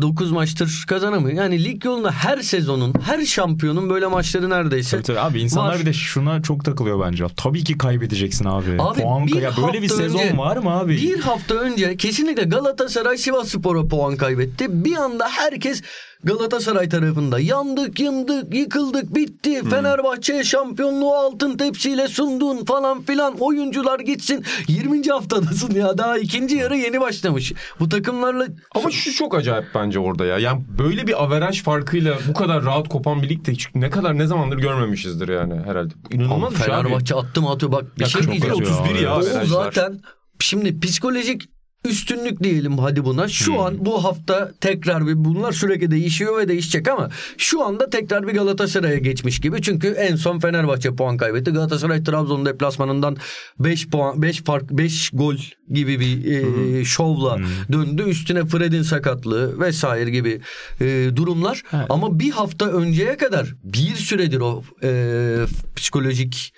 9 0.01 0.31
maçtır 0.33 0.85
kazanamıyor. 0.89 1.37
Yani 1.39 1.65
lig 1.65 1.85
yolunda 1.85 2.11
her 2.13 2.39
sezonun, 2.39 2.95
her 3.07 3.25
şampiyonun 3.25 3.91
böyle 3.91 4.07
maçları 4.07 4.51
neredeyse. 4.51 4.91
Tabii 4.91 5.03
tabii 5.03 5.21
abi 5.21 5.41
insanlar 5.41 5.73
Var. 5.73 5.81
bir 5.81 5.87
de 5.87 5.93
şuna 5.93 6.43
çok 6.43 6.65
takılıyor 6.65 7.07
bence. 7.07 7.25
Tabii 7.37 7.65
ki 7.65 7.79
kaybedeceksin 7.79 8.45
abi. 8.45 8.77
Abi 8.79 9.01
Puan 9.03 9.27
bir 9.27 9.43
ya 9.43 9.53
böyle 9.67 9.83
bir 9.83 9.89
sezon 9.89 10.19
önce- 10.19 10.37
var 10.39 10.57
mı 10.57 10.71
abi? 10.71 10.97
Bir 10.97 11.21
hafta 11.21 11.55
önce 11.55 11.97
kesinlikle 11.97 12.43
Galatasaray 12.43 13.17
Sivasspor'a 13.19 13.87
puan 13.89 14.17
kaybetti. 14.17 14.85
Bir 14.85 14.97
anda 14.97 15.29
herkes 15.29 15.83
Galatasaray 16.25 16.89
tarafında 16.89 17.41
yandık, 17.41 18.01
yındık, 18.01 18.55
yıkıldık, 18.55 19.15
bitti. 19.15 19.69
Fenerbahçe 19.71 20.45
şampiyonluğu 20.45 21.15
altın 21.15 21.57
tepsiyle 21.57 22.09
sundun 22.09 22.65
falan 22.65 23.03
filan. 23.03 23.35
Oyuncular 23.41 24.01
gitsin. 24.01 24.45
20. 24.69 25.09
haftadasın 25.09 25.75
ya. 25.75 25.99
Daha 25.99 26.19
ikinci 26.19 26.57
yarı 26.57 26.77
yeni 26.77 27.01
başlamış. 27.01 27.53
Bu 27.81 27.89
takımlarla 27.89 28.47
Ama 28.75 28.91
şu 28.91 29.13
çok 29.13 29.35
acayip 29.35 29.67
bence 29.75 29.99
orada 29.99 30.25
ya. 30.25 30.39
Yani 30.39 30.63
böyle 30.79 31.07
bir 31.07 31.25
averaj 31.25 31.63
farkıyla 31.63 32.19
bu 32.29 32.35
kadar 32.35 32.65
rahat 32.65 32.89
kopan 32.89 33.23
bir 33.23 33.29
lig 33.29 33.47
de 33.47 33.53
ne 33.75 33.91
kadar 33.91 34.19
ne 34.19 34.27
zamandır 34.27 34.59
görmemişizdir 34.59 35.29
yani 35.29 35.55
herhalde. 35.67 35.95
İnanılmaz 36.11 36.53
bir 36.53 36.59
şey 36.59 36.75
abi. 36.75 36.83
Fenerbahçe 36.83 37.15
attı 37.15 37.43
mı 37.43 37.51
atıyor. 37.51 37.73
Bak 37.73 37.99
bir 37.99 38.03
Ya 38.03 38.09
şey 38.09 38.21
41 38.21 38.43
diyeceğim. 38.43 38.73
31 38.79 39.01
ya 39.01 39.17
O 39.19 39.23
zaten 39.45 40.01
şimdi 40.39 40.81
psikolojik 40.81 41.49
üstünlük 41.85 42.43
diyelim 42.43 42.79
hadi 42.79 43.05
buna. 43.05 43.29
Şu 43.29 43.61
an 43.61 43.87
bu 43.87 44.05
hafta 44.05 44.53
tekrar 44.61 45.07
bir 45.07 45.25
bunlar 45.25 45.53
sürekli 45.53 45.91
değişiyor 45.91 46.39
ve 46.39 46.49
değişecek 46.49 46.89
ama 46.89 47.11
şu 47.39 47.65
anda 47.65 47.91
tekrar 47.91 48.29
bir 48.29 48.33
Galatasaray'a 48.33 48.99
geçmiş 48.99 49.41
gibi. 49.41 49.63
Çünkü 49.63 49.89
en 49.89 50.17
son 50.17 50.39
Fenerbahçe 50.39 50.95
puan 50.95 51.17
kaybetti. 51.17 51.51
Galatasaray 51.51 52.03
Trabzon 52.03 52.47
deplasmanından 52.47 53.17
5 53.59 53.89
puan 53.89 54.23
5 54.23 54.43
fark 54.43 54.71
5 54.71 55.11
gol 55.13 55.37
gibi 55.71 56.01
bir 56.01 56.25
e, 56.31 56.85
şovla 56.85 57.39
döndü. 57.73 58.03
Üstüne 58.03 58.47
Fred'in 58.47 58.83
sakatlığı 58.83 59.61
vesaire 59.61 60.11
gibi 60.11 60.41
e, 60.81 61.11
durumlar. 61.17 61.63
Evet. 61.73 61.87
Ama 61.89 62.19
bir 62.19 62.31
hafta 62.31 62.67
önceye 62.67 63.17
kadar 63.17 63.55
bir 63.65 63.95
süredir 63.95 64.41
o 64.41 64.63
e, 64.83 64.91
psikolojik 65.77 66.53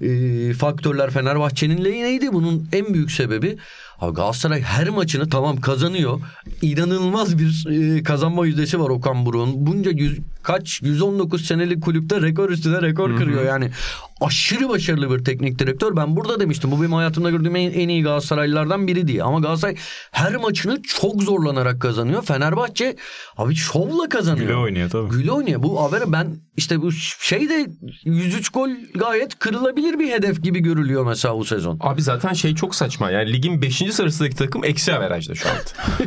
e, 0.00 0.52
faktörler 0.52 1.10
Fenerbahçe'nin 1.10 1.84
lehineydi. 1.84 2.32
Bunun 2.32 2.68
en 2.72 2.94
büyük 2.94 3.10
sebebi 3.10 3.56
abi 4.00 4.14
Galatasaray 4.14 4.60
her 4.62 4.88
maçını 4.88 5.28
tamam 5.28 5.60
kazanıyor. 5.60 6.20
İnanılmaz 6.62 7.38
bir 7.38 7.66
e, 7.70 8.02
kazanma 8.02 8.46
yüzdesi 8.46 8.80
var 8.80 8.90
Okan 8.90 9.26
Buruk'un. 9.26 9.66
Bunca 9.66 9.90
yüz, 9.90 10.18
kaç 10.42 10.82
119 10.82 11.44
senelik 11.46 11.82
kulüpte 11.82 12.22
rekor 12.22 12.50
üstüne 12.50 12.82
rekor 12.82 13.16
kırıyor. 13.16 13.44
Yani 13.44 13.70
aşırı 14.20 14.68
başarılı 14.68 15.18
bir 15.18 15.24
teknik 15.24 15.58
direktör. 15.58 15.96
Ben 15.96 16.16
burada 16.16 16.40
demiştim. 16.40 16.70
Bu 16.70 16.80
benim 16.80 16.92
hayatımda 16.92 17.30
gördüğüm 17.30 17.56
en, 17.56 17.72
en 17.72 17.88
iyi 17.88 18.02
Galatasaraylılardan 18.02 18.86
biri 18.86 19.08
diye. 19.08 19.22
Ama 19.22 19.40
Galatasaray 19.40 19.76
her 20.10 20.36
maçını 20.36 20.82
çok 20.82 21.22
zorlanarak 21.22 21.80
kazanıyor. 21.80 22.22
Fenerbahçe 22.22 22.96
abi 23.36 23.54
şovla 23.54 24.08
kazanıyor. 24.08 24.46
Güle 24.46 24.56
oynuyor 24.56 24.90
tabii. 24.90 25.10
Güle 25.10 25.32
oynuyor. 25.32 25.62
Bu 25.62 25.82
habere 25.82 26.12
ben 26.12 26.36
işte 26.56 26.82
bu 26.82 26.92
şey 27.20 27.48
de 27.48 27.66
103 28.04 28.48
gol 28.48 28.70
gayet 28.94 29.38
kırılabilir 29.38 29.98
bir 29.98 30.12
hedef 30.12 30.42
gibi 30.42 30.60
görülüyor 30.60 31.06
mesela 31.06 31.36
bu 31.38 31.44
sezon. 31.44 31.78
Abi 31.80 32.02
zaten 32.02 32.32
şey 32.32 32.54
çok 32.54 32.74
saçma. 32.74 33.10
Yani 33.10 33.32
ligin 33.32 33.62
5. 33.62 33.85
ikinci 33.86 33.96
sırasındaki 33.96 34.36
takım 34.36 34.64
eksi 34.64 34.94
averajda 34.94 35.34
şu 35.34 35.48
anda. 35.48 35.60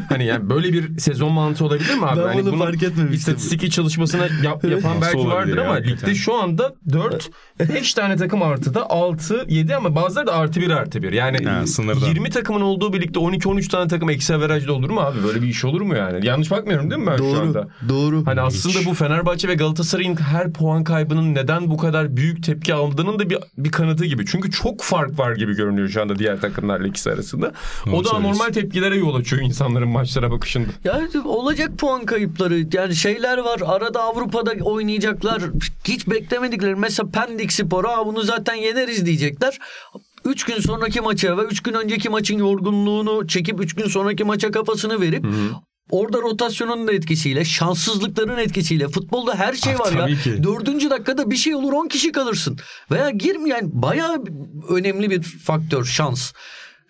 hani 0.10 0.26
yani 0.26 0.50
böyle 0.50 0.74
bir 0.74 0.98
sezon 1.00 1.32
mantığı 1.32 1.66
olabilir 1.66 1.96
mi 1.96 2.06
abi? 2.06 2.20
Ben 2.20 2.28
hani 2.28 2.46
bunu 2.46 2.58
fark 2.60 2.84
etmemiştim. 2.84 3.14
İstatistik 3.14 3.72
çalışmasına 3.72 4.28
yap- 4.44 4.64
yapan 4.70 5.02
belki 5.02 5.28
vardır 5.28 5.58
ya, 5.58 5.64
ama 5.64 5.74
hakikaten? 5.74 6.10
ligde 6.10 6.16
şu 6.16 6.36
anda 6.36 6.76
4 6.94 7.30
5 7.60 7.94
tane 7.94 8.16
takım 8.18 8.42
artıda 8.42 8.90
6 8.90 9.46
7 9.48 9.76
ama 9.76 9.96
bazıları 9.96 10.28
da 10.28 10.34
artı 10.34 10.62
1 10.62 10.70
artı 10.70 11.04
1. 11.04 11.12
Yani 11.14 11.46
Ha, 11.46 11.68
sınırda. 11.68 12.08
20 12.08 12.30
takımın 12.30 12.62
olduğu 12.62 12.94
birlikte 12.94 13.20
12 13.20 13.50
13 13.50 13.68
tane 13.68 13.88
takım 13.88 14.10
eksi 14.10 14.36
averajda 14.36 14.74
olur 14.74 14.90
mu 14.90 15.00
abi? 15.00 15.24
Böyle 15.24 15.42
bir 15.42 15.48
iş 15.48 15.66
olur 15.66 15.82
mu 15.82 15.96
yani? 15.96 16.26
Yanlış 16.26 16.52
bakmıyorum 16.52 16.92
değil 16.92 17.02
mi 17.02 17.08
ben 17.08 17.18
şu 17.18 17.24
Doğru. 17.24 17.40
anda? 17.40 17.68
Doğru. 17.90 18.26
Hani 18.26 18.42
aslında 18.42 18.86
bu 18.86 18.94
Fenerbahçe 18.94 19.48
ve 19.48 19.56
Galatasaray'ın 19.56 20.16
her 20.16 20.54
puan 20.54 20.84
kaybının 20.84 21.36
neden 21.36 21.70
bu 21.70 21.78
kadar 21.78 22.18
büyük 22.18 22.44
tepki 22.44 22.74
aldığının 22.74 23.20
da 23.20 23.30
bir, 23.30 23.38
bir 23.58 23.72
kanıtı 23.72 24.06
gibi. 24.06 24.26
Çünkü 24.26 24.52
çok 24.52 24.82
fark 24.82 25.20
var 25.20 25.36
gibi 25.36 25.56
görünüyor 25.56 25.90
şu 25.90 26.02
anda 26.02 26.20
diğer 26.20 26.42
takımlarla 26.42 26.88
ikisi 26.88 27.12
arasında. 27.12 27.52
Doğru 27.86 27.96
o 27.96 28.04
da 28.04 28.10
söylüyorsun. 28.10 28.40
normal 28.40 28.54
tepkilere 28.54 28.96
yol 28.98 29.16
açıyor 29.16 29.42
insanların 29.42 29.90
maçlara 29.90 30.32
bakışında. 30.32 30.68
Yani 30.84 31.08
olacak 31.26 31.78
puan 31.78 32.06
kayıpları. 32.06 32.66
Yani 32.74 32.96
şeyler 32.96 33.38
var. 33.38 33.60
Arada 33.66 34.02
Avrupa'da 34.04 34.52
oynayacaklar. 34.64 35.42
Hiç 35.88 36.08
beklemedikleri. 36.08 36.76
Mesela 36.76 37.10
Pendik 37.12 37.54
Spor. 37.54 37.86
Aa 37.86 38.06
bunu 38.06 38.22
zaten 38.22 38.54
yeneriz 38.54 39.06
diyecekler. 39.06 39.60
3 40.26 40.44
gün 40.44 40.60
sonraki 40.60 41.02
maça 41.02 41.38
ve 41.38 41.42
3 41.42 41.64
gün 41.64 41.74
önceki 41.74 42.10
maçın 42.10 42.38
yorgunluğunu 42.38 43.28
çekip 43.28 43.64
3 43.64 43.76
gün 43.76 43.88
sonraki 43.88 44.24
maça 44.24 44.52
kafasını 44.52 45.02
verip 45.02 45.26
Orada 45.92 46.18
rotasyonun 46.22 46.88
da 46.88 46.94
etkisiyle, 46.94 47.46
şanssızlıkların 47.46 48.38
etkisiyle 48.38 48.88
futbolda 48.88 49.36
her 49.36 49.54
şey 49.54 49.74
Ah, 49.76 49.80
var 49.80 50.08
ya. 50.10 50.16
ki. 50.18 50.44
Dördüncü 50.44 50.90
dakikada 50.90 51.32
bir 51.32 51.36
şey 51.36 51.56
olur 51.56 51.74
10 51.74 51.88
kişi 51.88 52.12
kalırsın. 52.12 52.58
Veya 52.92 53.10
girmeyen 53.10 53.70
bayağı 53.74 54.24
önemli 54.70 55.10
bir 55.10 55.22
faktör 55.22 55.86
şans. 55.86 56.32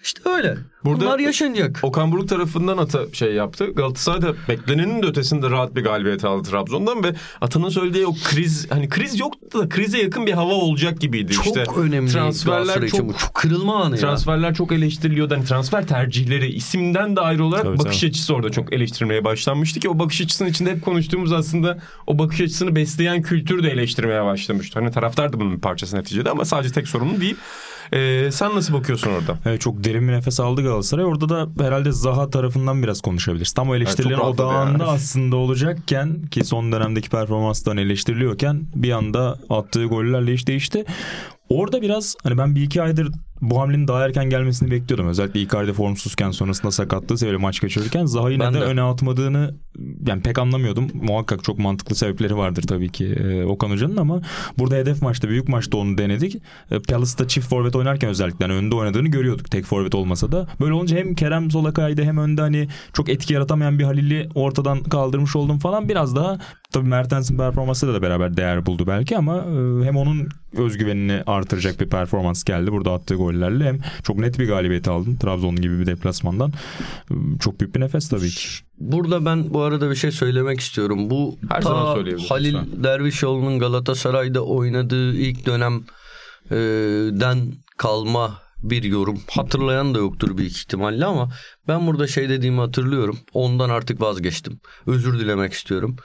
İşte 0.04 0.22
öyle. 0.30 0.58
Burada- 0.86 1.06
Bunlar 1.06 1.20
yaşanacak. 1.20 1.80
Okan 1.84 2.12
Buruk 2.12 2.30
tarafından 2.30 2.78
Ata 2.78 3.00
şey 3.14 3.34
yaptı. 3.34 3.66
Galatasaray 3.76 4.22
da 4.22 4.34
beklenenin 4.50 5.04
de 5.04 5.08
ötesinde 5.08 5.50
rahat 5.50 5.76
bir 5.76 5.84
galibiyet 5.84 6.26
aldı 6.26 6.50
Trabzon'dan 6.50 7.04
ve 7.04 7.14
Atan'ın 7.42 7.70
söylediği 7.70 8.08
o 8.08 8.14
kriz 8.26 8.72
hani 8.72 8.90
kriz 8.90 9.20
yoktu 9.20 9.60
da 9.60 9.70
krize 9.70 9.98
yakın 10.02 10.26
bir 10.26 10.32
hava 10.34 10.54
olacak 10.54 11.00
gibiydi 11.02 11.32
Çok 11.34 11.46
işte. 11.46 11.64
önemli 11.78 12.12
Transferler 12.12 12.82
bu. 12.82 12.88
çok 12.90 13.20
Çok 13.20 13.34
kırılma 13.34 13.84
anı 13.84 13.96
ya. 13.96 14.02
Transferler 14.02 14.54
çok 14.54 14.72
eleştiriliyordu. 14.72 15.34
Hani 15.36 15.46
transfer 15.46 15.88
tercihleri 15.88 16.48
isimden 16.52 17.16
de 17.16 17.22
ayrı 17.22 17.46
olarak 17.46 17.64
Tabii, 17.64 17.80
bakış 17.80 18.00
tabii. 18.00 18.10
açısı 18.10 18.34
orada 18.36 18.50
çok 18.50 18.74
eleştirilmeye 18.74 19.24
başlanmıştı 19.24 19.80
ki 19.80 19.90
o 19.90 20.00
bakış 20.00 20.22
açısının 20.22 20.50
içinde 20.50 20.72
hep 20.72 20.86
konuştuğumuz 20.86 21.34
aslında 21.34 21.80
o 22.08 22.20
bakış 22.20 22.42
açısını 22.42 22.76
besleyen 22.76 23.22
kültür 23.22 23.64
de 23.64 23.70
eleştirmeye 23.72 24.24
başlamıştı. 24.26 24.80
Hani 24.80 24.92
taraftar 24.92 25.34
da 25.34 25.40
bunun 25.40 25.56
bir 25.56 25.62
parçası 25.62 25.96
neticede 25.98 26.30
ama 26.30 26.46
sadece 26.46 26.74
tek 26.74 26.88
sorunu 26.88 27.22
değil. 27.22 27.36
Ee, 27.94 28.30
sen 28.32 28.56
nasıl 28.56 28.74
bakıyorsun 28.74 29.12
orada? 29.12 29.38
Evet, 29.46 29.62
çok 29.62 29.84
derin 29.84 30.08
bir 30.08 30.14
nefes 30.14 30.40
aldı 30.40 30.64
Galatasaray. 30.64 31.06
Orada 31.06 31.30
da 31.30 31.64
herhalde 31.64 31.92
Zaha 31.92 32.30
tarafından 32.30 32.84
biraz 32.84 33.02
konuşabiliriz. 33.02 33.52
Tam 33.52 33.70
o 33.70 33.76
eleştirilerin 33.76 34.20
rahatladı 34.20 34.48
odağında 34.48 34.84
yani. 34.84 34.92
aslında 34.92 35.36
olacakken 35.36 36.22
ki 36.32 36.44
son 36.44 36.72
dönemdeki 36.72 37.10
performanstan 37.10 37.78
eleştiriliyorken 37.78 38.62
bir 38.76 38.92
anda 38.92 39.38
attığı 39.50 39.86
gollerle 39.86 40.34
iş 40.34 40.48
değişti. 40.48 40.86
Orada 41.50 41.82
biraz 41.82 42.16
hani 42.24 42.38
ben 42.38 42.56
bir 42.56 42.62
iki 42.62 42.82
aydır 42.82 43.12
bu 43.42 43.62
hamlenin 43.62 43.88
daha 43.88 44.06
erken 44.06 44.30
gelmesini 44.30 44.72
bekliyordum. 44.72 45.08
Özellikle 45.08 45.42
Icardi 45.42 45.74
formsuzken 45.74 46.32
sonrasında 46.32 46.72
sakatlığı 46.72 47.18
sebebiyle 47.18 47.42
maç 47.42 47.62
kaçırırken 47.62 48.06
Zaha'yı 48.06 48.40
neden 48.40 48.54
de. 48.54 48.60
öne 48.60 48.82
atmadığını 48.82 49.56
yani 50.08 50.22
pek 50.22 50.40
anlamıyordum. 50.40 50.88
Muhakkak 50.94 51.44
çok 51.44 51.60
mantıklı 51.60 51.96
sebepleri 51.96 52.38
vardır 52.38 52.64
tabii 52.64 52.90
ki 52.90 53.06
e, 53.06 53.44
Okan 53.44 53.70
Hoca'nın 53.70 53.98
ama 53.98 54.22
burada 54.58 54.76
hedef 54.76 55.02
maçta 55.02 55.30
büyük 55.30 55.50
maçta 55.50 55.78
onu 55.78 55.98
denedik. 55.98 56.36
E, 56.72 56.80
Palace'da 56.80 57.28
çift 57.28 57.50
forvet 57.50 57.76
oynarken 57.76 58.10
özellikle 58.10 58.46
hani 58.46 58.56
önde 58.56 58.76
oynadığını 58.76 59.08
görüyorduk 59.08 59.52
tek 59.52 59.66
forvet 59.66 59.96
olmasa 59.96 60.32
da. 60.32 60.48
Böyle 60.62 60.74
olunca 60.74 60.98
hem 60.98 61.16
Kerem 61.16 61.52
Solakay'da 61.52 62.02
hem 62.02 62.18
önde 62.18 62.42
hani 62.42 62.68
çok 62.94 63.10
etki 63.10 63.34
yaratamayan 63.34 63.80
bir 63.80 63.84
Halil'i 63.84 64.30
ortadan 64.36 64.84
kaldırmış 64.84 65.36
oldum 65.36 65.60
falan. 65.60 65.90
Biraz 65.90 66.16
daha 66.16 66.40
tabii 66.72 66.88
Mertens'in 66.88 67.38
performansıyla 67.38 67.96
da 67.96 68.02
beraber 68.02 68.38
değer 68.38 68.66
buldu 68.66 68.88
belki 68.88 69.18
ama 69.18 69.38
e, 69.38 69.86
hem 69.86 69.98
onun 69.98 70.30
özgüvenini 70.58 71.24
artıracak 71.28 71.80
bir 71.80 71.90
performans 71.90 72.44
geldi 72.44 72.72
burada 72.72 72.94
attığı 72.94 73.16
gollerle 73.30 73.66
hem 73.66 73.80
çok 74.04 74.18
net 74.18 74.40
bir 74.40 74.48
galibiyet 74.48 74.88
aldın 74.88 75.16
Trabzon 75.16 75.56
gibi 75.56 75.80
bir 75.80 75.86
deplasmandan. 75.86 76.52
Çok 77.40 77.60
büyük 77.60 77.76
bir 77.76 77.82
nefes 77.82 78.10
tabii 78.10 78.30
ki. 78.30 78.48
Burada 78.78 79.26
ben 79.26 79.54
bu 79.54 79.62
arada 79.62 79.90
bir 79.90 79.96
şey 79.96 80.12
söylemek 80.12 80.60
istiyorum. 80.60 81.10
Bu 81.10 81.38
Her 81.50 81.62
ta 81.62 81.70
zaman 81.70 81.86
Halil 82.30 82.54
lütfen. 82.54 82.84
Dervişoğlu'nun 82.84 83.60
Galatasaray'da 83.60 84.46
oynadığı 84.46 85.14
ilk 85.16 85.46
dönem 85.46 85.84
e, 86.52 87.30
kalma 87.78 88.42
bir 88.64 88.84
yorum. 88.84 89.20
Hatırlayan 89.30 89.96
da 89.96 90.00
yoktur 90.00 90.38
büyük 90.38 90.52
ihtimalle 90.52 91.06
ama 91.06 91.30
ben 91.68 91.88
burada 91.88 92.08
şey 92.08 92.30
dediğimi 92.30 92.60
hatırlıyorum. 92.60 93.20
Ondan 93.34 93.70
artık 93.70 94.02
vazgeçtim. 94.02 94.60
Özür 94.88 95.20
dilemek 95.20 95.54
istiyorum. 95.54 95.96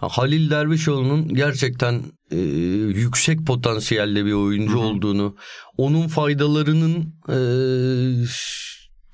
Ha, 0.00 0.08
Halil 0.10 0.50
Dervişoğlu'nun 0.50 1.28
gerçekten 1.34 2.02
e, 2.30 2.38
yüksek 2.38 3.46
potansiyelde 3.46 4.24
bir 4.24 4.32
oyuncu 4.32 4.78
olduğunu, 4.78 5.36
onun 5.76 6.08
faydalarının 6.08 7.14
e, 7.28 7.38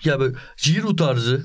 ya 0.05 0.21
böyle 0.21 0.35
Giroud 0.65 0.99
tarzı 0.99 1.45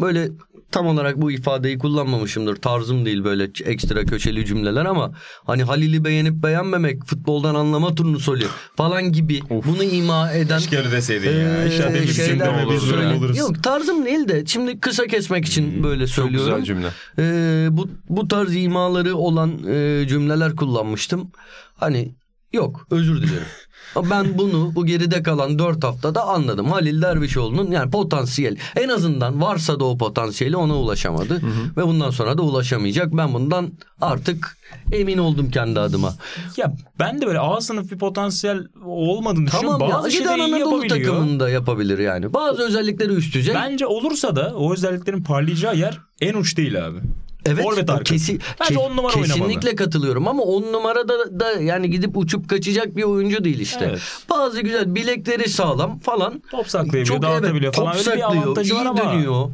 böyle 0.00 0.30
tam 0.72 0.86
olarak 0.86 1.20
bu 1.20 1.30
ifadeyi 1.32 1.78
kullanmamışımdır. 1.78 2.56
Tarzım 2.56 3.06
değil 3.06 3.24
böyle 3.24 3.50
ekstra 3.64 4.04
köşeli 4.04 4.46
cümleler 4.46 4.84
ama 4.84 5.12
hani 5.46 5.62
Halil'i 5.62 6.04
beğenip 6.04 6.34
beğenmemek 6.42 7.04
futboldan 7.04 7.54
anlama 7.54 7.94
turnusolu 7.94 8.44
falan 8.76 9.12
gibi 9.12 9.40
bunu 9.50 9.84
ima 9.84 10.32
eden 10.32 10.60
öyle 10.78 10.92
deseydin 10.92 11.28
Eee, 11.28 12.06
şeyler 12.12 12.64
olurdu 12.64 12.80
söyle- 12.80 13.02
yani. 13.04 13.16
oluruz. 13.18 13.38
Yok 13.38 13.62
tarzım 13.62 14.04
değil 14.04 14.28
de 14.28 14.46
şimdi 14.46 14.80
kısa 14.80 15.06
kesmek 15.06 15.44
için 15.44 15.82
böyle 15.84 16.06
Çok 16.06 16.14
söylüyorum. 16.14 16.48
güzel 16.60 16.64
cümle. 16.64 16.88
Ee, 17.18 17.68
bu 17.70 17.88
bu 18.08 18.28
tarz 18.28 18.56
imaları 18.56 19.16
olan 19.16 19.50
e, 19.68 20.06
cümleler 20.08 20.56
kullanmıştım. 20.56 21.30
Hani 21.76 22.14
yok 22.52 22.86
özür 22.90 23.22
dilerim. 23.22 23.44
Ben 24.10 24.38
bunu 24.38 24.74
bu 24.74 24.86
geride 24.86 25.22
kalan 25.22 25.58
4 25.58 25.84
haftada 25.84 26.22
anladım. 26.22 26.70
Halil 26.70 27.02
Dervişoğlu'nun 27.02 27.70
yani 27.70 27.90
potansiyel 27.90 28.56
en 28.76 28.88
azından 28.88 29.40
varsa 29.40 29.80
da 29.80 29.84
o 29.84 29.98
potansiyeli 29.98 30.56
ona 30.56 30.76
ulaşamadı. 30.76 31.42
Ve 31.76 31.86
bundan 31.86 32.10
sonra 32.10 32.38
da 32.38 32.42
ulaşamayacak. 32.42 33.16
Ben 33.16 33.34
bundan 33.34 33.72
artık 34.00 34.58
emin 34.92 35.18
oldum 35.18 35.50
kendi 35.50 35.80
adıma. 35.80 36.14
Ya 36.56 36.72
ben 36.98 37.20
de 37.20 37.26
böyle 37.26 37.40
A 37.40 37.60
sınıf 37.60 37.90
bir 37.90 37.98
potansiyel 37.98 38.64
olmadığını 38.84 39.46
düşünüyorum. 39.46 39.78
Tamam 39.80 40.02
ya 40.02 40.18
giden 40.18 40.38
Anadolu 40.38 40.88
takımında 40.88 41.50
yapabilir 41.50 41.98
yani. 41.98 42.32
Bazı 42.34 42.62
özellikleri 42.62 43.12
üst 43.12 43.34
düzey. 43.34 43.54
Bence 43.54 43.86
olursa 43.86 44.36
da 44.36 44.52
o 44.56 44.72
özelliklerin 44.72 45.22
parlayacağı 45.22 45.76
yer 45.76 45.98
en 46.20 46.34
uç 46.34 46.56
değil 46.56 46.86
abi. 46.86 46.98
Evet 47.46 47.64
Forvet 47.64 47.90
arkası. 47.90 48.04
kesi, 48.04 48.38
Bence 48.60 48.74
ke- 48.74 48.78
on 48.78 48.96
numara 48.96 49.12
kesinlikle 49.12 49.44
oynamalı. 49.44 49.76
katılıyorum 49.76 50.28
ama 50.28 50.42
on 50.42 50.62
numarada 50.72 51.40
da 51.40 51.52
yani 51.52 51.90
gidip 51.90 52.16
uçup 52.16 52.48
kaçacak 52.48 52.96
bir 52.96 53.02
oyuncu 53.02 53.44
değil 53.44 53.58
işte. 53.60 53.86
Evet. 53.90 54.00
Bazı 54.30 54.60
güzel 54.60 54.94
bilekleri 54.94 55.48
sağlam 55.48 55.98
falan. 55.98 56.42
Top 56.50 56.68
saklayabiliyor, 56.68 57.22
dağıtabiliyor 57.22 57.72
top 57.72 57.84
falan. 57.84 57.96
Öyle 57.98 58.16
bir 58.16 58.20
saklıyor, 58.20 58.56
var 58.56 58.64
iyi 58.64 58.74
ama 58.88 59.12
dönüyor. 59.12 59.50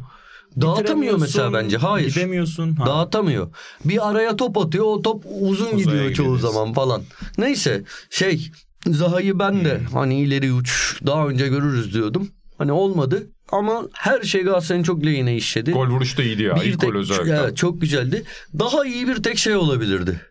Dağıtamıyor 0.61 1.17
mesela 1.19 1.53
bence. 1.53 1.77
Hayır. 1.77 2.07
Gidemiyorsun. 2.07 2.75
Ha. 2.75 2.85
Dağıtamıyor. 2.85 3.47
Bir 3.85 4.09
araya 4.09 4.35
top 4.35 4.57
atıyor 4.57 4.85
o 4.85 5.01
top 5.01 5.23
uzun 5.41 5.77
gidiyor 5.77 5.95
çoğu 6.03 6.09
gidiyorsun. 6.09 6.47
zaman 6.47 6.73
falan. 6.73 7.01
Neyse 7.37 7.83
şey 8.09 8.51
Zaha'yı 8.87 9.39
ben 9.39 9.65
de 9.65 9.79
Hmm. 9.79 9.85
hani 9.85 10.19
ileri 10.21 10.53
uç 10.53 10.99
daha 11.05 11.27
önce 11.27 11.47
görürüz 11.47 11.93
diyordum. 11.93 12.29
Hani 12.57 12.71
olmadı 12.71 13.27
ama 13.51 13.87
her 13.93 14.21
şey 14.21 14.43
Galatasaray'ın 14.43 14.83
çok 14.83 15.05
lehine 15.05 15.35
işledi. 15.35 15.71
Gol 15.71 15.87
vuruşu 15.87 16.17
da 16.17 16.23
iyiydi 16.23 16.43
ya. 16.43 16.55
Bir 16.55 16.61
İlk 16.61 16.79
tek, 16.79 16.89
gol 16.89 16.99
özellikle. 16.99 17.35
Evet 17.35 17.57
çok 17.57 17.81
güzeldi. 17.81 18.23
Daha 18.59 18.85
iyi 18.85 19.07
bir 19.07 19.23
tek 19.23 19.37
şey 19.37 19.55
olabilirdi. 19.55 20.21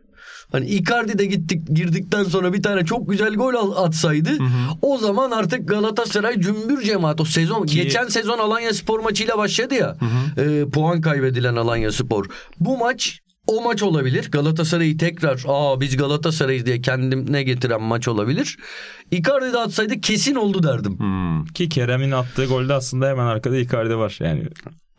Hani 0.53 0.67
Icardi 0.67 1.19
de 1.19 1.27
gittik 1.27 1.63
girdikten 1.73 2.25
sonra 2.25 2.53
bir 2.53 2.63
tane 2.63 2.85
çok 2.85 3.11
güzel 3.11 3.35
gol 3.35 3.77
atsaydı 3.77 4.31
o 4.83 4.99
zaman 4.99 5.31
artık 5.31 5.69
Galatasaray 5.69 6.41
cümbür 6.41 6.83
cemaat 6.83 7.21
o 7.21 7.25
sezon 7.25 7.67
geçen 7.67 8.09
sezon 8.09 8.39
Alanya 8.39 8.75
Spor 8.75 9.01
maçıyla 9.01 9.39
başladı 9.39 9.75
ya 9.75 9.97
e, 10.39 10.65
puan 10.73 11.01
kaybedilen 11.01 11.57
Alanya 11.57 11.93
Spor. 11.93 12.27
Bu 12.61 12.79
maç 12.79 13.21
o 13.47 13.63
maç 13.63 13.83
olabilir. 13.83 14.31
Galatasaray'ı 14.31 14.99
tekrar 14.99 15.45
aa 15.47 15.81
biz 15.81 15.97
Galatasaray'ız 15.97 16.67
diye 16.67 16.81
kendine 16.81 17.43
getiren 17.43 17.83
maç 17.83 18.09
olabilir. 18.09 18.57
Icardi 19.11 19.53
de 19.53 19.59
atsaydı 19.59 20.01
kesin 20.01 20.35
oldu 20.35 20.63
derdim. 20.63 20.99
Hmm. 20.99 21.45
Ki 21.45 21.69
Kerem'in 21.69 22.11
attığı 22.11 22.45
golde 22.45 22.73
aslında 22.73 23.09
hemen 23.09 23.27
arkada 23.27 23.57
Icardi 23.59 23.97
var. 23.97 24.19
Yani 24.21 24.45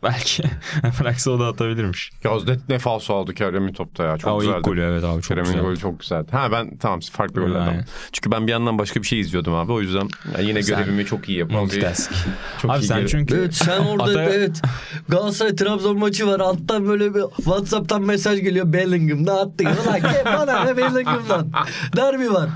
Belki. 0.02 0.42
Bıraksa 1.00 1.30
o 1.30 1.40
da 1.40 1.46
atabilirmiş. 1.46 2.10
Yaz 2.24 2.48
ne, 2.48 2.56
ne 2.68 2.78
falso 2.78 3.14
aldı 3.14 3.34
Kerem'in 3.34 3.72
topta 3.72 4.04
ya. 4.04 4.18
Çok 4.18 4.32
o 4.32 4.38
güzeldi. 4.40 4.56
ilk 4.58 4.64
golü 4.64 4.80
evet 4.82 5.04
abi 5.04 5.22
çok 5.22 5.36
Kerem'in 5.38 5.62
golü 5.62 5.76
çok 5.78 6.00
güzeldi. 6.00 6.28
Ha 6.30 6.52
ben 6.52 6.76
tamam 6.76 7.00
farklı 7.12 7.40
gollerden. 7.40 7.84
Çünkü 8.12 8.30
ben 8.30 8.46
bir 8.46 8.52
yandan 8.52 8.78
başka 8.78 9.02
bir 9.02 9.06
şey 9.06 9.20
izliyordum 9.20 9.54
abi. 9.54 9.72
O 9.72 9.80
yüzden 9.80 10.08
yani 10.36 10.48
yine 10.48 10.62
Sen- 10.62 10.78
görevimi 10.78 11.04
çok 11.04 11.28
iyi 11.28 11.38
yapan 11.38 11.66
bir... 11.70 11.80
Çok 12.62 12.70
Abi 12.70 12.78
iyi 12.80 12.86
sen 12.86 12.98
görev- 13.00 13.08
çünkü 13.08 13.34
Evet 13.36 13.54
sen 13.54 13.80
orada 13.80 14.02
Ataya- 14.04 14.30
evet 14.30 14.62
Galatasaray 15.08 15.56
Trabzon 15.56 15.98
maçı 15.98 16.26
var 16.26 16.40
alttan 16.40 16.88
böyle 16.88 17.14
bir 17.14 17.22
Whatsapp'tan 17.36 18.02
mesaj 18.02 18.40
geliyor 18.40 18.72
Bellingham 18.72 19.26
ne 19.26 19.30
attın 19.30 19.64
ulan 19.66 20.00
gel 20.00 20.24
bana 20.24 20.64
ne 20.64 20.76
Bellingham'dan 20.76 21.50
derbi 21.96 22.32
var 22.32 22.48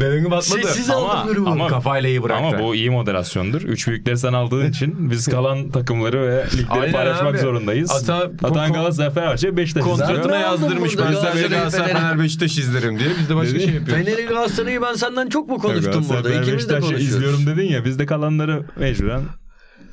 Bellingham 0.00 0.32
atmadı. 0.32 0.62
sessiz 0.62 0.90
Ama- 0.90 1.26
ama- 1.46 1.68
Kafayla 1.68 2.08
iyi 2.08 2.22
bıraktı. 2.22 2.46
ama 2.46 2.58
bu 2.58 2.74
iyi 2.74 2.90
moderasyondur. 2.90 3.62
Üç 3.62 3.88
büyükleri 3.88 4.18
sen 4.18 4.32
aldığın 4.32 4.70
için 4.70 5.10
biz 5.10 5.28
kalan 5.28 5.70
takımları 5.70 6.22
ve 6.28 6.43
ligleri 6.52 6.66
Aynen 6.70 6.92
paylaşmak 6.92 7.34
abi. 7.34 7.38
zorundayız. 7.38 7.90
Ata- 7.90 8.30
Atan 8.42 8.72
Galatasaray 8.72 9.10
Fenerbahçe 9.14 9.56
Beşiktaş. 9.56 9.84
Kontratına 9.84 10.36
yazdırmış 10.36 10.98
ben 10.98 11.02
size 11.06 11.12
Galatasaray, 11.20 11.48
Galatasaray 11.48 11.92
Fener. 11.92 12.18
Beşiktaş 12.18 12.58
izlerim 12.58 12.98
diye. 12.98 13.08
Biz 13.20 13.28
de 13.28 13.36
başka 13.36 13.58
şey 13.60 13.68
yapıyoruz. 13.74 14.04
Fener'i 14.04 14.26
Galatasaray'ı 14.26 14.82
ben 14.82 14.94
senden 14.94 15.28
çok 15.28 15.48
mu 15.48 15.58
konuştum 15.58 16.06
burada 16.08 16.34
ikimiz 16.42 16.68
de 16.68 16.72
konuşuyoruz 16.80 17.06
izliyorum 17.06 17.46
dedin 17.46 17.72
ya 17.72 17.84
biz 17.84 17.98
de 17.98 18.06
kalanları 18.06 18.64
mecburen 18.76 19.22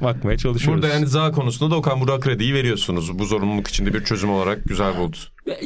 bakmaya 0.01 0.37
çalışıyoruz. 0.37 0.81
Burada 0.83 0.93
yani 0.93 1.07
za 1.07 1.31
konusunda 1.31 1.71
da 1.71 1.75
Okan 1.77 2.01
Burak'a 2.01 2.19
krediyi 2.19 2.53
veriyorsunuz. 2.53 3.19
Bu 3.19 3.25
zorunluluk 3.25 3.67
içinde 3.67 3.93
bir 3.93 4.03
çözüm 4.03 4.29
olarak 4.29 4.59
güzel 4.65 4.97
buldu. 4.97 5.17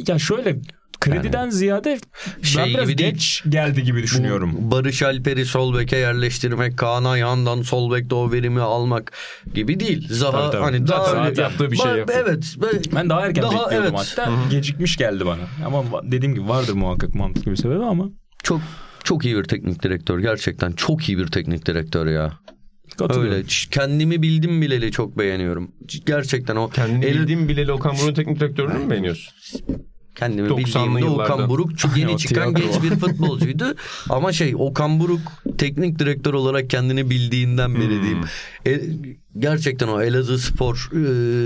Ya 0.08 0.18
şöyle 0.18 0.56
krediden 1.10 1.50
ziyade 1.50 1.98
Şey 2.42 2.62
ben 2.64 2.70
biraz 2.70 2.88
gibi 2.88 2.98
değil. 2.98 3.12
geç 3.12 3.42
geldi 3.48 3.82
gibi 3.82 4.02
düşünüyorum. 4.02 4.52
Bu 4.58 4.70
Barış 4.70 5.02
Alper'i 5.02 5.46
sol 5.46 5.78
beke 5.78 5.96
yerleştirmek, 5.96 6.78
Kaan 6.78 7.04
Ayhan'dan 7.04 7.62
sol 7.62 7.92
bekte 7.92 8.14
o 8.14 8.32
verimi 8.32 8.60
almak 8.60 9.12
gibi 9.54 9.80
değil. 9.80 10.06
Zaha 10.10 10.30
Tabii, 10.32 10.52
tabii. 10.52 10.62
hani 10.62 10.86
daha 10.88 11.04
Zaten 11.04 11.26
öyle- 11.26 11.42
yaptığı 11.42 11.70
bir 11.70 11.76
şey 11.76 11.92
yapıyor. 11.96 12.18
Evet. 12.26 12.56
be- 12.62 12.94
Ben 12.94 13.08
daha 13.10 13.26
erken 13.26 13.42
Daha 13.44 13.52
bekliyordum 13.52 13.94
evet. 13.96 14.14
hatta. 14.16 14.32
Gecikmiş 14.50 14.96
geldi 14.96 15.26
bana. 15.26 15.42
Ama 15.66 15.82
dediğim 16.02 16.34
gibi 16.34 16.48
vardır 16.48 16.72
muhakkak 16.72 17.14
mantıklı 17.14 17.50
bir 17.50 17.56
sebebi 17.56 17.84
ama 17.84 18.08
Çok 18.42 18.60
çok 19.04 19.24
iyi 19.24 19.36
bir 19.36 19.44
teknik 19.44 19.82
direktör 19.82 20.18
gerçekten 20.18 20.72
çok 20.72 21.08
iyi 21.08 21.18
bir 21.18 21.26
teknik 21.26 21.66
direktör 21.66 22.06
ya. 22.06 22.32
Öyle 23.16 23.42
kendimi 23.70 24.22
bildim 24.22 24.62
bileli 24.62 24.90
çok 24.92 25.18
beğeniyorum. 25.18 25.70
Gerçekten 26.06 26.56
o 26.56 26.68
Kendini 26.70 27.04
el- 27.04 27.14
bildiğim 27.14 27.48
bileli 27.48 27.72
Okan 27.72 27.92
Buruk'un 27.96 28.14
teknik 28.14 28.40
direktörünü 28.40 28.78
mü 28.78 28.90
beğeniyorsun? 28.90 29.34
Kendimi 30.16 30.48
90'lı 30.48 30.96
bildiğimde 30.96 31.22
Okan. 31.22 31.48
Buruk 31.48 31.78
çok 31.78 31.96
yeni 31.96 32.16
çıkan 32.18 32.54
genç 32.54 32.82
bir 32.82 32.90
futbolcuydu. 33.00 33.74
Ama 34.10 34.32
şey 34.32 34.54
Okan 34.58 35.00
Buruk 35.00 35.20
teknik 35.58 35.98
direktör 35.98 36.34
olarak 36.34 36.70
kendini 36.70 37.10
bildiğinden 37.10 37.74
beri 37.74 37.96
Hmm. 37.96 38.02
diyeyim. 38.02 38.24
E, 38.66 38.80
gerçekten 39.38 39.88
o 39.88 40.02
Elazığ 40.02 40.38
Spor 40.38 40.88
e, 40.92 40.96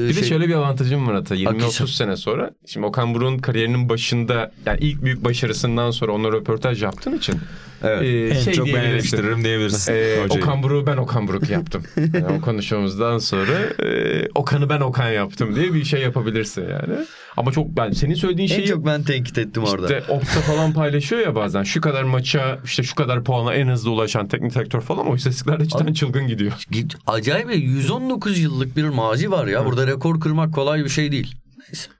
Bir 0.08 0.14
şey, 0.14 0.22
de 0.22 0.28
şöyle 0.28 0.48
bir 0.48 0.54
avantajım 0.54 1.06
var 1.08 1.14
Ata. 1.14 1.34
Akisar. 1.34 1.86
20-30 1.86 1.96
sene 1.96 2.16
sonra. 2.16 2.50
Şimdi 2.66 2.86
Okan 2.86 3.14
Buruk'un 3.14 3.38
kariyerinin 3.38 3.88
başında 3.88 4.52
yani 4.66 4.78
ilk 4.80 5.04
büyük 5.04 5.24
başarısından 5.24 5.90
sonra 5.90 6.12
onunla 6.12 6.32
röportaj 6.32 6.82
yaptığım 6.82 7.14
için. 7.14 7.34
Evet. 7.82 8.02
e, 8.02 8.28
en 8.28 8.52
çok 8.52 8.66
ben 8.66 8.72
diyebilirsin. 8.72 8.90
eleştiririm 8.92 9.44
diyebilirsin. 9.44 9.92
Ee. 9.92 10.26
Okan 10.30 10.62
Buruk'u 10.62 10.86
ben 10.86 10.96
Okan 10.96 11.28
Buruk 11.28 11.50
yaptım. 11.50 11.82
Yani 12.14 12.38
o 12.38 12.40
konuşmamızdan 12.40 13.18
sonra 13.18 13.52
e, 13.84 14.28
Okan'ı 14.34 14.68
ben 14.68 14.80
Okan 14.80 15.10
yaptım 15.10 15.56
diye 15.56 15.74
bir 15.74 15.84
şey 15.84 16.00
yapabilirsin 16.02 16.62
yani. 16.62 16.94
Ama 17.36 17.52
çok 17.52 17.66
ben 17.76 17.90
senin 17.90 18.14
söylediğin 18.14 18.48
en 18.48 18.54
şeyi 18.54 18.66
çok 18.66 18.86
ben 18.86 19.02
tenkit 19.02 19.38
ettim 19.38 19.64
orada. 19.64 19.98
işte 19.98 20.12
Opta 20.12 20.40
falan 20.40 20.72
paylaşıyor 20.72 21.22
ya 21.22 21.34
bazen. 21.34 21.62
Şu 21.62 21.80
kadar 21.80 22.02
maça 22.02 22.58
işte 22.64 22.82
şu 22.82 22.94
kadar 22.94 23.24
puana 23.24 23.54
en 23.54 23.68
hızlı 23.68 23.90
ulaşan 23.90 24.28
teknik 24.28 24.54
direktör 24.54 24.80
falan 24.80 25.06
o 25.06 25.16
istatistikler 25.16 25.60
de 25.60 25.68
cidden 25.68 25.92
çılgın 25.92 26.26
gidiyor. 26.26 26.52
Git- 26.70 26.96
Acayip 27.06 27.48
119 27.56 28.38
yıllık 28.38 28.76
bir 28.76 28.84
mazi 28.84 29.30
var 29.30 29.46
ya. 29.46 29.66
Burada 29.66 29.86
rekor 29.86 30.20
kırmak 30.20 30.54
kolay 30.54 30.84
bir 30.84 30.88
şey 30.88 31.12
değil. 31.12 31.34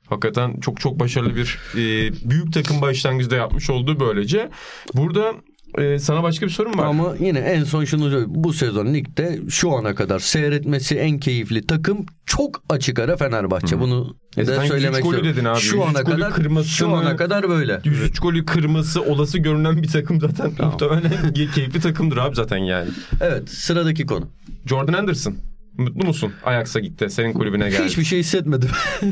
Hakikaten 0.08 0.60
çok 0.60 0.80
çok 0.80 1.00
başarılı 1.00 1.36
bir 1.36 1.58
e, 1.74 2.12
büyük 2.30 2.52
takım 2.52 2.82
başlangıçta 2.82 3.36
yapmış 3.36 3.70
olduğu 3.70 4.00
böylece. 4.00 4.50
Burada 4.94 5.32
e, 5.78 5.98
sana 5.98 6.22
başka 6.22 6.46
bir 6.46 6.50
sorum 6.50 6.78
var. 6.78 6.86
Ama 6.86 7.14
yine 7.20 7.38
en 7.38 7.64
son 7.64 7.84
şunu. 7.84 8.24
Bu 8.28 8.52
sezon 8.52 8.94
ligde 8.94 9.40
şu 9.50 9.70
ana 9.72 9.94
kadar 9.94 10.18
seyretmesi 10.18 10.94
en 10.96 11.18
keyifli 11.18 11.66
takım 11.66 12.06
çok 12.26 12.62
açık 12.68 12.98
ara 12.98 13.16
Fenerbahçe. 13.16 13.80
Bunu 13.80 14.16
E 14.36 14.44
zaten 14.44 14.66
söylemek 14.68 14.96
103 14.98 15.04
golü 15.04 15.16
istiyorum. 15.16 15.36
dedin 15.38 15.44
abi. 15.48 15.60
Şu 15.60 15.76
103 15.76 15.88
ana 15.96 16.04
kadar 16.04 16.30
kırmasını- 16.32 16.64
şu 16.64 16.88
ana 16.88 17.16
kadar 17.16 17.48
böyle. 17.48 17.80
103 17.84 18.18
golü 18.20 18.44
kırması 18.44 19.02
olası 19.02 19.38
görünen 19.38 19.82
bir 19.82 19.88
takım 19.88 20.20
zaten 20.20 20.52
muhtemelen 20.58 21.34
keyifli 21.54 21.80
takımdır 21.80 22.16
abi 22.16 22.36
zaten 22.36 22.56
yani. 22.58 22.88
Evet 23.20 23.50
sıradaki 23.50 24.06
konu. 24.06 24.28
Jordan 24.66 24.92
Anderson. 24.92 25.34
Mutlu 25.78 26.06
musun? 26.06 26.32
Ajax'a 26.44 26.80
gitti. 26.80 27.10
Senin 27.10 27.32
kulübüne 27.32 27.70
geldi. 27.70 27.84
Hiçbir 27.84 28.04
şey 28.04 28.18
hissetmedim. 28.18 28.68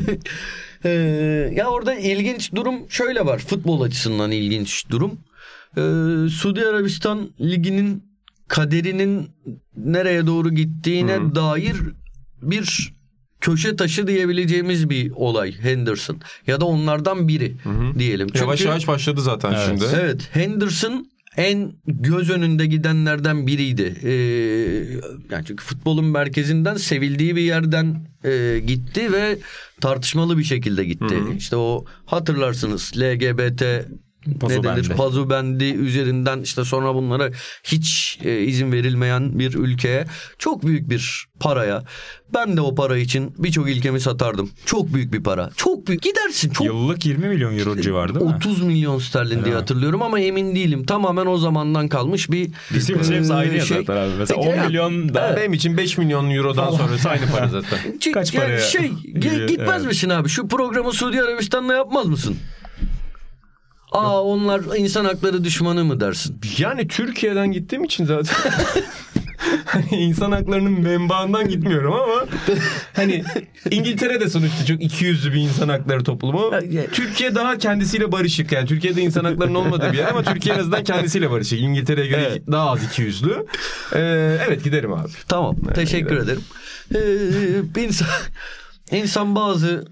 Ee, 0.85 0.89
ya 1.55 1.67
orada 1.67 1.95
ilginç 1.95 2.55
durum 2.55 2.75
şöyle 2.89 3.25
var. 3.25 3.39
Futbol 3.39 3.81
açısından 3.81 4.31
ilginç 4.31 4.89
durum. 4.89 5.11
Ee, 5.77 6.29
Suudi 6.29 6.65
Arabistan 6.65 7.29
liginin 7.41 8.03
kaderinin 8.47 9.29
nereye 9.77 10.27
doğru 10.27 10.51
gittiğine 10.51 11.15
Hı. 11.15 11.35
dair 11.35 11.75
bir 12.41 12.93
köşe 13.41 13.75
taşı 13.75 14.07
diyebileceğimiz 14.07 14.89
bir 14.89 15.11
olay 15.11 15.51
Henderson 15.59 16.21
ya 16.47 16.61
da 16.61 16.65
onlardan 16.65 17.27
biri 17.27 17.55
diyelim. 17.99 18.27
Çünkü 18.27 18.39
Yavaş 18.39 18.61
yavaş 18.61 18.87
başladı 18.87 19.21
zaten 19.21 19.53
Evet. 19.53 19.65
şimdi. 19.67 19.83
Evet 19.95 20.29
Henderson 20.31 21.07
en 21.37 21.71
göz 21.87 22.29
önünde 22.29 22.65
gidenlerden 22.65 23.47
biriydi. 23.47 23.95
Ee, 24.03 24.09
yani 25.31 25.45
çünkü 25.47 25.63
futbolun 25.63 26.05
merkezinden 26.05 26.75
sevildiği 26.75 27.35
bir 27.35 27.41
yerden 27.41 28.07
e, 28.25 28.59
gitti 28.67 29.11
ve 29.13 29.37
tartışmalı 29.81 30.37
bir 30.37 30.43
şekilde 30.43 30.85
gitti. 30.85 31.15
İşte 31.37 31.55
o 31.55 31.85
hatırlarsınız 32.05 32.91
LGBT 32.97 33.63
Pazu 34.39 34.59
ne 34.59 34.63
denir? 34.63 34.89
Pazu 34.89 35.29
bendi 35.29 35.63
üzerinden 35.65 36.41
işte 36.41 36.63
sonra 36.65 36.95
bunlara 36.95 37.29
hiç 37.63 38.19
e, 38.23 38.39
izin 38.41 38.71
verilmeyen 38.71 39.39
bir 39.39 39.53
ülkeye 39.53 40.05
çok 40.37 40.65
büyük 40.65 40.89
bir 40.89 41.25
paraya 41.39 41.83
ben 42.33 42.57
de 42.57 42.61
o 42.61 42.75
para 42.75 42.97
için 42.97 43.33
birçok 43.37 43.69
ilkemi 43.69 43.99
satardım. 43.99 44.49
Çok 44.65 44.93
büyük 44.93 45.13
bir 45.13 45.23
para. 45.23 45.49
Çok 45.57 45.87
büyük. 45.87 46.01
Gidersin. 46.01 46.49
Çok 46.49 46.67
Yıllık 46.67 47.05
20 47.05 47.27
milyon 47.27 47.57
euro 47.57 47.81
civarı 47.81 48.15
değil 48.15 48.25
mi? 48.25 48.35
30 48.35 48.61
milyon 48.61 48.99
sterlin 48.99 49.45
diye 49.45 49.55
hatırlıyorum 49.55 50.01
ama 50.01 50.19
emin 50.19 50.55
değilim. 50.55 50.85
Tamamen 50.85 51.25
o 51.25 51.37
zamandan 51.37 51.87
kalmış 51.87 52.31
bir 52.31 52.49
Bizim 52.73 52.99
için 52.99 53.13
hepsi 53.13 53.31
e, 53.31 53.35
aynı 53.35 53.61
şey. 53.61 53.77
zaten 53.77 53.95
abi. 53.97 54.11
Mesela 54.19 54.41
Peki, 54.41 54.49
10 54.53 54.55
ya, 54.55 54.67
milyon 54.67 55.13
da 55.13 55.35
Benim 55.37 55.53
için 55.53 55.77
5 55.77 55.97
milyon 55.97 56.29
eurodan 56.31 56.71
sonrası 56.71 57.09
aynı 57.09 57.25
para 57.31 57.47
zaten. 57.47 57.79
Kaç 58.13 58.33
yani 58.33 58.43
paraya 58.45 58.59
şey 58.59 58.87
gidiyor? 58.89 59.33
ge- 59.35 59.47
gitmez 59.47 59.69
Evet. 59.81 59.85
misin 59.85 60.09
abi? 60.09 60.29
Şu 60.29 60.47
programı 60.47 60.93
Suudi 60.93 61.21
Arabistan'la 61.21 61.73
yapmaz 61.73 62.07
mısın? 62.07 62.37
Aa 63.91 64.23
onlar 64.23 64.77
insan 64.77 65.05
hakları 65.05 65.43
düşmanı 65.43 65.85
mı 65.85 65.99
dersin? 65.99 66.41
Yani 66.57 66.87
Türkiye'den 66.87 67.51
gittiğim 67.51 67.83
için 67.83 68.05
zaten 68.05 68.35
hani 69.65 69.85
insan 69.91 70.31
haklarının 70.31 70.81
menbaından 70.81 71.49
gitmiyorum 71.49 71.93
ama 71.93 72.25
hani 72.93 73.23
İngiltere'de 73.71 74.29
sonuçta 74.29 74.65
çok 74.65 74.83
ikiyüzlü 74.83 75.33
bir 75.33 75.39
insan 75.39 75.69
hakları 75.69 76.03
toplumu. 76.03 76.51
Türkiye 76.93 77.35
daha 77.35 77.57
kendisiyle 77.57 78.11
barışık 78.11 78.51
yani 78.51 78.67
Türkiye'de 78.67 79.01
insan 79.01 79.25
haklarının 79.25 79.55
olmadığı 79.55 79.91
bir 79.91 79.97
yer 79.97 80.07
ama 80.07 80.23
Türkiye 80.23 80.55
en 80.55 80.59
azından 80.59 80.83
kendisiyle 80.83 81.31
barışık. 81.31 81.59
İngiltere'ye 81.61 82.07
göre 82.07 82.27
Evet. 82.31 82.41
daha 82.51 82.69
az 82.71 82.83
ikiyüzlü. 82.83 83.45
Ee, 83.95 84.37
evet 84.47 84.63
giderim 84.63 84.93
abi. 84.93 85.09
Tamam 85.27 85.55
teşekkür 85.75 86.17
ederim. 86.17 86.43
Ee, 86.95 87.81
insan, 87.81 88.07
insan 88.91 89.35
bazı 89.35 89.85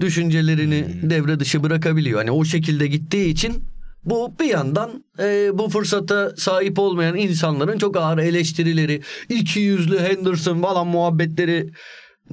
düşüncelerini 0.00 0.84
devre 1.02 1.40
dışı 1.40 1.62
bırakabiliyor. 1.62 2.18
Hani 2.18 2.30
o 2.30 2.44
şekilde 2.44 2.86
gittiği 2.86 3.28
için 3.28 3.64
bu 4.04 4.34
bir 4.40 4.44
yandan 4.44 5.04
e, 5.18 5.50
bu 5.58 5.68
fırsata 5.68 6.32
sahip 6.36 6.78
olmayan 6.78 7.16
insanların 7.16 7.78
çok 7.78 7.96
ağır 7.96 8.18
eleştirileri, 8.18 9.02
iki 9.28 9.60
yüzlü 9.60 9.98
Henderson 9.98 10.62
falan 10.62 10.86
muhabbetleri 10.86 11.70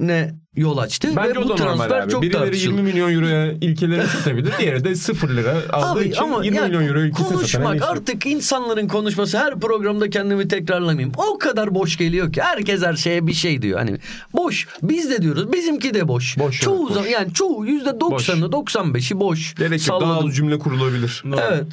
ne 0.00 0.34
yol 0.56 0.78
açtı 0.78 1.08
Bence 1.16 1.30
ve 1.30 1.44
bu 1.44 1.54
transfer 1.54 2.00
abi. 2.00 2.12
çok 2.12 2.22
Birileri 2.22 2.42
tartışıldı. 2.42 2.74
20 2.74 2.82
milyon 2.82 3.12
euroya 3.12 3.52
ilkeleri 3.52 4.06
satabilir. 4.06 4.52
Diğeri 4.58 4.84
de 4.84 4.94
0 4.94 5.36
lira 5.36 5.56
aldığı 5.72 6.00
Abi 6.00 6.08
için 6.08 6.22
ama 6.22 6.44
20 6.44 6.56
yani 6.56 6.68
milyon 6.68 6.88
euro 6.88 7.04
ilkesini 7.04 7.28
konuşmak 7.28 7.82
artık 7.82 8.26
insanların 8.26 8.88
konuşması 8.88 9.38
her 9.38 9.60
programda 9.60 10.10
kendimi 10.10 10.48
tekrarlamayayım. 10.48 11.12
O 11.16 11.38
kadar 11.38 11.74
boş 11.74 11.96
geliyor 11.96 12.32
ki 12.32 12.42
herkes 12.42 12.82
her 12.82 12.94
şeye 12.94 13.26
bir 13.26 13.32
şey 13.32 13.62
diyor. 13.62 13.78
Hani 13.78 13.98
boş. 14.32 14.68
Biz 14.82 15.10
de 15.10 15.22
diyoruz. 15.22 15.52
Bizimki 15.52 15.94
de 15.94 16.08
boş. 16.08 16.38
Boş, 16.38 16.60
çoğu 16.60 16.88
evet, 16.92 17.04
boş. 17.04 17.10
yani 17.10 17.32
çoğu 17.34 17.66
yüzde 17.66 18.00
doksanı 18.00 18.44
95'i 18.44 19.20
boş. 19.20 19.54
Gerek 19.54 19.88
yok. 19.88 20.00
Daha 20.00 20.18
az 20.18 20.36
cümle 20.36 20.58
kurulabilir. 20.58 21.22
Evet. 21.26 21.66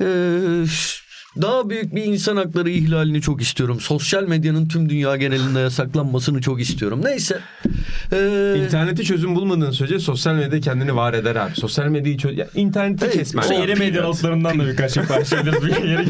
Ee, 0.00 0.66
daha 1.42 1.70
büyük 1.70 1.94
bir 1.94 2.04
insan 2.04 2.36
hakları 2.36 2.70
ihlalini 2.70 3.20
çok 3.20 3.42
istiyorum. 3.42 3.80
Sosyal 3.80 4.22
medyanın 4.28 4.68
tüm 4.68 4.88
dünya 4.88 5.16
genelinde 5.16 5.60
yasaklanmasını 5.60 6.40
çok 6.40 6.60
istiyorum. 6.60 7.00
Neyse. 7.04 7.38
Ee, 8.12 8.54
İnterneti 8.64 9.04
çözüm 9.04 9.34
bulmadığın 9.36 9.70
sürece 9.70 9.98
sosyal 9.98 10.34
medya 10.34 10.60
kendini 10.60 10.96
var 10.96 11.14
eder 11.14 11.36
abi. 11.36 11.54
Sosyal 11.54 11.86
medyayı 11.86 12.18
çöz... 12.18 12.38
Ya, 12.38 12.46
interneti 12.54 13.04
Evet, 13.04 13.14
kesmen. 13.16 13.42
işte. 13.42 13.54
Yeni 13.54 13.74
medya 13.74 14.02
notlarından 14.02 14.58
da 14.58 14.66
birkaç 14.66 14.92
şey 14.94 15.02
paylaşabiliriz 15.02 15.62
bir 15.82 15.84
yere. 15.88 16.04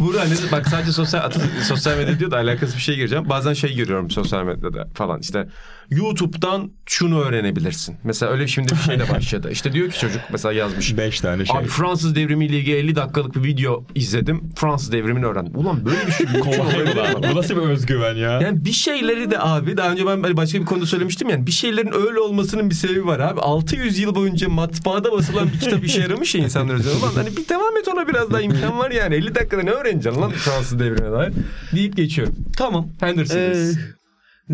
Burada 0.00 0.20
hani 0.20 0.34
bak 0.52 0.68
sadece 0.68 0.92
sosyal 0.92 1.20
atı- 1.24 1.40
sosyal 1.64 1.96
medya 1.98 2.18
diyor 2.18 2.30
da 2.30 2.36
alakası 2.36 2.76
bir 2.76 2.80
şey 2.82 2.94
gireceğim. 2.96 3.28
Bazen 3.28 3.52
şey 3.52 3.74
görüyorum 3.76 4.10
sosyal 4.10 4.44
medyada 4.44 4.88
falan 4.94 5.20
işte 5.20 5.48
YouTube'dan 5.90 6.70
şunu 6.86 7.20
öğrenebilirsin. 7.20 7.96
Mesela 8.04 8.32
öyle 8.32 8.46
şimdi 8.48 8.72
bir 8.72 8.76
şeyle 8.78 9.08
başladı. 9.10 9.48
İşte 9.50 9.72
diyor 9.72 9.90
ki 9.90 10.00
çocuk 10.00 10.20
mesela 10.32 10.52
yazmış. 10.52 10.96
Beş 10.96 11.20
tane 11.20 11.44
şey. 11.46 11.56
Abi 11.58 11.66
Fransız 11.68 12.14
devrimi 12.14 12.46
ile 12.46 12.58
ilgili 12.58 12.76
50 12.76 12.96
dakikalık 12.96 13.34
bir 13.34 13.42
video 13.44 13.84
izledim. 13.94 14.52
Fransız 14.56 14.92
devrimini 14.92 15.26
öğrendim. 15.26 15.56
Ulan 15.56 15.84
böyle 15.84 16.06
bir 16.06 16.12
şey 16.12 16.26
Kolay 16.26 16.84
mi? 16.84 16.90
bu. 17.32 17.36
Nasıl 17.36 17.56
bir 17.56 17.60
özgüven 17.60 18.14
ya? 18.14 18.40
Yani 18.40 18.64
bir 18.64 18.72
şeyleri 18.72 19.30
de 19.30 19.38
abi 19.40 19.76
daha 19.76 19.90
önce 19.92 20.06
ben 20.06 20.36
başka 20.36 20.60
bir 20.60 20.64
konuda 20.66 20.86
söylemiştim 20.86 21.28
yani 21.28 21.46
bir 21.46 21.52
şeylerin 21.52 21.92
öyle 22.08 22.20
olmasının 22.20 22.70
bir 22.70 22.74
sebebi 22.74 23.06
var 23.06 23.20
abi. 23.20 23.40
600 23.40 23.98
yıl 23.98 24.14
boyunca 24.14 24.48
matbaada 24.48 25.12
basılan 25.12 25.48
bir 25.52 25.58
kitap 25.60 25.84
işe 25.84 26.00
yaramış 26.00 26.34
ya 26.34 26.44
insanlar 26.44 26.74
üzerine. 26.74 26.98
Ulan 26.98 27.12
hani 27.14 27.36
bir 27.36 27.48
devam 27.48 27.76
et 27.76 27.88
ona 27.88 28.08
biraz 28.08 28.30
daha 28.30 28.40
imkan 28.40 28.78
var 28.78 28.90
yani. 28.90 29.14
50 29.14 29.34
dakikada 29.34 29.62
ne 29.62 29.70
öğreneceksin 29.70 30.20
lan 30.22 30.30
Fransız 30.30 30.78
devrimine 30.78 31.12
dair 31.12 31.32
deyip 31.72 31.96
geçiyorum. 31.96 32.34
tamam. 32.56 32.88
Henderson. 33.00 33.38
Ee, 33.38 33.72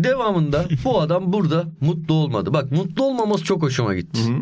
devamında 0.03 0.65
bu 0.83 1.01
adam 1.01 1.33
burada 1.33 1.65
mutlu 1.81 2.13
olmadı. 2.13 2.53
Bak 2.53 2.71
mutlu 2.71 3.03
olmaması 3.03 3.43
çok 3.43 3.61
hoşuma 3.61 3.95
gitti. 3.95 4.19
Hı 4.27 4.31
hı. 4.33 4.41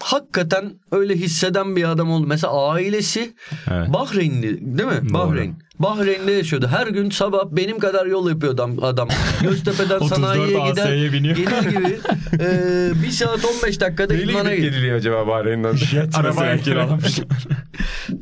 Hakikaten 0.00 0.72
öyle 0.92 1.14
hisseden 1.16 1.76
bir 1.76 1.90
adam 1.90 2.10
oldu. 2.10 2.26
Mesela 2.26 2.68
ailesi 2.70 3.34
Evet. 3.70 3.92
Bahreynli 3.92 4.78
değil 4.78 4.88
mi? 4.88 5.00
Doğru. 5.08 5.12
Bahreyn. 5.14 5.58
Bahreyn'de 5.78 6.32
yaşıyordu. 6.32 6.66
Her 6.68 6.86
gün 6.86 7.10
sabah 7.10 7.44
benim 7.50 7.78
kadar 7.78 8.06
yol 8.06 8.28
yapıyor 8.30 8.54
adam. 8.54 8.84
adam. 8.84 9.08
Göztepe'den 9.42 9.96
34 10.00 10.14
sanayiye 10.20 10.70
gider. 10.70 11.12
Biniyor. 11.12 11.36
Gelir 11.36 11.70
gibi. 11.70 11.98
Ee, 12.40 12.90
bir 13.02 13.10
saat 13.10 13.44
15 13.44 13.80
dakikada 13.80 14.14
Neyle 14.14 14.32
idmana 14.32 14.54
gidiyor. 14.54 14.72
geliliyor 14.72 14.96
acaba 14.96 15.26
Bahreyn'den? 15.26 15.76
Arabayla 16.14 16.58
kiralamış. 16.58 17.20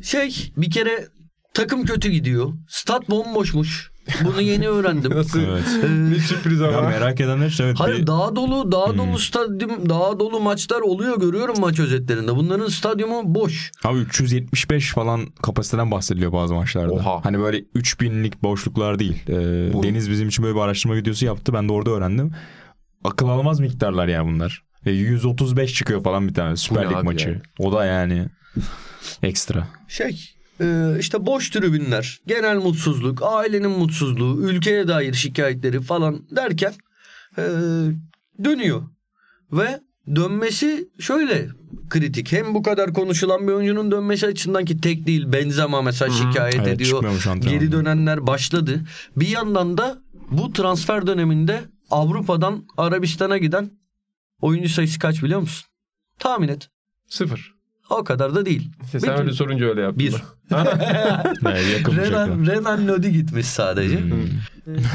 Şey 0.03 0.51
bir 0.57 0.71
kere 0.71 1.07
takım 1.53 1.85
kötü 1.85 2.09
gidiyor. 2.09 2.53
Stat 2.69 3.09
bomboşmuş. 3.09 3.91
Bunu 4.23 4.41
yeni 4.41 4.67
öğrendim. 4.69 5.11
Nasıl? 5.15 5.39
Evet. 5.39 5.63
Bir 6.11 6.19
sürpriz 6.19 6.59
Ya 6.59 6.77
ama. 6.77 6.89
merak 6.89 7.21
edenler 7.21 7.47
için 7.47 7.63
evet. 7.63 7.75
Hayır 7.79 7.97
bir- 7.97 8.07
daha 8.07 8.35
dolu 8.35 8.71
daha 8.71 8.87
Hmm. 8.89 8.97
dolu 8.97 9.19
stadyum 9.19 9.89
daha 9.89 10.19
dolu 10.19 10.39
maçlar 10.39 10.81
oluyor 10.81 11.19
görüyorum 11.19 11.55
maç 11.59 11.79
özetlerinde. 11.79 12.35
Bunların 12.35 12.67
stadyumu 12.67 13.21
boş. 13.35 13.71
Abi 13.83 13.99
375 13.99 14.93
falan 14.93 15.25
kapasiteden 15.43 15.91
bahsediliyor 15.91 16.31
bazı 16.33 16.53
maçlarda. 16.53 16.93
Oha. 16.93 17.25
Hani 17.25 17.39
böyle 17.39 17.59
3000'lik 17.75 18.43
boşluklar 18.43 18.99
değil. 18.99 19.23
Ee, 19.29 19.73
Bu- 19.73 19.83
Deniz 19.83 20.09
bizim 20.11 20.27
için 20.27 20.43
böyle 20.45 20.55
bir 20.55 20.61
araştırma 20.61 20.95
videosu 20.95 21.25
yaptı. 21.25 21.53
Ben 21.53 21.69
de 21.69 21.73
orada 21.73 21.89
öğrendim. 21.89 22.31
Akıl 23.03 23.27
almaz 23.29 23.59
miktarlar 23.59 24.07
yani 24.07 24.33
bunlar. 24.33 24.63
Ve 24.85 24.91
135 24.91 25.73
çıkıyor 25.73 26.03
falan 26.03 26.27
bir 26.27 26.33
tane 26.33 26.57
Süper 26.57 26.89
Lig 26.89 27.03
maçı. 27.03 27.29
yani? 27.29 27.41
O 27.59 27.71
da 27.71 27.85
yani 27.85 28.25
ekstra. 29.23 29.67
Şey 29.87 30.07
e, 30.07 30.36
işte 30.99 31.25
boş 31.25 31.49
tribünler, 31.49 32.19
genel 32.27 32.57
mutsuzluk, 32.57 33.23
ailenin 33.23 33.69
mutsuzluğu, 33.69 34.49
ülkeye 34.49 34.87
dair 34.87 35.13
şikayetleri 35.13 35.81
falan 35.81 36.21
derken 36.35 36.73
e, 37.37 37.43
dönüyor. 38.43 38.81
Ve 39.51 39.79
dönmesi 40.15 40.89
şöyle 40.99 41.47
kritik. 41.89 42.31
Hem 42.31 42.53
bu 42.53 42.63
kadar 42.63 42.93
konuşulan 42.93 43.47
bir 43.47 43.53
oyuncunun 43.53 43.91
dönmesi 43.91 44.27
açısından 44.27 44.65
ki 44.65 44.81
tek 44.81 45.07
değil 45.07 45.31
Benzema 45.31 45.81
mesela 45.81 46.11
şikayet 46.11 46.55
Evet, 46.55 46.67
ediyor. 46.67 47.03
Geri 47.35 47.71
dönenler 47.71 48.27
başladı. 48.27 48.81
Bir 49.15 49.27
yandan 49.27 49.77
da 49.77 50.01
bu 50.31 50.53
transfer 50.53 51.07
döneminde 51.07 51.61
Avrupa'dan 51.91 52.65
Arabistan'a 52.77 53.37
giden 53.37 53.71
oyuncu 54.41 54.69
sayısı 54.69 54.99
kaç 54.99 55.23
biliyor 55.23 55.39
musun? 55.39 55.67
Tahmin 56.19 56.47
et. 56.47 56.69
Sıfır. 57.07 57.56
O 57.89 58.03
kadar 58.03 58.35
da 58.35 58.45
değil. 58.45 58.69
İşte 58.85 58.99
sen 58.99 59.13
Bir- 59.15 59.19
öyle 59.21 59.33
sorunca 59.33 59.65
öyle 59.65 59.81
yaptın. 59.81 59.99
Bir. 59.99 60.13
Yani 60.51 61.97
Renan. 61.97 62.45
Renan 62.45 62.87
Lodi 62.87 63.11
gitmiş 63.11 63.45
sadece. 63.45 63.99
Hmm. 64.01 64.11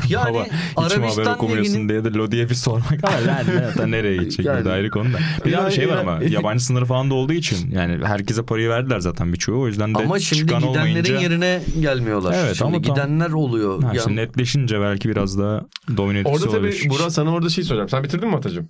Yani 0.08 0.34
Baba 0.34 0.44
hiç 0.44 0.50
mi 0.52 0.56
haber 0.76 0.96
Arabistan 0.96 1.34
okumuyorsun 1.34 1.72
Ligi'nin 1.72 1.88
diye 1.88 2.04
de 2.04 2.12
Lodi'ye 2.12 2.50
bir 2.50 2.54
sormak. 2.54 2.92
Ne- 3.78 3.90
nereye 3.90 4.16
gidecek 4.16 4.46
Yani- 4.46 4.70
ayrı 4.70 4.90
konuda. 4.90 5.18
Bir 5.44 5.52
daha 5.52 5.66
bir 5.66 5.72
şey 5.72 5.88
var 5.88 5.96
ama 5.96 6.18
yabancı 6.28 6.64
sınırı 6.64 6.84
falan 6.84 7.10
da 7.10 7.14
olduğu 7.14 7.32
için 7.32 7.70
yani 7.70 8.04
herkese 8.06 8.42
parayı 8.42 8.68
verdiler 8.68 8.98
zaten 9.00 9.32
birçoğu. 9.32 9.60
O 9.60 9.66
yüzden 9.68 9.94
de 9.94 9.98
ama 9.98 10.18
şimdi 10.18 10.40
çıkan 10.42 10.58
gidenlerin 10.62 10.80
olmayınca 10.88 11.20
yerine 11.20 11.62
gelmiyorlar. 11.80 12.34
Evet, 12.44 12.56
şimdi 12.56 12.64
ama 12.76 12.82
tam- 12.82 12.94
gidenler 12.94 13.30
oluyor. 13.30 13.82
ha, 13.82 13.86
Yani- 13.88 13.96
işte 13.98 14.16
netleşince 14.16 14.80
belki 14.80 15.08
biraz 15.08 15.38
daha 15.38 15.62
domine 15.96 16.18
etkisi 16.18 16.44
Orada 16.48 16.56
tabii. 16.56 16.90
Burak 16.90 17.12
sana 17.12 17.32
orada 17.32 17.48
şey 17.48 17.64
soracağım. 17.64 17.88
Sen 17.88 18.04
bitirdin 18.04 18.28
mi 18.28 18.36
Atacığım? 18.36 18.68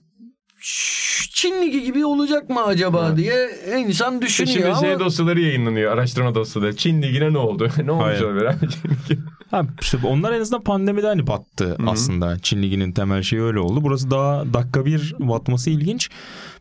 Çin 1.42 1.62
Ligi 1.62 1.82
gibi 1.82 2.06
olacak 2.06 2.50
mı 2.50 2.62
acaba 2.64 3.06
Evet. 3.08 3.16
diye 3.16 3.48
insan 3.78 4.22
düşünüyor 4.22 4.54
Şimdi 4.54 4.68
ama 4.68 4.80
şey 4.80 4.98
dosyaları 4.98 5.40
yayınlanıyor. 5.40 5.92
Araştırma 5.92 6.34
dosyaları. 6.34 6.76
Çin 6.76 7.02
Ligi'ne 7.02 7.32
ne 7.32 7.38
oldu? 7.38 7.68
ne 7.84 7.92
olmuş 7.92 8.22
olabilir? 8.22 8.54
Ha, 9.50 9.66
işte 9.80 9.98
onlar 10.06 10.32
en 10.32 10.40
azından 10.40 10.62
pandemide 10.62 11.06
hani 11.06 11.26
battı 11.26 11.76
aslında. 11.86 12.38
Çin 12.38 12.62
Ligi'nin 12.62 12.92
temel 12.92 13.22
şeyi 13.22 13.42
öyle 13.42 13.58
oldu. 13.58 13.82
Burası 13.82 14.10
daha 14.10 14.54
dakika 14.54 14.86
bir 14.86 15.14
batması 15.18 15.70
ilginç. 15.70 16.10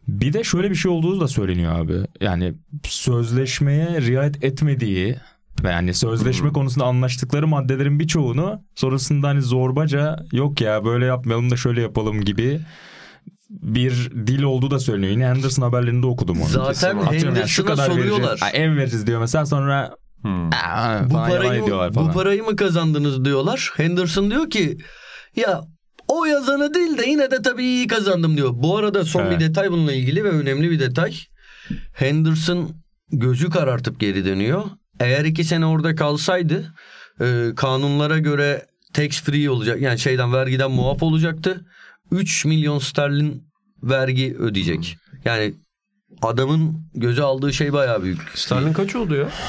Bir 0.08 0.34
de 0.34 0.44
şöyle 0.44 0.70
bir 0.70 0.76
şey 0.76 0.92
olduğu 0.92 1.22
da 1.22 1.28
söyleniyor 1.28 1.80
abi. 1.80 1.94
Yani 2.22 2.54
sözleşmeye 2.84 4.02
riayet 4.02 4.44
etmediği 4.44 5.16
ve 5.64 5.70
yani 5.70 5.94
sözleşme 5.94 6.50
konusunda 6.50 6.86
anlaştıkları 6.86 7.48
maddelerin 7.48 8.00
birçoğunu 8.00 8.62
sonrasında 8.76 9.28
hani 9.28 9.42
zorbaca 9.42 10.16
yok 10.32 10.62
ya 10.62 10.86
böyle 10.86 11.06
yapmayalım 11.06 11.52
da 11.52 11.58
şöyle 11.58 11.82
yapalım 11.82 12.22
gibi 12.22 12.60
bir 13.52 14.12
dil 14.28 14.44
olduğu 14.44 14.72
da 14.72 14.80
söyleniyor. 14.80 15.12
Yine 15.12 15.28
Henderson 15.28 15.64
haberlerinde 15.64 16.06
okudum 16.08 16.42
onu. 16.42 16.48
Zaten 16.50 16.98
Atıyorum 16.98 17.36
yani 17.36 17.48
şu 17.50 17.64
Henderson'a 17.64 17.66
kadar 17.68 17.90
vereceğiz. 17.90 18.10
soruyorlar. 18.12 18.40
Ha, 18.40 18.50
ev 18.50 18.76
veririz 18.78 19.08
diyor 19.08 19.20
mesela 19.20 19.46
sonra 19.46 19.96
Hmm. 20.22 20.48
"Aa," 20.54 21.10
bu 21.10 21.14
parayı, 21.14 21.62
mı, 21.64 21.68
falan. 21.70 21.96
bu 21.96 22.12
parayı 22.12 22.44
mı 22.44 22.56
kazandınız 22.56 23.26
diyorlar. 23.26 23.72
Henderson 23.78 24.32
diyor 24.32 24.50
ki 24.50 24.78
ya 25.36 25.62
o 26.08 26.26
yazanı 26.26 26.74
değil 26.74 26.98
de 26.98 27.06
yine 27.10 27.32
de 27.32 27.42
tabii 27.42 27.64
iyi 27.64 27.88
kazandım 27.88 28.38
diyor. 28.38 28.50
Bu 28.54 28.78
arada 28.78 29.06
son 29.06 29.22
Evet. 29.26 29.40
bir 29.40 29.46
detay 29.46 29.72
bununla 29.72 29.94
ilgili 29.94 30.24
ve 30.24 30.30
önemli 30.30 30.72
bir 30.72 30.80
detay. 30.80 31.14
Henderson 31.94 32.70
gözü 33.12 33.50
karartıp 33.50 34.00
geri 34.00 34.26
dönüyor. 34.26 34.64
Eğer 35.00 35.26
iki 35.26 35.44
sene 35.44 35.66
orada 35.66 35.96
kalsaydı 35.96 36.74
e, 37.22 37.50
kanunlara 37.56 38.18
göre 38.18 38.66
tax 38.94 39.10
free 39.10 39.50
olacak 39.50 39.82
yani 39.82 40.00
şeyden 40.00 40.34
vergiden 40.34 40.72
muaf 40.72 41.04
olacaktı. 41.04 41.66
3 42.12 42.46
milyon 42.46 42.80
sterlin 42.80 43.44
vergi 43.84 44.36
ödeyecek. 44.40 44.98
Yani 45.26 45.54
adamın 46.22 46.86
göze 46.96 47.24
aldığı 47.24 47.54
şey 47.54 47.74
bayağı 47.74 48.04
büyük. 48.04 48.22
Sterling 48.36 48.76
kaç 48.76 48.96
oldu 48.96 49.16
ya? 49.16 49.30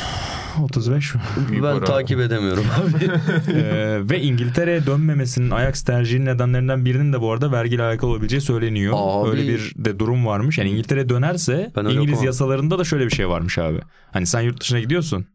35 0.63 1.15
mi? 1.15 1.21
Ben 1.51 1.61
para. 1.61 1.85
takip 1.85 2.21
edemiyorum 2.21 2.65
abi. 2.81 3.11
Ee, 3.53 4.01
ve 4.11 4.21
İngiltere'ye 4.23 4.87
dönmemesinin 4.87 5.51
Ajax 5.51 5.83
tercihinin 5.83 6.27
nedenlerinden 6.27 6.85
birinin 6.85 7.13
de 7.13 7.21
bu 7.21 7.33
arada 7.33 7.53
vergiyle 7.53 7.83
alakalı 7.83 8.11
olabileceği 8.11 8.41
söyleniyor. 8.41 8.95
Abi. 8.97 9.31
Öyle 9.31 9.49
bir 9.49 9.73
de 9.77 9.99
durum 9.99 10.27
varmış. 10.27 10.59
Yani 10.59 10.71
İngiltere 10.71 11.09
dönerse 11.09 11.73
Ben 11.77 11.85
İngiliz 11.85 12.23
yasalarında 12.23 12.79
da 12.79 12.85
şöyle 12.85 13.05
bir 13.07 13.11
şey 13.11 13.29
varmış 13.29 13.59
abi. 13.59 13.81
Hani 14.13 14.27
sen 14.27 14.41
yurt 14.41 14.61
dışına 14.61 14.81
gidiyorsun. 14.81 15.27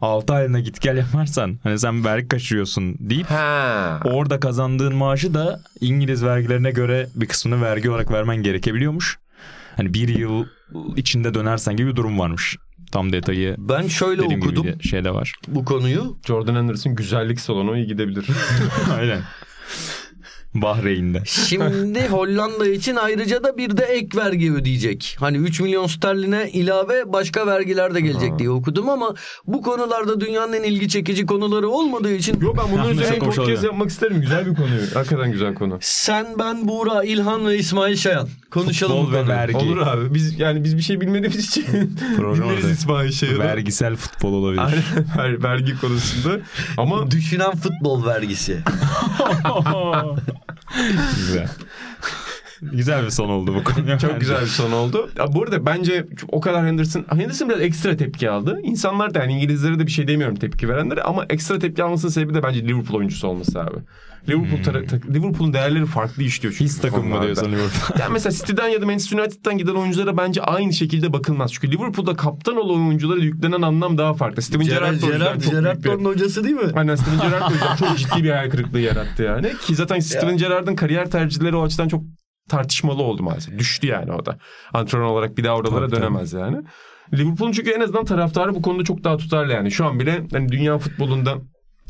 6 0.00 0.32
aylığına 0.34 0.60
git 0.60 0.80
gel 0.80 0.96
yaparsan 0.96 1.58
hani 1.62 1.78
sen 1.78 2.04
vergi 2.04 2.28
kaçırıyorsun 2.28 2.96
deyip 3.00 3.26
Ha. 3.30 4.00
orada 4.04 4.40
kazandığın 4.40 4.94
maaşı 4.94 5.34
da 5.34 5.60
İngiliz 5.80 6.24
vergilerine 6.24 6.70
göre 6.70 7.08
bir 7.14 7.26
kısmını 7.26 7.62
vergi 7.62 7.90
olarak 7.90 8.10
vermen 8.10 8.36
gerekebiliyormuş. 8.36 9.18
Hani 9.76 9.94
bir 9.94 10.08
yıl 10.08 10.44
içinde 10.96 11.34
dönersen 11.34 11.76
gibi 11.76 11.90
bir 11.90 11.96
durum 11.96 12.18
varmış. 12.18 12.56
Tam 12.92 13.12
detayı 13.12 13.56
Ben 13.58 13.88
şöyle 13.88 14.22
dediğim 14.22 14.40
gibi 14.40 14.50
okudum 14.50 14.78
bir 14.82 14.88
şey 14.88 15.04
de 15.04 15.14
var. 15.14 15.32
bu 15.48 15.64
konuyu. 15.64 16.16
Jordan 16.26 16.54
Henderson 16.54 16.94
güzellik 16.94 17.40
salonu 17.40 17.76
iyi 17.76 17.86
gidebilir. 17.86 18.26
Aynen. 18.98 19.20
Bahreyn'de. 20.54 21.22
Şimdi 21.26 22.06
Hollanda 22.10 22.68
için 22.68 22.96
ayrıca 22.96 23.44
da 23.44 23.58
bir 23.58 23.76
de 23.76 23.82
ek 23.84 24.18
vergi 24.18 24.52
ödeyecek. 24.52 25.16
Hani 25.20 25.36
3 25.36 25.60
milyon 25.60 25.86
sterline 25.86 26.50
ilave 26.50 27.12
başka 27.12 27.46
vergiler 27.46 27.94
de 27.94 28.00
gelecek 28.00 28.38
diye 28.38 28.50
okudum 28.50 28.88
ama 28.88 29.14
bu 29.46 29.62
konularda 29.62 30.20
dünyanın 30.20 30.52
en 30.52 30.62
ilgi 30.62 30.88
çekici 30.88 31.26
konuları 31.26 31.68
olmadığı 31.68 32.12
için 32.14 32.40
Yok 32.40 32.56
ben 32.58 32.72
bunun 32.78 32.90
üzerine 32.90 33.18
podcast 33.18 33.64
yapmak 33.64 33.90
isterim. 33.90 34.20
Güzel 34.20 34.46
bir 34.46 34.54
konu. 34.54 34.68
Hakikaten 34.94 35.32
güzel 35.32 35.54
konu. 35.54 35.78
sen 35.80 36.26
ben 36.38 36.68
Buğra, 36.68 37.04
İlhan 37.04 37.46
ve 37.46 37.58
İsmail 37.58 37.96
Şayan 37.96 38.28
konuşalım 38.50 39.04
Futbol 39.04 39.12
ve 39.12 39.28
vergi. 39.28 39.56
Olur 39.56 39.78
abi. 39.78 40.14
Biz 40.14 40.38
yani 40.40 40.64
biz 40.64 40.76
bir 40.76 40.82
şey 40.82 41.00
bilmediğimiz 41.00 41.48
için 41.48 41.64
dinleriz. 42.18 42.70
İsmail 42.70 43.12
Şayan'ı. 43.12 43.38
Vergisel 43.38 43.96
futbol 43.96 44.32
olabilir. 44.32 44.62
Aynen, 44.62 44.82
ver- 45.18 45.42
vergi 45.42 45.80
konusunda. 45.80 46.40
Ama 46.76 47.10
Düşünen 47.10 47.50
futbol 47.56 48.06
vergisi. 48.06 48.58
Güzel. 51.16 51.48
Güzel 52.72 53.04
bir 53.04 53.10
son 53.10 53.28
oldu 53.28 53.54
bu 53.54 53.64
konu. 53.64 53.98
Çok 53.98 54.20
güzel 54.20 54.40
bir 54.40 54.46
son 54.46 54.72
oldu. 54.72 55.10
Ya 55.18 55.32
bu 55.34 55.42
arada 55.42 55.66
bence 55.66 56.06
o 56.28 56.40
kadar 56.40 56.66
Henderson, 56.66 57.04
Henderson 57.10 57.48
biraz 57.48 57.60
ekstra 57.60 57.96
tepki 57.96 58.30
aldı. 58.30 58.60
İnsanlar 58.62 59.14
da 59.14 59.18
yani 59.18 59.32
İngilizlere 59.32 59.78
de 59.78 59.86
bir 59.86 59.92
şey 59.92 60.08
demiyorum 60.08 60.36
tepki 60.36 60.68
verenlere 60.68 61.02
ama 61.02 61.26
ekstra 61.30 61.58
tepki 61.58 61.82
almasının 61.82 62.12
sebebi 62.12 62.34
de 62.34 62.42
bence 62.42 62.62
Liverpool 62.68 62.98
oyuncusu 62.98 63.28
olması 63.28 63.60
abi. 63.60 63.76
Liverpool 64.28 64.62
tara- 64.62 64.86
ta- 64.86 65.12
Liverpool'un 65.14 65.52
değerleri 65.52 65.86
farklı 65.86 66.22
işliyor 66.22 66.52
çünkü. 66.52 66.64
His 66.64 66.80
takım 66.80 67.08
mı 67.08 67.22
diyorsun 67.22 67.46
Liverpool? 67.46 68.00
Yani 68.00 68.12
mesela 68.12 68.32
City'den 68.32 68.68
ya 68.68 68.82
da 68.82 68.86
Manchester 68.86 69.18
United'dan 69.18 69.58
giden 69.58 69.74
oyunculara 69.74 70.16
bence 70.16 70.42
aynı 70.42 70.72
şekilde 70.72 71.12
bakılmaz. 71.12 71.52
Çünkü 71.52 71.70
Liverpool'da 71.72 72.16
kaptan 72.16 72.56
olan 72.56 72.86
oyunculara 72.86 73.20
yüklenen 73.20 73.62
anlam 73.62 73.98
daha 73.98 74.14
farklı. 74.14 74.42
Steven 74.42 74.66
Gerrard 74.66 74.80
Gerard, 74.80 75.02
da 75.02 75.06
o 75.06 75.10
yüzden 75.10 75.18
Gerard, 75.18 75.42
çok 75.42 75.52
Gerard 75.52 75.64
büyük 75.64 75.84
bir... 75.84 75.90
Torun 75.90 76.04
hocası 76.04 76.44
değil 76.44 76.54
mi? 76.56 76.72
Aynen 76.74 76.94
Steven 76.94 77.20
Gerrard 77.30 77.78
çok 77.78 77.98
ciddi 77.98 78.24
bir 78.24 78.30
hayal 78.30 78.50
kırıklığı 78.50 78.80
yarattı 78.80 79.22
yani. 79.22 79.52
Ki 79.66 79.74
zaten 79.74 80.00
Steven 80.00 80.36
Gerrard'ın 80.36 80.74
kariyer 80.74 81.10
tercihleri 81.10 81.56
o 81.56 81.62
açıdan 81.64 81.88
çok 81.88 82.02
tartışmalı 82.48 83.02
oldu 83.02 83.22
maalesef. 83.22 83.58
Düştü 83.58 83.86
yani 83.86 84.12
o 84.12 84.26
da. 84.26 84.38
Antrenör 84.72 85.04
olarak 85.04 85.38
bir 85.38 85.44
daha 85.44 85.56
oralara 85.56 85.88
Tabii, 85.88 86.00
dönemez 86.00 86.32
yani. 86.32 86.56
Liverpool'un 87.14 87.52
çünkü 87.52 87.70
en 87.70 87.80
azından 87.80 88.04
taraftarı 88.04 88.54
bu 88.54 88.62
konuda 88.62 88.84
çok 88.84 89.04
daha 89.04 89.16
tutarlı 89.16 89.52
yani. 89.52 89.70
Şu 89.70 89.86
an 89.86 90.00
bile 90.00 90.26
hani 90.32 90.48
dünya 90.52 90.78
futbolunda 90.78 91.38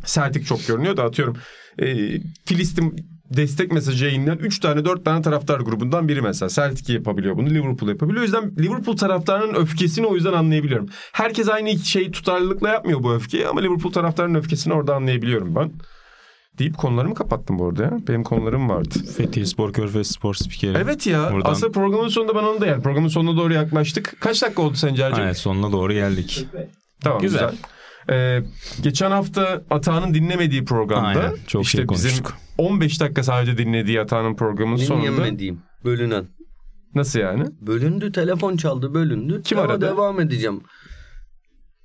Celtic 0.05 0.45
çok 0.45 0.67
görünüyor 0.67 0.97
da 0.97 1.05
atıyorum. 1.05 1.37
E, 1.79 1.87
Filistin 2.45 3.15
destek 3.37 3.73
mesajı 3.73 4.05
yayınlayan 4.05 4.39
3 4.39 4.61
tane 4.61 4.85
4 4.85 5.05
tane 5.05 5.23
taraftar 5.23 5.61
grubundan 5.61 6.09
biri 6.09 6.23
mesela. 6.23 6.49
Celtic 6.49 6.93
yapabiliyor 6.93 7.37
bunu 7.37 7.51
Liverpool 7.51 7.89
yapabiliyor. 7.89 8.21
O 8.21 8.25
yüzden 8.25 8.57
Liverpool 8.59 8.97
taraftarının 8.97 9.55
öfkesini 9.55 10.07
o 10.07 10.15
yüzden 10.15 10.33
anlayabiliyorum. 10.33 10.89
Herkes 11.13 11.49
aynı 11.49 11.79
şeyi 11.79 12.11
tutarlılıkla 12.11 12.69
yapmıyor 12.69 13.03
bu 13.03 13.15
öfkeyi 13.15 13.49
ama 13.49 13.61
Liverpool 13.61 13.93
taraftarının 13.93 14.39
öfkesini 14.39 14.75
orada 14.75 14.95
anlayabiliyorum 14.95 15.55
ben. 15.55 15.73
Deyip 16.59 16.79
konularımı 16.79 17.15
kapattım 17.15 17.59
bu 17.59 17.69
arada 17.69 17.83
ya. 17.83 17.99
Benim 18.09 18.25
konularım 18.25 18.69
vardı. 18.69 18.95
Fethiye 19.17 19.47
Spor 19.47 19.73
Körfez 19.73 20.07
Spor 20.11 20.35
spikeri. 20.35 20.79
Evet 20.79 21.07
ya. 21.07 21.33
Buradan- 21.33 21.51
Aslında 21.51 21.73
programın 21.73 22.09
sonunda 22.09 22.35
ben 22.35 22.43
onu 22.43 22.61
da 22.61 22.67
yani. 22.67 22.83
Programın 22.83 23.09
sonuna 23.09 23.37
doğru 23.37 23.53
yaklaştık. 23.55 24.17
Kaç 24.21 24.43
dakika 24.43 24.63
oldu 24.63 24.75
sence 24.77 25.03
Ercan? 25.03 25.21
Aynen 25.21 25.33
sonuna 25.33 25.73
doğru 25.73 25.93
geldik. 25.93 26.47
Tamam 27.01 27.21
güzel. 27.21 27.51
Güzel. 27.51 27.59
Ee, 28.11 28.43
geçen 28.83 29.11
hafta 29.11 29.63
Atağan'ın 29.71 30.15
dinlemediği 30.15 30.65
programda 30.65 31.07
Aynen, 31.09 31.37
çok 31.47 31.65
işte 31.65 31.79
şey 31.79 31.89
bizim 31.89 32.11
konuştuk. 32.11 32.37
15 32.59 33.01
dakika 33.01 33.23
sadece 33.23 33.59
dinlediği 33.59 34.01
Atağan'ın 34.01 34.35
programının 34.37 34.77
sonunda 34.77 35.07
Dinleyemediğim. 35.07 35.61
Bölünen. 35.85 36.25
nasıl 36.95 37.19
yani? 37.19 37.45
Bölündü 37.61 38.13
telefon 38.13 38.57
çaldı 38.57 38.95
bölündü. 38.95 39.43
Kim 39.45 39.59
Ama 39.59 39.67
aradı? 39.73 39.87
devam 39.87 40.21
edeceğim. 40.21 40.61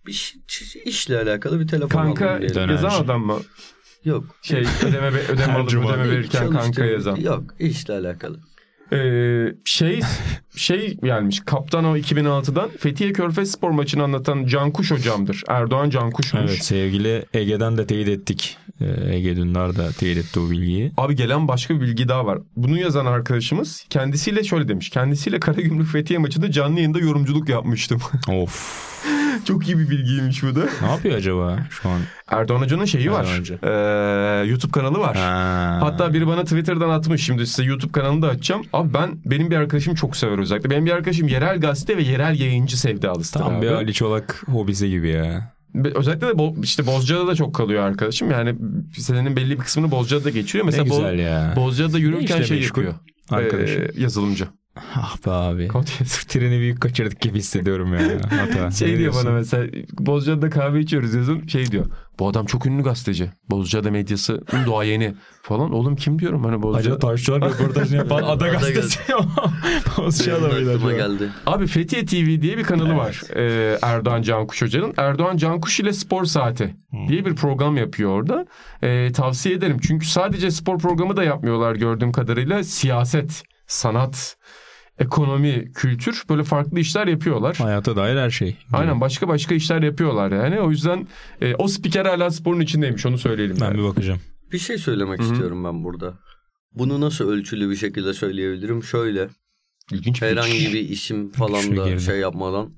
Bir 0.08 0.36
işle 0.86 1.18
alakalı 1.22 1.60
bir 1.60 1.68
telefon 1.68 1.90
Kanka 2.04 2.32
aldım. 2.32 2.50
Dönerci. 2.56 2.84
yazan 2.86 3.04
adam 3.04 3.26
mı? 3.26 3.38
Yok. 4.06 4.24
Şey 4.42 4.64
ödeme 4.86 5.08
ödeme 5.30 5.68
cuma. 5.68 5.90
ödeme 5.94 6.10
verirken 6.10 6.50
kanka 6.50 6.86
yazan. 6.86 7.16
Yok 7.16 7.44
işle 7.60 7.94
alakalı. 7.94 8.40
Ee, 8.94 9.54
şey 9.66 10.02
şey 10.56 10.98
gelmiş 10.98 11.42
Kaptan 11.46 11.86
o 11.86 11.98
2006'dan 11.98 12.70
Fethiye 12.80 13.14
Körfez 13.14 13.52
Spor 13.52 13.70
maçını 13.70 14.04
anlatan 14.04 14.46
Cankuş 14.46 14.92
hocamdır. 14.92 15.44
Erdoğan 15.48 15.90
Cankuş'muş. 15.90 16.42
Evet 16.46 16.64
sevgili 16.64 17.26
Ege'den 17.34 17.78
de 17.78 17.88
teyit 17.88 18.08
ettik. 18.08 18.58
Ee, 18.82 19.16
Ege 19.16 19.36
Dündar 19.36 19.76
da 19.76 19.92
teyit 19.92 20.18
etti 20.18 20.40
o 20.40 20.50
bilgiyi. 20.50 20.92
Abi 20.98 21.16
gelen 21.16 21.48
başka 21.48 21.76
bir 21.76 21.82
bilgi 21.82 22.08
daha 22.08 22.26
var. 22.26 22.40
Bunu 22.56 22.80
yazan 22.80 23.06
arkadaşımız 23.06 23.86
kendisiyle 23.90 24.44
şöyle 24.44 24.68
demiş. 24.68 24.90
Kendisiyle 24.90 25.40
Karagümrük 25.40 25.88
Fethiye 25.88 26.20
maçında 26.20 26.52
canlı 26.52 26.76
yayında 26.78 27.00
yorumculuk 27.00 27.50
yapmıştım. 27.50 28.00
Of. 28.30 28.90
Çok 29.46 29.68
iyi 29.68 29.80
bir 29.80 29.90
bilgiymiş 29.90 30.44
bu 30.44 30.56
da. 30.56 30.60
Ne 30.82 30.88
yapıyor 30.92 31.16
acaba 31.16 31.60
şu 31.70 31.90
an? 31.90 32.00
Erdoğan 32.28 32.62
Hoca'nın 32.62 32.86
şeyi 32.86 33.12
var. 33.12 33.20
Erdoğan 33.24 33.40
Hoca. 33.40 33.56
Ee, 33.64 34.48
YouTube 34.48 34.72
kanalı 34.72 35.00
var. 35.00 35.16
Ha. 35.18 35.80
Hatta 35.82 36.14
biri 36.14 36.28
bana 36.28 36.44
Twitter'dan 36.44 36.90
atmış. 36.90 37.24
Şimdi 37.26 37.48
size 37.48 37.64
YouTube 37.64 37.92
kanalını 37.92 38.22
da 38.22 38.28
açacağım. 38.28 38.62
Abi 38.74 38.94
ben 38.94 39.10
benim 39.26 39.52
bir 39.52 39.56
arkadaşım 39.56 39.96
çok 39.96 40.18
sever 40.18 40.38
özellikle. 40.40 40.70
Benim 40.70 40.86
bir 40.86 40.92
arkadaşım 40.92 41.28
yerel 41.28 41.60
gazete 41.60 41.98
ve 41.98 42.02
yerel 42.04 42.40
yayıncı 42.40 42.80
sevdalısıdır 42.80 43.40
Tam 43.40 43.56
abi. 43.56 43.62
bir 43.66 43.72
Ali 43.72 43.94
Çolak 43.94 44.44
hobisi 44.48 44.90
gibi 44.90 45.10
ya. 45.10 45.54
Özellikle 45.96 46.28
de 46.28 46.32
Bo- 46.32 46.64
işte 46.64 46.88
Bozcaada 46.88 47.28
da 47.28 47.36
çok 47.36 47.56
kalıyor 47.56 47.84
arkadaşım. 47.84 48.32
Yani 48.32 48.56
senenin 48.98 49.36
belli 49.36 49.52
bir 49.52 49.64
kısmını 49.64 49.92
Bozcaada'da 49.92 50.30
geçiriyor. 50.30 50.66
Mesela 50.66 50.84
ne 50.84 50.90
Bo- 50.90 50.96
güzel 50.96 51.20
ya. 51.20 51.54
Bozcaada'da 51.56 51.98
yürürken 52.00 52.42
şey 52.42 52.62
yapıyor. 52.62 52.94
arkadaşım? 53.32 53.82
Ee, 53.82 53.88
yazılımcı. 54.02 54.48
Ah 54.96 55.18
be 55.26 55.32
abi. 55.32 55.68
Treni 56.28 56.60
büyük 56.60 56.82
kaçırdık 56.82 57.22
gibi 57.22 57.38
hissediyorum 57.38 57.94
ya. 57.94 58.00
Hata. 58.30 58.72
Şey 58.72 58.88
Ne 58.88 58.92
diyor 58.92 59.00
diyorsun? 59.00 59.26
bana 59.26 59.34
mesela 59.34 59.68
Bozcaada'da 60.00 60.50
kahve 60.50 60.80
içiyoruz 60.80 61.14
yazın 61.14 61.48
şey 61.48 61.72
diyor. 61.72 61.86
Bu 62.20 62.28
adam 62.28 62.46
çok 62.46 62.66
ünlü 62.66 62.84
gazeteci. 62.84 63.32
Bozcaada 63.50 63.92
medyası 63.92 64.42
doğayeni 64.66 65.14
falan. 65.42 65.72
Oğlum 65.74 65.96
kim 65.96 66.20
diyorum 66.20 66.44
hani 66.44 66.56
Acaba 66.56 66.64
Bozcaada. 66.68 67.00
Taşçılar 67.00 67.42
röportajını 67.52 67.98
yapan 67.98 68.24
Ada 68.24 68.48
gazetesi. 68.48 69.00
Bozcaada 69.98 70.48
mıydı 70.48 70.72
acaba? 70.76 70.92
geldi. 70.94 71.30
Abi 71.46 71.68
Fethiye 71.68 72.06
TV 72.06 72.42
diye 72.42 72.58
bir 72.58 72.64
kanalı 72.64 72.96
var. 72.96 73.22
Ee, 73.36 73.78
Erdoğan 73.82 74.22
Cankuş 74.22 74.62
Hoca'nın. 74.62 74.94
Erdoğan 74.98 75.38
Cankuş 75.38 75.80
ile 75.80 75.94
Spor 75.94 76.26
Saati 76.26 76.76
diye 77.08 77.26
bir 77.26 77.36
program 77.36 77.78
yapıyor 77.78 78.10
orada. 78.12 78.46
Ee, 78.84 79.12
tavsiye 79.12 79.56
ederim. 79.56 79.78
Çünkü 79.88 80.06
sadece 80.08 80.52
spor 80.52 80.78
programı 80.80 81.18
da 81.18 81.24
yapmıyorlar 81.24 81.76
gördüğüm 81.76 82.12
kadarıyla. 82.12 82.64
Siyaset, 82.64 83.44
sanat, 83.68 84.38
ekonomi, 85.00 85.72
kültür 85.74 86.24
böyle 86.30 86.44
farklı 86.44 86.80
işler 86.80 87.08
yapıyorlar. 87.08 87.56
Hayata 87.58 87.96
dair 87.96 88.18
her 88.18 88.30
şey. 88.30 88.58
Aynen 88.74 89.02
başka 89.02 89.28
başka 89.28 89.56
işler 89.56 89.82
yapıyorlar 89.82 90.32
yani. 90.32 90.60
O 90.60 90.72
yüzden 90.72 91.08
e, 91.42 91.56
o 91.56 91.68
spiker 91.68 92.06
hala 92.06 92.32
sporun 92.32 92.60
içindeymiş 92.60 93.06
onu 93.06 93.18
söyleyelim. 93.18 93.58
Ben 93.62 93.66
yani. 93.66 93.78
bir 93.78 93.84
bakacağım. 93.84 94.20
Bir 94.52 94.60
şey 94.60 94.78
söylemek 94.78 95.22
istiyorum 95.22 95.64
ben 95.64 95.84
burada. 95.84 96.14
Bunu 96.74 97.02
nasıl 97.02 97.30
ölçülü 97.30 97.70
bir 97.70 97.76
şekilde 97.76 98.14
söyleyebilirim? 98.14 98.84
Şöyle 98.84 99.30
İlginç 99.92 100.22
bir 100.22 100.28
herhangi 100.28 100.74
bir 100.74 100.90
isim 100.90 101.30
falan 101.30 101.78
da 101.78 101.90
girdi. 101.90 102.02
şey 102.02 102.20
yapmadan 102.20 102.70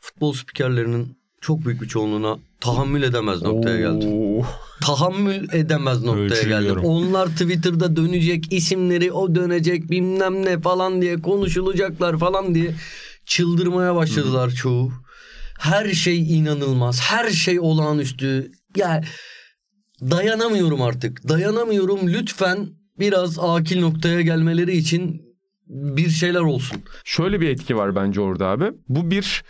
futbol 0.00 0.32
spikerlerinin 0.32 1.17
çok 1.40 1.64
büyük 1.64 1.82
bir 1.82 1.88
çoğunluğuna 1.88 2.38
tahammül 2.60 3.02
edemez 3.02 3.42
noktaya 3.42 3.78
geldi. 3.78 4.06
Oo. 4.06 4.46
Tahammül 4.80 5.48
edemez 5.52 6.04
noktaya 6.04 6.42
geldi. 6.42 6.54
Ölçülüyorum. 6.54 6.84
Onlar 6.84 7.26
Twitter'da 7.26 7.96
dönecek 7.96 8.52
isimleri 8.52 9.12
o 9.12 9.34
dönecek 9.34 9.90
bilmem 9.90 10.44
ne 10.44 10.60
falan 10.60 11.02
diye 11.02 11.22
konuşulacaklar 11.22 12.18
falan 12.18 12.54
diye 12.54 12.74
çıldırmaya 13.26 13.94
başladılar 13.94 14.50
çoğu. 14.50 14.92
Her 15.58 15.88
şey 15.92 16.38
inanılmaz. 16.38 17.00
Her 17.00 17.30
şey 17.30 17.60
olağanüstü. 17.60 18.52
Ya 18.76 19.04
dayanamıyorum 20.00 20.82
artık. 20.82 21.28
Dayanamıyorum. 21.28 22.08
Lütfen 22.08 22.68
biraz 22.98 23.38
akil 23.38 23.80
noktaya 23.80 24.20
gelmeleri 24.20 24.76
için 24.76 25.22
bir 25.66 26.10
şeyler 26.10 26.40
olsun. 26.40 26.82
Şöyle 27.04 27.40
bir 27.40 27.48
etki 27.48 27.76
var 27.76 27.96
bence 27.96 28.20
orada 28.20 28.46
abi. 28.46 28.64
Bu 28.88 29.10
bir 29.10 29.44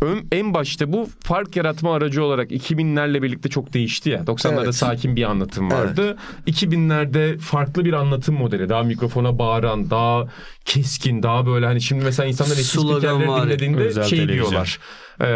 ön, 0.00 0.26
en 0.32 0.54
başta 0.54 0.92
bu 0.92 1.08
fark 1.20 1.56
yaratma 1.56 1.94
aracı 1.94 2.24
olarak 2.24 2.50
2000'lerle 2.50 3.22
birlikte 3.22 3.48
çok 3.48 3.72
değişti 3.72 4.10
ya. 4.10 4.20
90'larda 4.20 4.64
Evet. 4.64 4.74
sakin 4.74 5.16
bir 5.16 5.22
anlatım 5.30 5.70
vardı. 5.70 6.16
2000'lerde 6.46 7.38
farklı 7.38 7.84
bir 7.84 7.92
anlatım 7.92 8.34
modeli. 8.34 8.68
Daha 8.68 8.82
mikrofona 8.82 9.38
bağıran, 9.38 9.90
daha 9.90 10.24
keskin, 10.64 11.22
daha 11.22 11.46
böyle 11.46 11.66
hani 11.66 11.80
şimdi 11.80 12.04
mesela 12.04 12.26
insanlar 12.28 12.52
eski 12.56 12.78
spikerleri 12.78 13.42
dinlediğinde 13.44 13.82
Özel 13.82 14.04
şey 14.04 14.18
televizyon. 14.18 14.50
diyorlar. 14.50 14.78
Ee, 15.20 15.26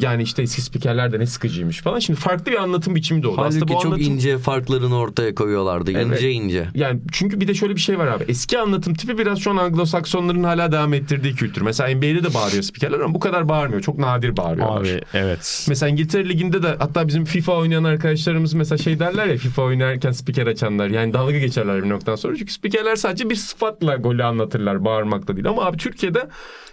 yani 0.00 0.22
işte 0.22 0.42
eski 0.42 0.62
spikerler 0.62 1.12
de 1.12 1.18
ne 1.18 1.26
sıkıcıymış 1.26 1.80
falan. 1.80 1.98
Şimdi 1.98 2.20
farklı 2.20 2.52
bir 2.52 2.62
anlatım 2.62 2.94
biçimi 2.94 3.22
de 3.22 3.28
oldu. 3.28 3.36
Halbuki 3.38 3.56
Aslında 3.56 3.68
bu 3.68 3.72
çok 3.72 3.84
anlatım... 3.84 4.04
ince 4.12 4.38
farklarını 4.38 4.98
ortaya 4.98 5.34
koyuyorlardı. 5.34 5.92
Evet. 5.92 6.06
İnce 6.06 6.30
ince. 6.30 6.68
Yani 6.74 7.00
çünkü 7.12 7.40
bir 7.40 7.48
de 7.48 7.54
şöyle 7.54 7.76
bir 7.76 7.80
şey 7.80 7.98
var 7.98 8.06
abi. 8.06 8.24
Eski 8.28 8.58
anlatım 8.58 8.94
tipi 8.94 9.18
biraz 9.18 9.38
şu 9.38 9.50
an 9.50 9.56
Anglo-Saksonların 9.56 10.44
hala 10.44 10.72
devam 10.72 10.94
ettirdiği 10.94 11.34
kültür. 11.34 11.62
Mesela 11.62 11.96
NBA'de 11.96 12.24
de 12.24 12.34
bağırıyor 12.34 12.62
spikerler 12.62 13.00
ama 13.00 13.14
bu 13.14 13.20
kadar 13.20 13.48
bağırmıyor. 13.48 13.82
Çok 13.82 13.98
nadir 13.98 14.36
bağırıyorlar. 14.36 14.80
Abi 14.80 15.00
evet. 15.14 15.66
Mesela 15.68 15.90
İngiltere 15.90 16.28
Ligi'nde 16.28 16.62
de 16.62 16.76
hatta 16.78 17.08
bizim 17.08 17.24
FIFA 17.24 17.52
oynayan 17.52 17.84
arkadaşlarımız 17.84 18.54
mesela 18.54 18.78
şey 18.78 18.98
derler 18.98 19.26
ya 19.26 19.36
FIFA 19.36 19.62
oynarken 19.62 20.12
spiker 20.12 20.46
açanlar. 20.46 20.88
Yani 20.88 21.12
dalga 21.12 21.38
geçerler 21.38 21.84
bir 21.84 21.88
noktadan 21.88 22.16
sonra. 22.16 22.36
Çünkü 22.36 22.52
spikerler 22.52 22.96
sadece 22.96 23.30
bir 23.30 23.36
sıfatla 23.36 23.96
golü 23.96 24.24
anlatırlar 24.24 24.84
bağırmakla 24.84 25.36
değil. 25.36 25.48
Ama 25.48 25.64
abi 25.64 25.76
Türkiye'de 25.76 26.28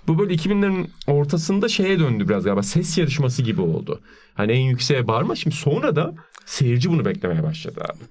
bu 0.08 0.20
böyle 0.20 0.34
2000'lerin 0.34 0.88
ortasında 1.08 1.68
şeye 1.68 2.00
döndü 2.00 2.30
biraz 2.30 2.41
galiba. 2.44 2.64
Ses 2.64 2.98
yarışması 2.98 3.42
gibi 3.42 3.62
oldu. 3.62 4.00
Hani 4.34 4.52
en 4.52 4.62
yükseğe 4.62 5.08
bağırma. 5.08 5.36
Şimdi 5.36 5.56
sonra 5.56 5.96
da 5.96 6.14
seyirci 6.46 6.90
bunu 6.90 7.06
beklemeye 7.06 7.44
başladı 7.44 7.82
abi. 7.86 8.04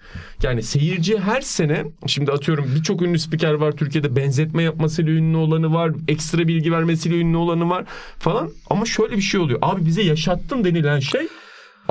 Yani 0.42 0.62
seyirci 0.62 1.18
her 1.18 1.40
sene 1.40 1.84
şimdi 2.06 2.32
atıyorum 2.32 2.66
birçok 2.76 3.02
ünlü 3.02 3.18
spiker 3.18 3.52
var 3.52 3.72
Türkiye'de 3.72 4.16
benzetme 4.16 4.62
yapmasıyla 4.62 5.12
ünlü 5.12 5.36
olanı 5.36 5.74
var. 5.74 5.92
Ekstra 6.08 6.48
bilgi 6.48 6.72
vermesiyle 6.72 7.16
ünlü 7.16 7.36
olanı 7.36 7.70
var 7.70 7.84
falan. 8.18 8.50
Ama 8.70 8.84
şöyle 8.84 9.16
bir 9.16 9.22
şey 9.22 9.40
oluyor. 9.40 9.58
Abi 9.62 9.86
bize 9.86 10.02
yaşattın 10.02 10.64
denilen 10.64 11.00
şey 11.00 11.28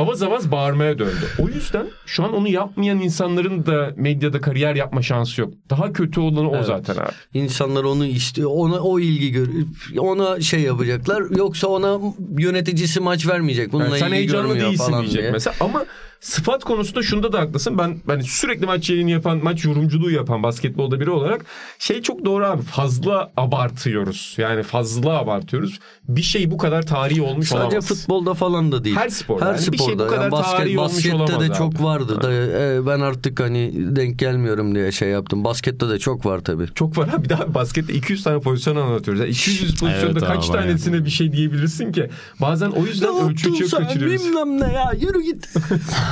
avaz 0.01 0.23
avaz 0.23 0.51
bağırmaya 0.51 0.99
döndü. 0.99 1.25
O 1.39 1.47
yüzden 1.47 1.87
şu 2.05 2.23
an 2.23 2.33
onu 2.33 2.47
yapmayan 2.47 2.99
insanların 2.99 3.65
da 3.65 3.93
medyada 3.95 4.41
kariyer 4.41 4.75
yapma 4.75 5.01
şansı 5.01 5.41
yok. 5.41 5.53
Daha 5.69 5.93
kötü 5.93 6.19
olanı 6.19 6.49
o 6.49 6.55
Evet. 6.55 6.65
zaten 6.65 6.93
abi. 6.95 7.11
İnsanlar 7.33 7.83
onu 7.83 8.05
istiyor. 8.05 8.49
Ona 8.53 8.79
o 8.79 8.99
ilgi 8.99 9.31
görüp 9.31 9.67
ona 9.97 10.41
şey 10.41 10.59
yapacaklar. 10.61 11.23
Yoksa 11.37 11.67
ona 11.67 11.99
yöneticisi 12.37 12.99
maç 12.99 13.27
vermeyecek. 13.27 13.71
Bununla 13.73 13.87
Yani 13.87 13.99
sen 13.99 14.11
heyecanlı 14.11 14.59
değilsin 14.59 14.93
diyecek 14.99 15.21
diye. 15.21 15.31
mesela 15.31 15.55
ama 15.59 15.85
sıfat 16.19 16.63
konusunda 16.63 17.01
şunda 17.03 17.33
da 17.33 17.39
haklısın. 17.39 17.77
Ben 17.77 17.97
ben 18.07 18.19
sürekli 18.19 18.65
maç 18.65 18.89
yayını 18.89 19.09
yapan, 19.11 19.39
maç 19.43 19.65
yorumculuğu 19.65 20.11
yapan 20.11 20.43
basketbolda 20.43 20.99
biri 20.99 21.09
olarak 21.09 21.45
şey 21.79 22.01
çok 22.01 22.25
doğru 22.25 22.45
abi. 22.45 22.61
Fazla 22.61 23.31
abartıyoruz. 23.37 24.35
Yani 24.37 24.63
fazla 24.63 25.17
abartıyoruz. 25.17 25.79
Bir 26.07 26.21
şey 26.21 26.51
bu 26.51 26.57
kadar 26.57 26.81
tarihi 26.85 27.21
olmuş 27.21 27.47
Sadece 27.47 27.65
olamaz. 27.67 27.85
futbolda 27.87 28.33
falan 28.33 28.71
da 28.71 28.83
değil. 28.83 28.95
Her 28.95 29.09
sporda. 29.09 29.45
Her 29.45 29.49
Yani 29.55 29.57
bir 29.57 29.63
şey 29.63 29.73
bu 29.73 29.83
sporda. 29.83 30.07
kadar 30.07 30.21
Yani 30.21 30.31
basket, 30.31 30.57
tarihi 30.57 30.79
olmuş 30.79 30.93
baskette 30.93 31.15
olamaz 31.15 31.39
de 31.41 31.45
abi. 31.45 31.57
çok 31.57 31.83
vardı. 31.83 32.21
Da, 32.21 32.33
e, 32.33 32.85
ben 32.85 32.99
artık 32.99 33.39
hani 33.39 33.73
denk 33.95 34.19
gelmiyorum 34.19 34.75
diye 34.75 34.91
şey 34.91 35.09
yaptım. 35.09 35.43
Baskette 35.43 35.89
de 35.89 35.99
çok 35.99 36.25
var 36.25 36.39
tabii. 36.39 36.65
Çok 36.75 36.97
var 36.97 37.09
abi. 37.17 37.29
Daha 37.29 37.53
baskette 37.53 37.93
200 37.93 38.23
tane 38.23 38.39
pozisyon 38.39 38.75
anlatıyoruz. 38.75 39.19
Yani 39.21 39.29
200 39.31 39.75
pozisyonda 39.79 40.05
Evet 40.19 40.23
abi, 40.23 40.35
kaç 40.35 40.49
bayağı. 40.49 40.65
tanesine 40.65 41.05
bir 41.05 41.09
şey 41.09 41.31
diyebilirsin 41.31 41.91
ki? 41.91 42.09
Bazen 42.41 42.69
o 42.69 42.85
yüzden 42.85 43.15
ölçüyü 43.29 43.69
çok 43.69 43.79
kaçırıyoruz. 43.79 44.25
bilmem 44.25 44.59
ne 44.61 44.73
ya 44.73 44.91
yürü 45.01 45.21
git. 45.21 45.49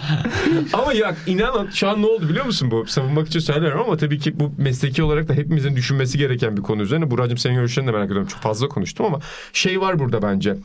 Ama 0.72 0.92
ya 0.92 1.16
inanın 1.26 1.70
şu 1.70 1.88
an 1.88 2.02
ne 2.02 2.06
oldu 2.06 2.28
biliyor 2.28 2.44
musun 2.44 2.70
bu? 2.70 2.86
Savunmak 2.86 3.28
için 3.28 3.40
söylüyorum 3.40 3.80
ama 3.86 3.96
tabii 3.96 4.18
ki 4.18 4.40
bu 4.40 4.52
mesleki 4.58 5.02
olarak 5.02 5.28
da 5.28 5.34
hepimizin 5.34 5.76
düşünmesi 5.76 6.18
gereken 6.18 6.56
bir 6.56 6.62
konu 6.62 6.82
üzerine. 6.82 7.10
Buracığım 7.10 7.38
senin 7.38 7.54
görüşlerini 7.54 7.88
de 7.88 7.92
merak 7.92 8.06
ediyorum. 8.06 8.28
Çok 8.28 8.40
fazla 8.40 8.68
konuştum 8.68 9.06
ama 9.06 9.20
şey 9.52 9.80
var 9.80 9.98
burada 9.98 10.22
bence. 10.22 10.56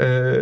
Ee, 0.00 0.34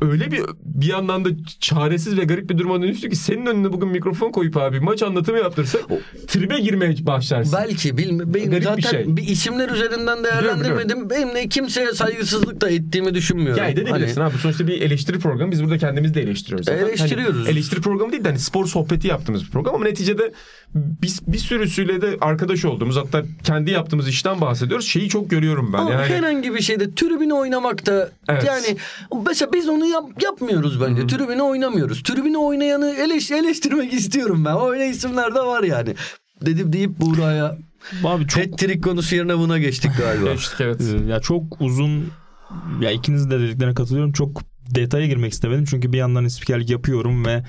öyle 0.00 0.30
bir 0.30 0.40
bir 0.64 0.86
yandan 0.86 1.24
da 1.24 1.28
çaresiz 1.60 2.18
ve 2.18 2.24
garip 2.24 2.50
bir 2.50 2.58
duruma 2.58 2.82
dönüştü 2.82 3.10
ki 3.10 3.16
senin 3.16 3.46
önüne 3.46 3.72
bugün 3.72 3.88
mikrofon 3.88 4.32
koyup 4.32 4.56
abi 4.56 4.80
maç 4.80 5.02
anlatımı 5.02 5.38
yaptırsak 5.38 5.82
tribe 6.28 6.60
girmeye 6.60 6.94
başlarsın. 7.06 7.58
Belki 7.62 7.98
bilmi 7.98 8.34
benim 8.34 8.50
Garip 8.50 8.76
bir 8.76 8.82
zaten 8.82 9.16
bir, 9.16 9.22
şey. 9.22 9.32
isimler 9.32 9.68
üzerinden 9.68 10.24
değerlendirmedim. 10.24 11.10
Benim 11.10 11.34
de 11.34 11.48
kimseye 11.48 11.92
saygısızlık 11.92 12.60
da 12.60 12.70
ettiğimi 12.70 13.14
düşünmüyorum. 13.14 13.62
Ya 13.62 13.68
edebilirsin 13.68 14.20
Hani- 14.20 14.32
abi. 14.32 14.38
Sonuçta 14.38 14.66
bir 14.66 14.80
eleştiri 14.82 15.18
programı. 15.18 15.52
Biz 15.52 15.62
burada 15.64 15.78
kendimizi 15.78 16.14
de 16.14 16.22
eleştiriyoruz. 16.22 16.66
zaten. 16.66 16.84
Eleştiriyoruz. 16.86 17.40
Hani 17.40 17.48
eleştiri 17.48 17.80
programı 17.80 18.12
değil 18.12 18.24
de 18.24 18.28
hani 18.28 18.38
spor 18.38 18.66
sohbeti 18.66 19.08
yaptığımız 19.08 19.44
bir 19.46 19.50
program 19.50 19.74
ama 19.74 19.84
neticede 19.84 20.32
biz 20.74 21.20
bir 21.26 21.38
sürüsüyle 21.38 22.00
de 22.02 22.16
arkadaş 22.20 22.64
olduğumuz 22.64 22.96
hatta 22.96 23.22
kendi 23.44 23.70
yaptığımız 23.70 24.08
işten 24.08 24.40
bahsediyoruz. 24.40 24.86
Şeyi 24.86 25.08
çok 25.08 25.30
görüyorum 25.30 25.72
ben. 25.72 25.78
Ama 25.78 25.90
yani 25.90 26.06
herhangi 26.06 26.54
bir 26.54 26.60
şeyde 26.62 26.94
tribüne 26.94 27.34
oynamak 27.34 27.86
da 27.86 28.10
Evet. 28.28 28.44
yani 28.44 28.76
mesela 29.26 29.52
biz 29.56 29.68
onu 29.68 29.86
yap- 29.86 30.22
yapmıyoruz 30.22 30.80
bence. 30.80 31.06
Tribüne 31.06 31.42
oynamıyoruz. 31.42 32.02
Tribüne 32.02 32.38
oynayanı 32.38 32.94
eleş, 32.98 33.30
eleştirmek 33.30 33.92
istiyorum 34.00 34.44
ben. 34.44 34.56
Öyle 34.70 34.88
isimler 34.88 35.34
de 35.34 35.40
var 35.40 35.62
yani. 35.62 35.94
Dedim 36.46 36.72
deyip 36.72 37.00
Buğra'ya 37.00 37.58
Abi 38.04 38.26
çok 38.26 38.42
hat-trick 38.44 38.80
konusu 38.80 39.16
yerine 39.16 39.38
buna 39.38 39.58
geçtik 39.58 39.90
galiba. 39.98 40.30
geçtik 40.32 40.60
evet. 40.60 40.80
Ee, 40.80 41.10
ya 41.10 41.20
çok 41.20 41.60
uzun 41.60 42.04
ya 42.80 42.90
ikinizin 42.90 43.30
de 43.30 43.40
dediklerine 43.40 43.74
katılıyorum. 43.74 44.12
Çok 44.12 44.42
detaya 44.70 45.06
girmek 45.06 45.32
istemedim 45.32 45.64
çünkü 45.70 45.92
bir 45.92 45.98
yandan 45.98 46.28
spikerlik 46.28 46.70
yapıyorum 46.70 47.24
ve 47.26 47.42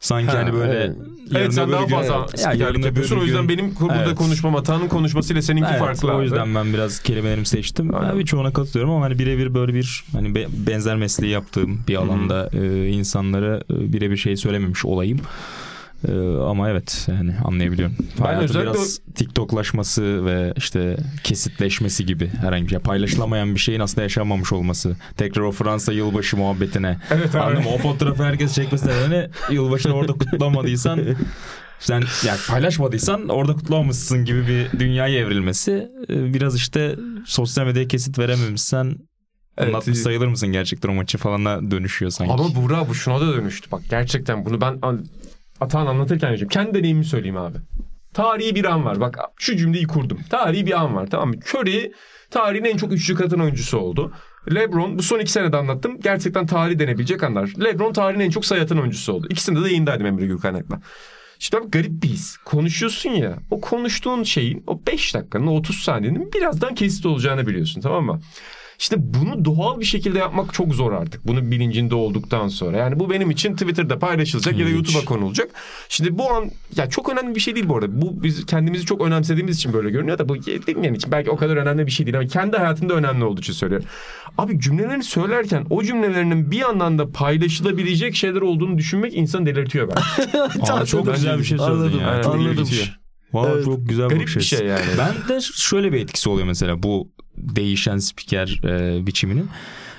sanki 0.00 0.32
Ha, 0.32 0.38
hani 0.38 0.52
böyle 0.52 0.72
evet. 0.72 0.96
Evet 1.34 1.54
sen 1.54 1.72
daha 1.72 1.82
gün- 1.82 1.94
fazla 1.96 2.14
Ya 2.14 2.26
spikerlik 2.28 2.84
yapıyorsun. 2.84 3.16
O 3.16 3.22
yüzden 3.24 3.46
gün- 3.46 3.48
benim 3.58 3.74
burada 3.80 4.04
Evet. 4.06 4.14
konuşmam 4.16 4.56
Atan'ın 4.56 4.88
konuşmasıyla 4.88 5.42
seninki 5.42 5.68
Evet, 5.70 5.78
farklı. 5.80 6.12
o 6.12 6.16
abi. 6.16 6.24
yüzden 6.24 6.54
ben 6.54 6.72
biraz 6.72 7.00
kelimelerimi 7.02 7.46
seçtim. 7.46 7.94
Aynen. 7.94 8.10
Ben 8.10 8.18
birçoğuna 8.18 8.52
katılıyorum 8.52 8.94
ama 8.94 9.04
hani 9.04 9.18
birebir 9.18 9.54
böyle 9.54 9.74
bir 9.74 10.04
hani 10.12 10.34
be- 10.34 10.48
benzer 10.66 10.96
mesleği 10.96 11.32
yaptığım 11.32 11.80
bir 11.88 11.96
alanda 11.96 12.50
e, 12.52 12.88
insanlara 12.88 13.56
e, 13.56 13.92
birebir 13.92 14.16
şey 14.16 14.36
söylememiş 14.36 14.84
olayım. 14.84 15.20
E, 16.08 16.12
ama 16.42 16.70
evet 16.70 17.08
yani 17.10 17.34
anlayabiliyorum. 17.44 17.96
Ben 18.24 18.38
özellikle 18.40 18.72
biraz 18.72 18.98
TikToklaşması 19.14 20.26
ve 20.26 20.52
işte 20.56 20.96
kesitleşmesi 21.24 22.06
gibi 22.06 22.28
herhangi 22.28 22.64
bir 22.64 22.70
şey. 22.70 22.78
Paylaşılamayan 22.78 23.54
bir 23.54 23.60
şeyin 23.60 23.80
aslında 23.80 24.02
yaşanmamış 24.02 24.52
olması. 24.52 24.96
Tekrar 25.16 25.42
o 25.42 25.52
Fransa 25.52 25.92
yılbaşı 25.92 26.36
muhabbetine. 26.36 26.96
Evet 27.10 27.34
abi. 27.34 27.42
Anladın 27.42 27.62
mı? 27.64 27.70
O 27.74 27.78
fotoğrafı 27.78 28.22
herkes 28.24 28.54
çekmesine 28.54 28.92
hani 28.92 29.28
yılbaşını 29.50 29.92
orada 29.92 30.12
kutlamadıysan 30.12 31.00
sen 31.80 32.02
yani 32.26 32.38
paylaşmadıysan 32.48 33.28
orada 33.28 33.52
kutlamamışsın 33.52 34.24
gibi 34.24 34.46
bir 34.46 34.80
dünyaya 34.80 35.18
evrilmesi 35.18 35.88
e, 36.08 36.34
biraz 36.34 36.56
işte 36.56 36.96
sosyal 37.26 37.66
medyaya 37.66 37.88
kesit 37.88 38.18
verememişsen 38.18 38.96
Evet. 39.58 39.68
anlatmış 39.74 39.98
sayılır 39.98 40.26
mısın 40.26 40.48
gerçekten 40.52 40.88
o 40.88 40.92
maçı 40.92 41.18
falana 41.18 41.70
dönüşüyor 41.70 42.10
sanki. 42.10 42.32
Ama 42.32 42.54
Buğra 42.54 42.88
bu 42.88 42.94
şuna 42.94 43.20
da 43.20 43.32
dönüştü. 43.36 43.70
Bak 43.70 43.82
gerçekten 43.90 44.44
bunu 44.44 44.60
ben 44.60 44.78
an- 45.60 45.66
Atan 45.66 45.86
anlatırken 45.86 46.28
diyeceğim. 46.28 46.48
Kendi 46.48 46.74
deneyimimi 46.78 47.04
söyleyeyim 47.04 47.36
abi. 47.36 47.58
Tarihi 48.14 48.54
bir 48.54 48.64
an 48.64 48.84
var. 48.84 49.00
Bak 49.00 49.18
şu 49.36 49.56
cümleyi 49.56 49.86
kurdum. 49.86 50.18
Tarihi 50.30 50.66
bir 50.66 50.80
an 50.80 50.96
var 50.96 51.06
tamam 51.10 51.28
mı? 51.28 51.34
Curry 51.54 51.92
tarihin 52.30 52.64
en 52.64 52.76
çok 52.76 52.92
üçlük 52.92 53.20
atan 53.20 53.40
oyuncusu 53.40 53.78
oldu. 53.78 54.12
LeBron 54.54 54.98
bu 54.98 55.02
son 55.02 55.18
iki 55.18 55.32
senede 55.32 55.56
anlattım. 55.56 56.00
Gerçekten 56.00 56.46
tarih 56.46 56.78
denebilecek 56.78 57.22
anlar. 57.22 57.50
LeBron 57.64 57.92
tarihin 57.92 58.20
en 58.20 58.30
çok 58.30 58.44
sayı 58.46 58.62
atan 58.62 58.78
oyuncusu 58.78 59.12
oldu. 59.12 59.26
İkisinde 59.30 59.60
de 59.64 59.68
yayındaydım 59.68 60.06
Emre 60.06 60.26
Gülkaynak'la. 60.26 60.80
İşte 61.40 61.58
abi 61.58 61.70
garip 61.70 62.02
bir 62.02 62.08
his. 62.08 62.36
Konuşuyorsun 62.36 63.10
ya. 63.10 63.38
O 63.50 63.60
konuştuğun 63.60 64.22
şeyin 64.22 64.64
o 64.66 64.80
5 64.86 65.14
dakikanın 65.14 65.46
o 65.46 65.54
30 65.56 65.76
saniyenin 65.76 66.32
birazdan 66.32 66.74
kesit 66.74 67.06
olacağını 67.06 67.46
biliyorsun 67.46 67.80
tamam 67.80 68.04
mı? 68.04 68.20
İşte 68.80 68.96
bunu 68.98 69.44
doğal 69.44 69.80
bir 69.80 69.84
şekilde 69.84 70.18
yapmak 70.18 70.54
çok 70.54 70.74
zor 70.74 70.92
artık. 70.92 71.26
Bunun 71.26 71.50
bilincinde 71.50 71.94
olduktan 71.94 72.48
sonra. 72.48 72.76
Yani 72.76 73.00
bu 73.00 73.10
benim 73.10 73.30
için 73.30 73.52
Twitter'da 73.52 73.98
paylaşılacak 73.98 74.58
ya 74.58 74.64
da 74.66 74.68
Hiç. 74.68 74.74
YouTube'a 74.74 75.04
konulacak. 75.04 75.50
Şimdi 75.88 76.18
bu 76.18 76.30
an 76.30 76.50
ya 76.76 76.90
çok 76.90 77.08
önemli 77.08 77.34
bir 77.34 77.40
şey 77.40 77.54
değil 77.54 77.68
bu 77.68 77.76
arada. 77.76 78.02
Bu 78.02 78.22
biz 78.22 78.46
kendimizi 78.46 78.86
çok 78.86 79.00
önemsediğimiz 79.00 79.56
için 79.56 79.72
böyle 79.72 79.90
görünüyor 79.90 80.18
da 80.18 80.28
bu 80.28 80.36
dinleyen 80.36 80.94
için 80.94 81.12
belki 81.12 81.30
o 81.30 81.36
kadar 81.36 81.56
önemli 81.56 81.86
bir 81.86 81.90
şey 81.90 82.06
değil 82.06 82.18
ama 82.18 82.26
kendi 82.26 82.56
hayatında 82.56 82.94
önemli 82.94 83.24
olduğu 83.24 83.40
için 83.40 83.52
söylüyorum. 83.52 83.88
Abi 84.38 84.60
cümlelerini 84.60 85.04
söylerken 85.04 85.66
o 85.70 85.82
cümlelerinin 85.82 86.50
bir 86.50 86.58
yandan 86.58 86.98
da 86.98 87.10
paylaşılabilecek 87.12 88.14
şeyler 88.14 88.40
olduğunu 88.40 88.78
düşünmek 88.78 89.14
insanı 89.16 89.46
delirtiyor 89.46 89.88
ben. 89.88 90.40
Aa, 90.72 90.84
çok 90.86 91.06
Bence 91.06 91.16
güzel 91.16 91.38
bir 91.38 91.44
şey 91.44 91.58
söyledin 91.58 91.80
Anladım, 91.80 92.00
ya. 92.00 92.22
Çok 92.22 92.34
anladım. 92.34 92.52
ilginç. 92.52 92.90
Valla 93.32 93.50
Evet. 93.50 93.64
çok 93.64 93.88
güzel 93.88 94.08
Garip 94.08 94.22
bir 94.22 94.36
açısı. 94.36 94.56
şey 94.56 94.66
yani. 94.66 94.84
Ben 94.98 95.36
de 95.36 95.40
şöyle 95.40 95.92
bir 95.92 96.00
etkisi 96.00 96.28
oluyor 96.28 96.46
mesela 96.46 96.82
bu 96.82 97.08
değişen 97.42 97.98
spiker 97.98 98.60
e, 98.64 99.06
biçiminin. 99.06 99.48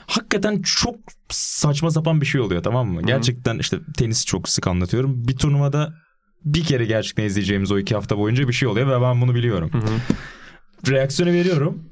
Hakikaten 0.07 0.61
çok 0.61 0.95
saçma 1.29 1.91
sapan 1.91 2.21
bir 2.21 2.25
şey 2.25 2.41
oluyor 2.41 2.63
tamam 2.63 2.87
mı? 2.87 3.01
Gerçekten 3.01 3.59
işte 3.59 3.77
tenisi 3.97 4.25
çok 4.25 4.49
sık 4.49 4.67
anlatıyorum. 4.67 5.27
Bir 5.27 5.35
turnuvada 5.37 5.93
bir 6.45 6.63
kere 6.63 6.85
gerçekten 6.85 7.23
izleyeceğimiz 7.23 7.71
o 7.71 7.79
iki 7.79 7.95
hafta 7.95 8.17
boyunca 8.17 8.47
bir 8.47 8.53
şey 8.53 8.67
oluyor 8.67 8.87
ve 8.87 9.01
ben 9.01 9.21
bunu 9.21 9.35
biliyorum. 9.35 9.71
Reaksiyonu 10.89 11.31
veriyorum. 11.33 11.83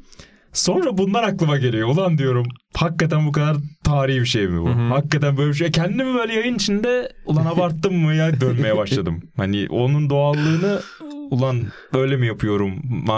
Sonra 0.54 0.98
bunlar 0.98 1.24
aklıma 1.24 1.58
geliyor. 1.58 1.88
Ulan 1.88 2.18
diyorum 2.18 2.46
hakikaten 2.76 3.28
bu 3.28 3.32
kadar 3.32 3.58
tarihi 3.84 4.20
bir 4.20 4.26
şey 4.26 4.48
mi 4.48 4.62
bu? 4.62 4.70
Hakikaten 4.96 5.38
böyle 5.38 5.50
bir 5.50 5.56
şey. 5.56 5.72
Kendimi 5.72 6.14
böyle 6.16 6.34
yayın 6.34 6.56
içinde 6.56 7.12
ulan 7.26 7.46
abarttım 7.46 7.96
mı 7.96 8.16
ya 8.16 8.42
dönmeye 8.42 8.78
başladım. 8.78 9.22
Hani 9.38 9.68
onun 9.70 10.10
doğallığını 10.10 10.82
ulan 11.32 11.62
öyle 11.94 12.18
mi 12.18 12.28
yapıyorum 12.28 12.74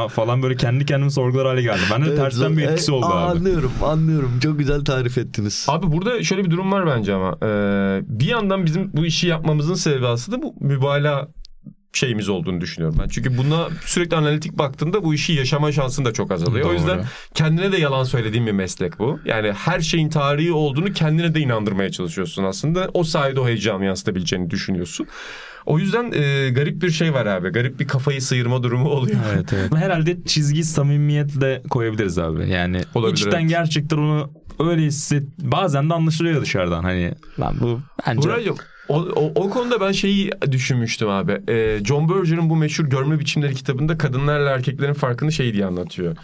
falan 0.09 0.43
böyle 0.43 0.55
kendi 0.55 0.85
kendimi 0.85 1.11
sorgular 1.11 1.45
hale 1.47 1.61
geldi. 1.61 1.79
Bende 1.91 2.05
Evet, 2.07 2.17
tersten 2.17 2.57
bir 2.57 2.63
zor- 2.63 2.71
etkisi 2.71 2.91
e, 2.91 2.95
oldu 2.95 3.05
abi. 3.05 3.37
Anlıyorum 3.39 3.71
anlıyorum. 3.85 4.31
Çok 4.43 4.59
güzel 4.59 4.85
tarif 4.85 5.17
ettiniz. 5.17 5.65
Abi 5.69 5.91
burada 5.91 6.23
şöyle 6.23 6.45
bir 6.45 6.51
durum 6.51 6.71
var 6.71 6.87
bence 6.87 7.13
ama. 7.13 7.37
Ee, 7.43 8.01
bir 8.19 8.25
yandan 8.27 8.65
bizim 8.65 8.93
bu 8.93 9.05
işi 9.05 9.27
yapmamızın 9.27 9.73
sebebi 9.73 10.07
aslında 10.07 10.41
bu 10.41 10.55
mübalağa 10.59 11.27
şeyimiz 11.93 12.29
olduğunu 12.29 12.61
düşünüyorum 12.61 12.99
ben. 13.03 13.07
Çünkü 13.07 13.37
buna 13.37 13.69
sürekli 13.85 14.15
analitik 14.15 14.57
baktığında 14.57 15.03
bu 15.03 15.13
işi 15.13 15.33
yaşama 15.33 15.71
şansın 15.71 16.05
da 16.05 16.13
çok 16.13 16.31
azalıyor. 16.31 16.65
O 16.65 16.69
Doğru. 16.69 16.75
yüzden 16.77 17.03
kendine 17.33 17.71
de 17.71 17.77
yalan 17.77 18.03
söylediğim 18.03 18.47
bir 18.47 18.51
meslek 18.51 18.99
bu. 18.99 19.19
Yani 19.25 19.51
her 19.51 19.79
şeyin 19.79 20.09
tarihi 20.09 20.51
olduğunu 20.51 20.93
kendine 20.93 21.35
de 21.35 21.39
inandırmaya 21.39 21.91
çalışıyorsun 21.91 22.43
aslında. 22.43 22.89
O 22.93 23.03
sayede 23.03 23.39
o 23.39 23.47
heyecanı 23.47 23.85
yansıtabileceğini 23.85 24.49
düşünüyorsun. 24.49 25.07
O 25.65 25.79
yüzden 25.79 26.11
e, 26.11 26.49
garip 26.49 26.81
bir 26.81 26.91
şey 26.91 27.13
var 27.13 27.25
abi. 27.25 27.49
Garip 27.49 27.79
bir 27.79 27.87
kafayı 27.87 28.21
sıyırma 28.21 28.63
durumu 28.63 28.89
oluyor. 28.89 29.17
Evet 29.33 29.53
evet. 29.53 29.75
Herhalde 29.75 30.17
çizgi 30.25 30.63
samimiyetle 30.63 31.63
koyabiliriz 31.69 32.17
abi. 32.17 32.49
Yani 32.49 32.81
Olabilir, 32.95 33.17
içten 33.17 33.39
evet. 33.39 33.49
gerçekten 33.49 33.97
onu 33.97 34.31
öyle 34.59 34.81
hisset. 34.81 35.23
Bazen 35.39 35.89
de 35.89 35.93
anlaşılıyor 35.93 36.41
dışarıdan 36.41 36.83
hani 36.83 37.13
lan 37.39 37.55
bu 37.59 37.79
bence 38.07 38.29
Buracığım 38.29 38.57
o, 38.87 38.95
o, 38.95 39.31
o 39.35 39.49
konuda 39.49 39.81
ben 39.81 39.91
şeyi 39.91 40.31
düşünmüştüm 40.51 41.09
abi. 41.09 41.41
Ee, 41.49 41.79
John 41.85 42.09
Berger'ın 42.09 42.49
bu 42.49 42.55
meşhur 42.55 42.85
Görme 42.85 43.19
Biçimleri 43.19 43.55
kitabında 43.55 43.97
kadınlarla 43.97 44.49
erkeklerin 44.49 44.93
farkını 44.93 45.31
şey 45.31 45.53
diye 45.53 45.65
anlatıyor. 45.65 46.17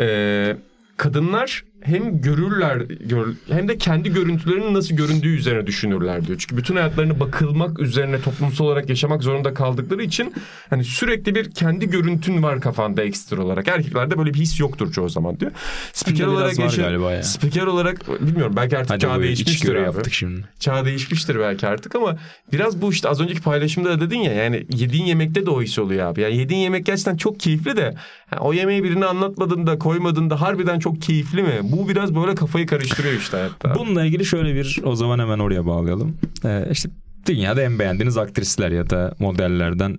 Ee, 0.00 0.56
kadınlar 0.96 1.64
hem 1.82 2.20
görürler 2.20 2.76
gör, 3.00 3.28
hem 3.50 3.68
de 3.68 3.78
kendi 3.78 4.12
görüntülerinin 4.12 4.74
nasıl 4.74 4.94
göründüğü 4.96 5.36
üzerine 5.36 5.66
düşünürler 5.66 6.26
diyor. 6.26 6.38
Çünkü 6.38 6.56
bütün 6.56 6.76
hayatlarını 6.76 7.20
bakılmak 7.20 7.80
üzerine 7.80 8.20
toplumsal 8.20 8.64
olarak 8.64 8.88
yaşamak 8.88 9.22
zorunda 9.22 9.54
kaldıkları 9.54 10.02
için 10.02 10.34
hani 10.70 10.84
sürekli 10.84 11.34
bir 11.34 11.50
kendi 11.50 11.90
görüntün 11.90 12.42
var 12.42 12.60
kafanda 12.60 13.02
ekstra 13.02 13.42
olarak. 13.44 13.68
Erkeklerde 13.68 14.18
böyle 14.18 14.34
bir 14.34 14.38
his 14.38 14.60
yoktur 14.60 14.92
çoğu 14.92 15.08
zaman 15.08 15.40
diyor. 15.40 15.52
Spiker 15.92 16.26
olarak 16.26 16.58
yaşa- 16.58 16.82
galiba 16.82 17.12
ya. 17.12 17.22
Spiker 17.22 17.66
olarak 17.66 18.08
bilmiyorum 18.26 18.52
belki 18.56 18.78
artık 18.78 18.90
Hadi 18.90 19.00
çağ 19.00 19.22
değişmiştir 19.22 19.74
abi 19.74 19.80
yaptık 19.82 20.12
şimdi. 20.12 20.44
çağ 20.60 20.84
değişmiştir 20.84 21.38
belki 21.38 21.66
artık 21.66 21.94
ama 21.94 22.18
biraz 22.52 22.82
bu 22.82 22.92
işte 22.92 23.08
az 23.08 23.20
önceki 23.20 23.40
paylaşımda 23.42 23.90
da 23.90 24.00
dedin 24.00 24.18
ya 24.18 24.32
yani 24.32 24.66
yediğin 24.76 25.04
yemekte 25.04 25.46
de 25.46 25.50
o 25.50 25.62
his 25.62 25.78
oluyor 25.78 26.06
abi. 26.06 26.20
Yani 26.20 26.36
yediğin 26.36 26.60
yemek 26.60 26.86
gerçekten 26.86 27.16
çok 27.16 27.40
keyifli 27.40 27.76
de 27.76 27.94
ha, 28.30 28.36
o 28.40 28.52
yemeği 28.52 28.84
birine 28.84 29.06
anlatmadığında 29.06 29.78
koymadığında 29.78 30.40
harbiden 30.40 30.78
çok 30.78 31.02
keyifli 31.02 31.42
mi? 31.42 31.52
Bu 31.72 31.88
biraz 31.88 32.14
böyle 32.14 32.34
kafayı 32.34 32.66
karıştırıyor 32.66 33.14
işte 33.14 33.36
hayatta. 33.36 33.74
Bununla 33.74 34.04
ilgili 34.04 34.24
şöyle 34.24 34.54
bir 34.54 34.80
o 34.84 34.96
zaman 34.96 35.18
hemen 35.18 35.38
oraya 35.38 35.66
bağlayalım. 35.66 36.16
Ee, 36.44 36.68
işte 36.70 36.90
dünyada 37.26 37.62
en 37.62 37.78
beğendiğiniz 37.78 38.16
aktrisler 38.16 38.70
ya 38.70 38.90
da 38.90 39.14
modellerden 39.18 39.98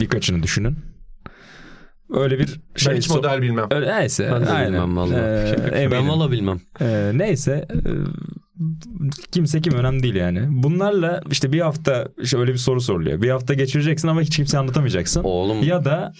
birkaçını 0.00 0.42
düşünün. 0.42 0.76
Öyle 2.12 2.38
bir 2.38 2.60
şey 2.76 2.92
ben 2.92 2.98
hiç 2.98 3.06
so- 3.08 3.16
model 3.16 3.42
bilmem. 3.42 3.66
Öyle, 3.70 3.98
neyse. 4.00 4.30
Ben 4.34 4.46
de 4.46 4.50
aynen. 4.50 4.72
bilmem 4.72 4.96
vallahi. 4.96 5.20
Ee, 5.74 5.88
ben 5.90 6.08
valla 6.08 6.30
bilmem. 6.32 6.60
Ee, 6.80 7.10
neyse 7.14 7.66
e, 7.70 7.80
kimse 9.32 9.60
kim 9.60 9.72
önemli 9.74 10.02
değil 10.02 10.14
yani. 10.14 10.46
Bunlarla 10.50 11.22
işte 11.30 11.52
bir 11.52 11.60
hafta 11.60 12.08
işte 12.22 12.38
öyle 12.38 12.52
bir 12.52 12.58
soru 12.58 12.80
soruluyor. 12.80 13.22
Bir 13.22 13.30
hafta 13.30 13.54
geçireceksin 13.54 14.08
ama 14.08 14.20
hiç 14.20 14.36
kimseye 14.36 14.58
anlatamayacaksın. 14.58 15.20
Oğlum 15.24 15.62
Ya 15.62 15.84
da 15.84 16.12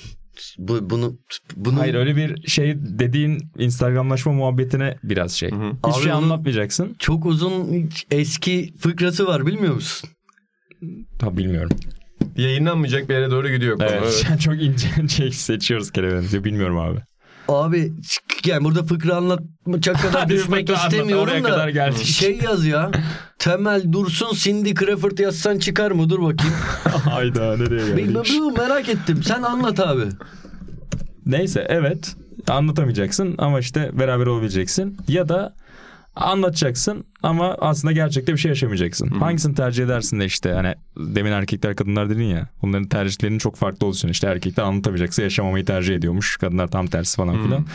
bu, 0.59 0.90
bunu 0.90 1.18
bunu 1.57 1.78
hayır 1.80 1.95
öyle 1.95 2.16
bir 2.16 2.47
şey 2.49 2.74
dediğin 2.78 3.38
Instagramlaşma 3.59 4.32
muhabbetine 4.32 4.97
biraz 5.05 5.32
şey. 5.32 5.51
hı. 5.51 5.55
Hiçbir 5.86 5.97
Abi 5.99 6.03
şey 6.03 6.12
anlatmayacaksın. 6.12 6.97
çok 6.99 7.26
uzun 7.26 7.88
eski 8.11 8.74
fıkrası 8.78 9.26
var 9.26 9.47
bilmiyor 9.47 9.74
musun? 9.74 10.11
Tabii 11.18 11.36
bilmiyorum. 11.36 11.70
Yayınlanmayacak 12.37 13.09
bir 13.09 13.14
yere 13.14 13.31
doğru 13.31 13.49
gidiyor 13.49 13.79
konu. 13.79 13.89
Evet. 13.91 14.25
Evet. 14.31 14.41
Çok 14.41 14.62
ince 14.62 14.89
şey 15.09 15.31
seçiyoruz 15.33 15.91
kelimelerimizi. 15.91 16.45
Bilmiyorum 16.45 16.79
abi. 16.79 16.99
Abi 17.49 17.93
yani 18.47 18.64
burada 18.64 18.83
fıkra 18.85 19.16
anlatacak 19.16 20.03
kadar 20.03 20.29
düşmek 20.29 20.70
anlat, 20.70 20.93
istemiyorum 20.93 21.25
oraya 21.25 21.45
da 21.45 21.49
kadar 21.49 21.68
geldik. 21.68 22.05
şey 22.07 22.39
yaz 22.45 22.66
ya. 22.66 22.91
Temel 23.39 23.93
Dursun 23.93 24.35
Cindy 24.35 24.75
Crawford 24.75 25.18
yazsan 25.18 25.59
çıkar 25.59 25.91
mı? 25.91 26.11
Dur 26.11 26.23
bakayım. 26.23 26.55
Hayda 27.11 27.57
nereye 27.57 27.97
Bir- 27.97 28.14
bir- 28.14 28.59
merak 28.59 28.89
ettim. 28.89 29.23
Sen 29.23 29.43
anlat 29.43 29.81
abi. 29.81 30.03
Neyse 31.27 31.66
evet 31.68 32.16
anlatamayacaksın 32.49 33.35
ama 33.39 33.61
işte 33.61 33.91
beraber 33.99 34.27
olabileceksin. 34.27 34.97
Ya 35.09 35.29
da 35.29 35.55
anlatacaksın 36.17 37.05
ama 37.23 37.57
aslında 37.61 37.93
gerçekte 37.93 38.33
bir 38.33 38.39
şey 38.39 38.49
yaşamayacaksın. 38.49 39.09
Hangisini 39.09 39.55
tercih 39.55 39.85
edersin 39.85 40.21
de 40.21 40.25
işte 40.25 40.53
hani 40.53 40.75
demin 40.97 41.33
erkekler 41.33 41.77
kadınlar 41.77 42.11
dedin 42.11 42.23
ya 42.25 42.49
onların 42.63 42.89
tercihlerinin 42.89 43.39
çok 43.39 43.57
farklı 43.57 43.87
olsun. 43.87 44.09
İşte 44.09 44.27
erkekler 44.27 44.65
anlatamayacaksa 44.65 45.23
yaşamamayı 45.23 45.65
tercih 45.65 45.95
ediyormuş. 45.95 46.37
Kadınlar 46.37 46.69
tam 46.69 46.87
tersi 46.87 47.17
falan 47.17 47.45
filan. 47.45 47.67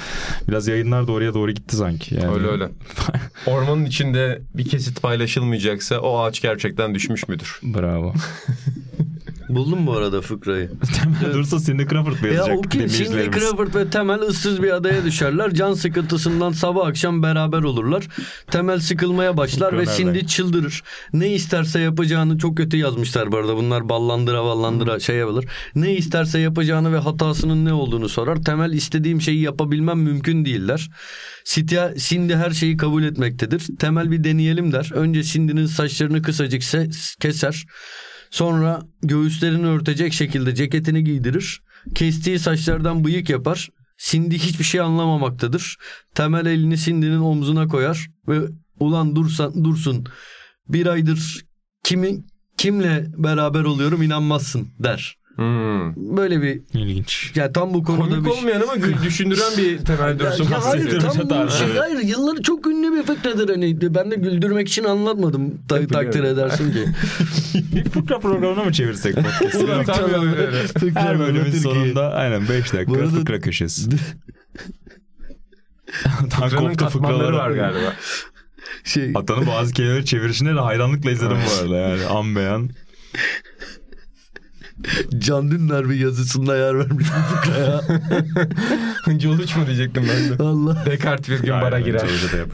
Biraz 0.48 0.68
yayınlar 0.68 1.08
da 1.08 1.12
oraya 1.12 1.34
doğru 1.34 1.52
gitti 1.52 1.76
sanki. 1.76 2.16
Yani. 2.16 2.28
Öyle 2.28 2.48
öyle. 2.48 2.70
Ormanın 3.46 3.86
içinde 3.86 4.42
bir 4.54 4.70
kesit 4.70 5.02
paylaşılmayacaksa 5.02 6.00
o 6.00 6.20
ağaç 6.20 6.42
gerçekten 6.42 6.96
düşmüş 6.96 7.28
müdür? 7.28 7.60
Bravo. 7.64 8.14
Buldum 9.50 9.88
bu 9.88 9.93
arada 9.93 10.22
fıkrayı. 10.22 10.72
Dursa 11.34 11.60
Cindy 11.60 11.86
Crawford 11.86 12.12
mı 12.22 12.28
Ya 12.28 12.34
yazacak 12.34 12.58
o 12.58 12.62
kim? 12.62 12.88
Cindy? 12.88 13.32
Crawford 13.32 13.76
ve 13.76 13.89
Temel 13.89 14.20
ıssız 14.22 14.64
bir 14.64 14.72
adaya 14.72 15.06
düşerler. 15.06 15.54
Can 15.54 15.74
sıkıntısından 15.74 16.52
sabah 16.52 16.88
akşam 16.88 17.24
beraber 17.24 17.64
olurlar. 17.64 18.08
Temel 18.52 18.80
sıkılmaya 18.80 19.38
başlar 19.38 19.74
ve 19.74 19.78
nereden? 19.78 19.95
Cindy 19.95 20.26
çıldırır. 20.26 20.84
Ne 21.14 21.34
isterse 21.34 21.80
yapacağını 21.80 22.38
çok 22.38 22.58
kötü 22.58 22.78
yazmışlar 22.78 23.32
bu 23.32 23.38
arada. 23.38 23.58
Bunlar 23.58 23.89
ballandıra 23.89 24.43
ballandıra 24.43 25.00
şey 25.00 25.16
yapılır. 25.16 25.45
Ne 25.76 25.95
isterse 25.95 26.39
yapacağını 26.39 26.93
ve 26.93 26.98
hatasının 26.98 27.66
ne 27.66 27.74
olduğunu 27.74 28.10
sorar. 28.10 28.43
Temel 28.43 28.72
istediğim 28.74 29.22
şeyi 29.22 29.41
yapabilmem 29.41 30.00
mümkün 30.00 30.45
değiller. 30.45 30.89
Sitya, 31.45 31.93
Cindy 31.98 32.34
her 32.34 32.52
şeyi 32.52 32.78
kabul 32.78 33.04
etmektedir. 33.04 33.64
Temel 33.80 34.12
bir 34.12 34.24
deneyelim 34.24 34.72
der. 34.72 34.91
Önce 34.93 35.24
Cindy'nin 35.24 35.66
saçlarını 35.66 36.22
kısacık 36.22 36.62
se- 36.62 37.18
keser. 37.20 37.66
Sonra 38.32 38.82
göğüslerini 39.01 39.67
örtecek 39.67 40.13
şekilde 40.13 40.55
ceketini 40.55 41.03
giydirir. 41.03 41.61
Kestiği 41.95 42.39
saçlardan 42.39 43.03
bıyık 43.03 43.30
yapar. 43.30 43.69
Cindy 43.97 44.38
hiçbir 44.38 44.63
şey 44.63 44.82
anlamamaktadır. 44.82 45.78
Temel 46.15 46.45
elini 46.45 46.78
Cindy'nin 46.78 47.19
omzuna 47.19 47.67
koyar 47.67 48.07
ve 48.28 48.39
ulan 48.80 49.15
dursan 49.15 49.63
dursun 49.63 50.07
bir 50.69 50.86
aydır 50.86 51.45
kimi 51.84 52.23
kimle 52.57 53.05
beraber 53.17 53.63
oluyorum 53.63 54.01
inanmazsın 54.01 54.67
der. 54.80 55.17
Hmm. 55.38 56.18
Böyle 56.18 56.42
bir 56.42 56.62
İlginç. 56.74 57.32
yani 57.36 57.54
tam 57.54 57.74
bu 57.74 57.84
konuda 57.84 58.10
Komik 58.16 58.26
bir 58.26 58.30
olmayan 58.30 58.62
ama 58.62 58.74
düşündüren 59.04 59.58
bir 59.58 59.78
temel 59.78 60.10
ya, 60.10 60.20
dursun. 60.20 60.44
ya 60.52 60.66
hayır 60.66 61.00
tam 61.00 61.30
bu 61.30 61.52
şey 61.52 61.68
hayır 61.78 62.00
yılları 62.00 62.42
çok 62.42 62.68
ünlü 62.68 62.92
bir 62.98 63.04
fıkradır 63.04 63.50
hani 63.50 63.82
ben 63.96 64.12
de 64.12 64.16
güldürmek 64.16 64.68
için 64.70 64.84
anlatmadım 64.84 65.54
Ta- 65.70 65.88
takdir 65.88 66.24
edersin 66.24 66.72
ki. 66.72 66.86
Bir 67.76 67.84
fıkra 67.90 68.20
programına 68.20 68.64
mı 68.64 68.72
çevirsek 68.72 69.16
podcast'ı? 69.16 70.90
Her 70.96 71.20
bölümün 71.20 71.52
sonunda 71.52 72.14
aynen 72.14 72.42
5 72.50 72.74
Bu 72.74 72.78
dakika 72.78 73.00
arada- 73.00 73.10
fıkra 73.10 73.40
köşesi. 73.40 73.90
Fıkranın 76.30 76.76
katmanları 76.76 77.36
var 77.36 77.52
galiba. 77.52 77.94
Şey, 78.84 79.12
Atanın 79.16 79.48
bazı 79.48 79.74
kelimeleri 79.74 80.06
çevirişine 80.06 80.56
de 80.56 80.60
hayranlıkla 80.60 81.12
izledim 81.12 81.38
bu 81.48 81.62
arada 81.64 81.78
yani. 81.78 82.06
An 82.06 82.36
beyan. 82.36 82.70
Can 85.17 85.51
Dündar 85.51 85.89
bir 85.89 85.95
yazısında 85.99 86.57
yer 86.57 86.80
vermiş 86.80 87.07
bu 87.07 87.36
fıkraya. 87.36 87.82
Hıncı 89.03 89.30
oluç 89.32 89.55
mu 89.55 89.65
diyecektim 89.67 90.03
ben 90.09 90.39
de. 90.39 90.43
Allah. 90.43 90.84
Descartes 90.86 91.30
bir 91.41 91.45
gün 91.45 91.53
bara 91.61 91.80
girer. 91.80 92.07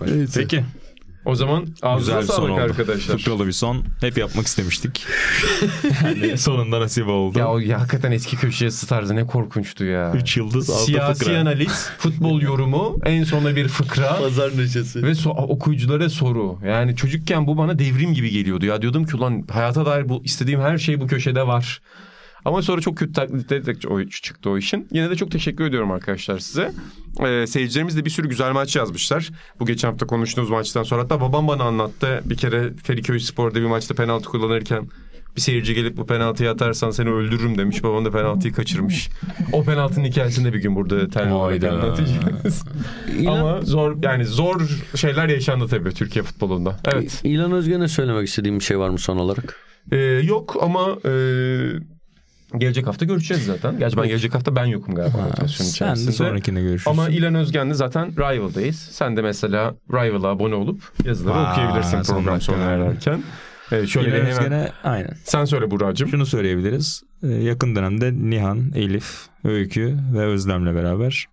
Neyse. 0.07 0.39
Peki. 0.41 0.63
O 1.25 1.35
zaman 1.35 1.65
ağzına 1.81 1.97
Güzel 1.99 2.21
bir 2.21 2.27
son 2.27 2.35
sağlık 2.35 2.51
oldu. 2.51 2.61
arkadaşlar. 2.61 3.17
Fıkralı 3.17 3.47
bir 3.47 3.51
son. 3.51 3.83
Hep 4.01 4.17
yapmak 4.17 4.47
istemiştik. 4.47 5.05
yani 6.03 6.37
sonunda 6.37 6.79
nasip 6.81 7.07
oldu. 7.07 7.39
Ya 7.39 7.47
o 7.47 7.57
ya 7.59 7.79
hakikaten 7.81 8.11
eski 8.11 8.35
köşeye 8.37 8.71
tarzı 8.89 9.15
ne 9.15 9.27
korkunçtu 9.27 9.85
ya. 9.85 10.13
3 10.13 10.37
yıldız 10.37 10.69
altı 10.69 10.83
Siyasi 10.85 11.23
fıkra. 11.25 11.39
analiz, 11.39 11.89
futbol 11.97 12.41
yorumu, 12.41 12.99
en 13.05 13.23
sona 13.23 13.55
bir 13.55 13.67
fıkra 13.67 14.17
Pazar 14.17 14.57
neşesi. 14.57 15.03
ve 15.03 15.11
so- 15.11 15.29
okuyuculara 15.47 16.09
soru. 16.09 16.59
Yani 16.67 16.95
çocukken 16.95 17.47
bu 17.47 17.57
bana 17.57 17.79
devrim 17.79 18.13
gibi 18.13 18.29
geliyordu. 18.29 18.65
Ya 18.65 18.81
diyordum 18.81 19.05
ki 19.05 19.15
ulan 19.17 19.43
hayata 19.51 19.85
dair 19.85 20.09
bu 20.09 20.21
istediğim 20.23 20.61
her 20.61 20.77
şey 20.77 20.99
bu 21.01 21.07
köşede 21.07 21.47
var. 21.47 21.81
Ama 22.45 22.61
sonra 22.61 22.81
çok 22.81 22.97
kötü 22.97 23.13
taklit 23.13 23.51
ederek 23.51 23.77
o 23.89 24.03
çıktı 24.03 24.49
o 24.49 24.57
işin. 24.57 24.87
Yine 24.91 25.09
de 25.09 25.15
çok 25.15 25.31
teşekkür 25.31 25.65
ediyorum 25.65 25.91
arkadaşlar 25.91 26.39
size. 26.39 26.71
Ee, 27.25 27.47
seyircilerimiz 27.47 27.97
de 27.97 28.05
bir 28.05 28.09
sürü 28.09 28.29
güzel 28.29 28.51
maç 28.51 28.75
yazmışlar. 28.75 29.29
Bu 29.59 29.65
geçen 29.65 29.89
hafta 29.89 30.07
konuştuğumuz 30.07 30.49
maçtan 30.49 30.83
sonra. 30.83 31.01
Hatta 31.01 31.21
babam 31.21 31.47
bana 31.47 31.63
anlattı. 31.63 32.21
Bir 32.25 32.37
kere 32.37 32.73
Feriköy 32.83 33.19
Spor'da 33.19 33.55
bir 33.55 33.65
maçta 33.65 33.95
penaltı 33.95 34.29
kullanırken 34.29 34.87
bir 35.35 35.41
seyirci 35.41 35.75
gelip 35.75 35.97
bu 35.97 36.05
penaltıyı 36.05 36.49
atarsan 36.49 36.91
seni 36.91 37.09
öldürürüm 37.09 37.57
demiş. 37.57 37.83
Babam 37.83 38.05
da 38.05 38.11
penaltıyı 38.11 38.53
kaçırmış. 38.53 39.09
O 39.51 39.63
penaltının 39.63 40.05
hikayesini 40.05 40.45
de 40.45 40.53
bir 40.53 40.59
gün 40.59 40.75
burada 40.75 41.09
telli 41.09 41.33
olarak 41.33 41.63
anlatacağız. 41.63 42.63
İlan, 43.19 43.37
Ama 43.37 43.61
zor 43.61 44.03
yani 44.03 44.25
zor 44.25 44.61
şeyler 44.95 45.29
yaşandı 45.29 45.67
tabii 45.67 45.93
Türkiye 45.93 46.23
futbolunda. 46.23 46.79
Evet. 46.85 47.21
İlan 47.23 47.51
Özgen'e 47.51 47.87
söylemek 47.87 48.27
istediğim 48.27 48.59
bir 48.59 48.63
şey 48.63 48.79
var 48.79 48.89
mı 48.89 48.97
son 48.99 49.17
olarak? 49.17 49.59
Ee, 49.91 49.97
yok 50.23 50.57
ama 50.61 50.97
e, 51.05 51.11
gelecek 52.59 52.87
hafta 52.87 53.05
görüşeceğiz 53.05 53.45
zaten. 53.45 53.79
Gerçi 53.79 53.97
ben 53.97 54.07
gelecek 54.07 54.35
hafta 54.35 54.55
ben 54.55 54.65
yokum 54.65 54.95
galiba 54.95 55.17
Ha, 55.17 55.47
sen 55.47 55.65
içerisinde. 55.65 56.07
de 56.07 56.11
sonrakinde 56.11 56.61
görüşürüz. 56.61 56.99
Ama 56.99 57.09
İlan 57.09 57.35
Özgen'le 57.35 57.73
zaten 57.73 58.11
Rival'dayız. 58.17 58.75
Sen 58.91 59.17
de 59.17 59.21
mesela 59.21 59.75
Rival'a 59.93 60.27
abone 60.27 60.55
olup 60.55 60.81
yazıları 61.05 61.35
Aa, 61.37 61.51
okuyabilirsin 61.51 62.03
program 62.13 62.41
sona 62.41 62.63
ererken. 62.63 63.23
Evet, 63.71 63.87
şöyle 63.89 64.07
İlhan 64.07 64.21
bir 64.21 64.25
hemen... 64.25 64.37
Özgen'e 64.43 64.71
aynen. 64.83 65.13
Sen 65.23 65.45
söyle 65.45 65.71
Buracığım. 65.71 66.09
Şunu 66.09 66.25
söyleyebiliriz. 66.25 67.03
Ee, 67.23 67.27
yakın 67.27 67.75
dönemde 67.75 68.13
Nihan, 68.13 68.71
Elif, 68.75 69.19
Öykü 69.43 69.97
ve 70.13 70.19
Özlem'le 70.25 70.75
beraber 70.75 71.25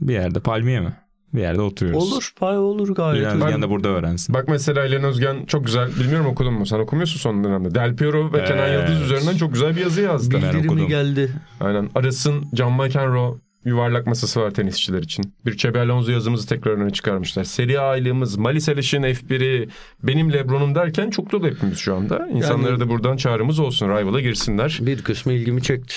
bir 0.00 0.12
yerde 0.14 0.40
Palmiye 0.40 0.80
mi? 0.80 0.92
Bir 1.34 1.40
yerde 1.40 1.60
oturuyoruz. 1.60 2.12
Olur. 2.12 2.32
Pay 2.40 2.58
olur 2.58 2.94
gayet. 2.94 3.22
İlhan 3.22 3.40
Ben- 3.40 3.62
de 3.62 3.70
burada 3.70 3.88
öğrensin. 3.88 4.34
Bak 4.34 4.48
mesela 4.48 4.86
İlan 4.86 5.02
Özgen 5.04 5.44
çok 5.46 5.64
güzel. 5.66 5.90
Bilmiyorum 6.00 6.26
okudun 6.26 6.54
mu? 6.54 6.66
Sen 6.66 6.78
okumuyorsun 6.78 7.18
son 7.20 7.44
dönemde. 7.44 7.74
Del 7.74 7.96
Piero 7.96 8.32
ve 8.32 8.44
Kenan 8.44 8.68
Evet. 8.68 8.88
Yıldız 8.90 9.02
üzerinden 9.02 9.36
çok 9.36 9.52
güzel 9.52 9.76
bir 9.76 9.80
yazı 9.80 10.00
yazdı. 10.02 10.36
Bildirimi 10.36 10.86
geldi. 10.88 11.30
Aynen. 11.60 11.90
Aras'ın 11.94 12.44
John 12.56 12.72
McEnroe 12.72 13.34
yuvarlak 13.64 14.06
masası 14.06 14.40
var 14.40 14.50
tenisçiler 14.50 15.02
için. 15.02 15.34
Bir 15.46 15.56
Çebe 15.56 15.80
Alonso 15.80 16.10
yazımızı 16.10 16.48
tekrar 16.48 16.72
öne 16.72 16.90
çıkarmışlar. 16.90 17.44
Seri 17.44 17.80
aylığımız, 17.80 18.36
Malis 18.36 18.68
Aliş'in 18.68 19.02
F1'i, 19.02 19.68
benim 20.02 20.32
Lebron'um 20.32 20.74
derken 20.74 21.10
çok 21.10 21.32
dolu 21.32 21.46
hepimiz 21.46 21.78
şu 21.78 21.94
anda. 21.94 22.28
İnsanlara 22.32 22.70
Yani- 22.70 22.80
da 22.80 22.88
buradan 22.88 23.16
çağrımız 23.16 23.58
olsun. 23.58 23.88
Rival'a 23.88 24.20
girsinler. 24.20 24.78
Bir 24.82 25.02
kısmı 25.02 25.32
ilgimi 25.32 25.62
çekti. 25.62 25.94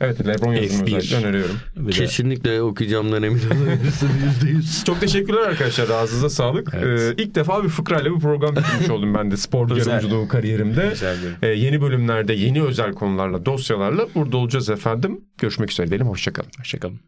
Evet 0.00 0.26
Lebron 0.26 0.54
yazımı 0.54 0.88
F1. 0.88 0.96
özellikle 0.96 1.26
öneriyorum. 1.28 1.56
Bir 1.76 1.86
de- 1.86 1.90
Kesinlikle 1.90 2.62
okuyacağımdan 2.62 3.22
emin 3.22 3.38
olabilirsin 3.46 4.08
yüzde 4.26 4.48
yüz. 4.50 4.84
Çok 4.84 5.00
teşekkürler 5.00 5.40
arkadaşlar. 5.42 5.88
Ağzınıza 5.90 6.30
sağlık. 6.30 6.74
Evet. 6.74 7.18
Ee, 7.18 7.22
ilk 7.22 7.34
defa 7.34 7.64
bir 7.64 7.68
fıkrayla 7.68 8.14
bir 8.14 8.20
program 8.20 8.56
bitirmiş 8.56 8.90
oldum 8.90 9.14
ben 9.14 9.30
de 9.30 9.36
spor 9.36 9.68
yorumculuğu 9.76 10.28
kariyerimde. 10.28 10.94
Ee, 11.42 11.46
yeni 11.46 11.80
bölümlerde 11.80 12.32
yeni 12.32 12.62
özel 12.62 12.92
konularla, 12.92 13.46
dosyalarla 13.46 14.08
burada 14.14 14.36
olacağız 14.36 14.70
efendim. 14.70 15.20
Görüşmek 15.38 15.70
üzere 15.70 15.88
diyelim. 15.88 16.06
Hoşçakalın. 16.08 16.50
Hoşçakalın. 16.58 17.00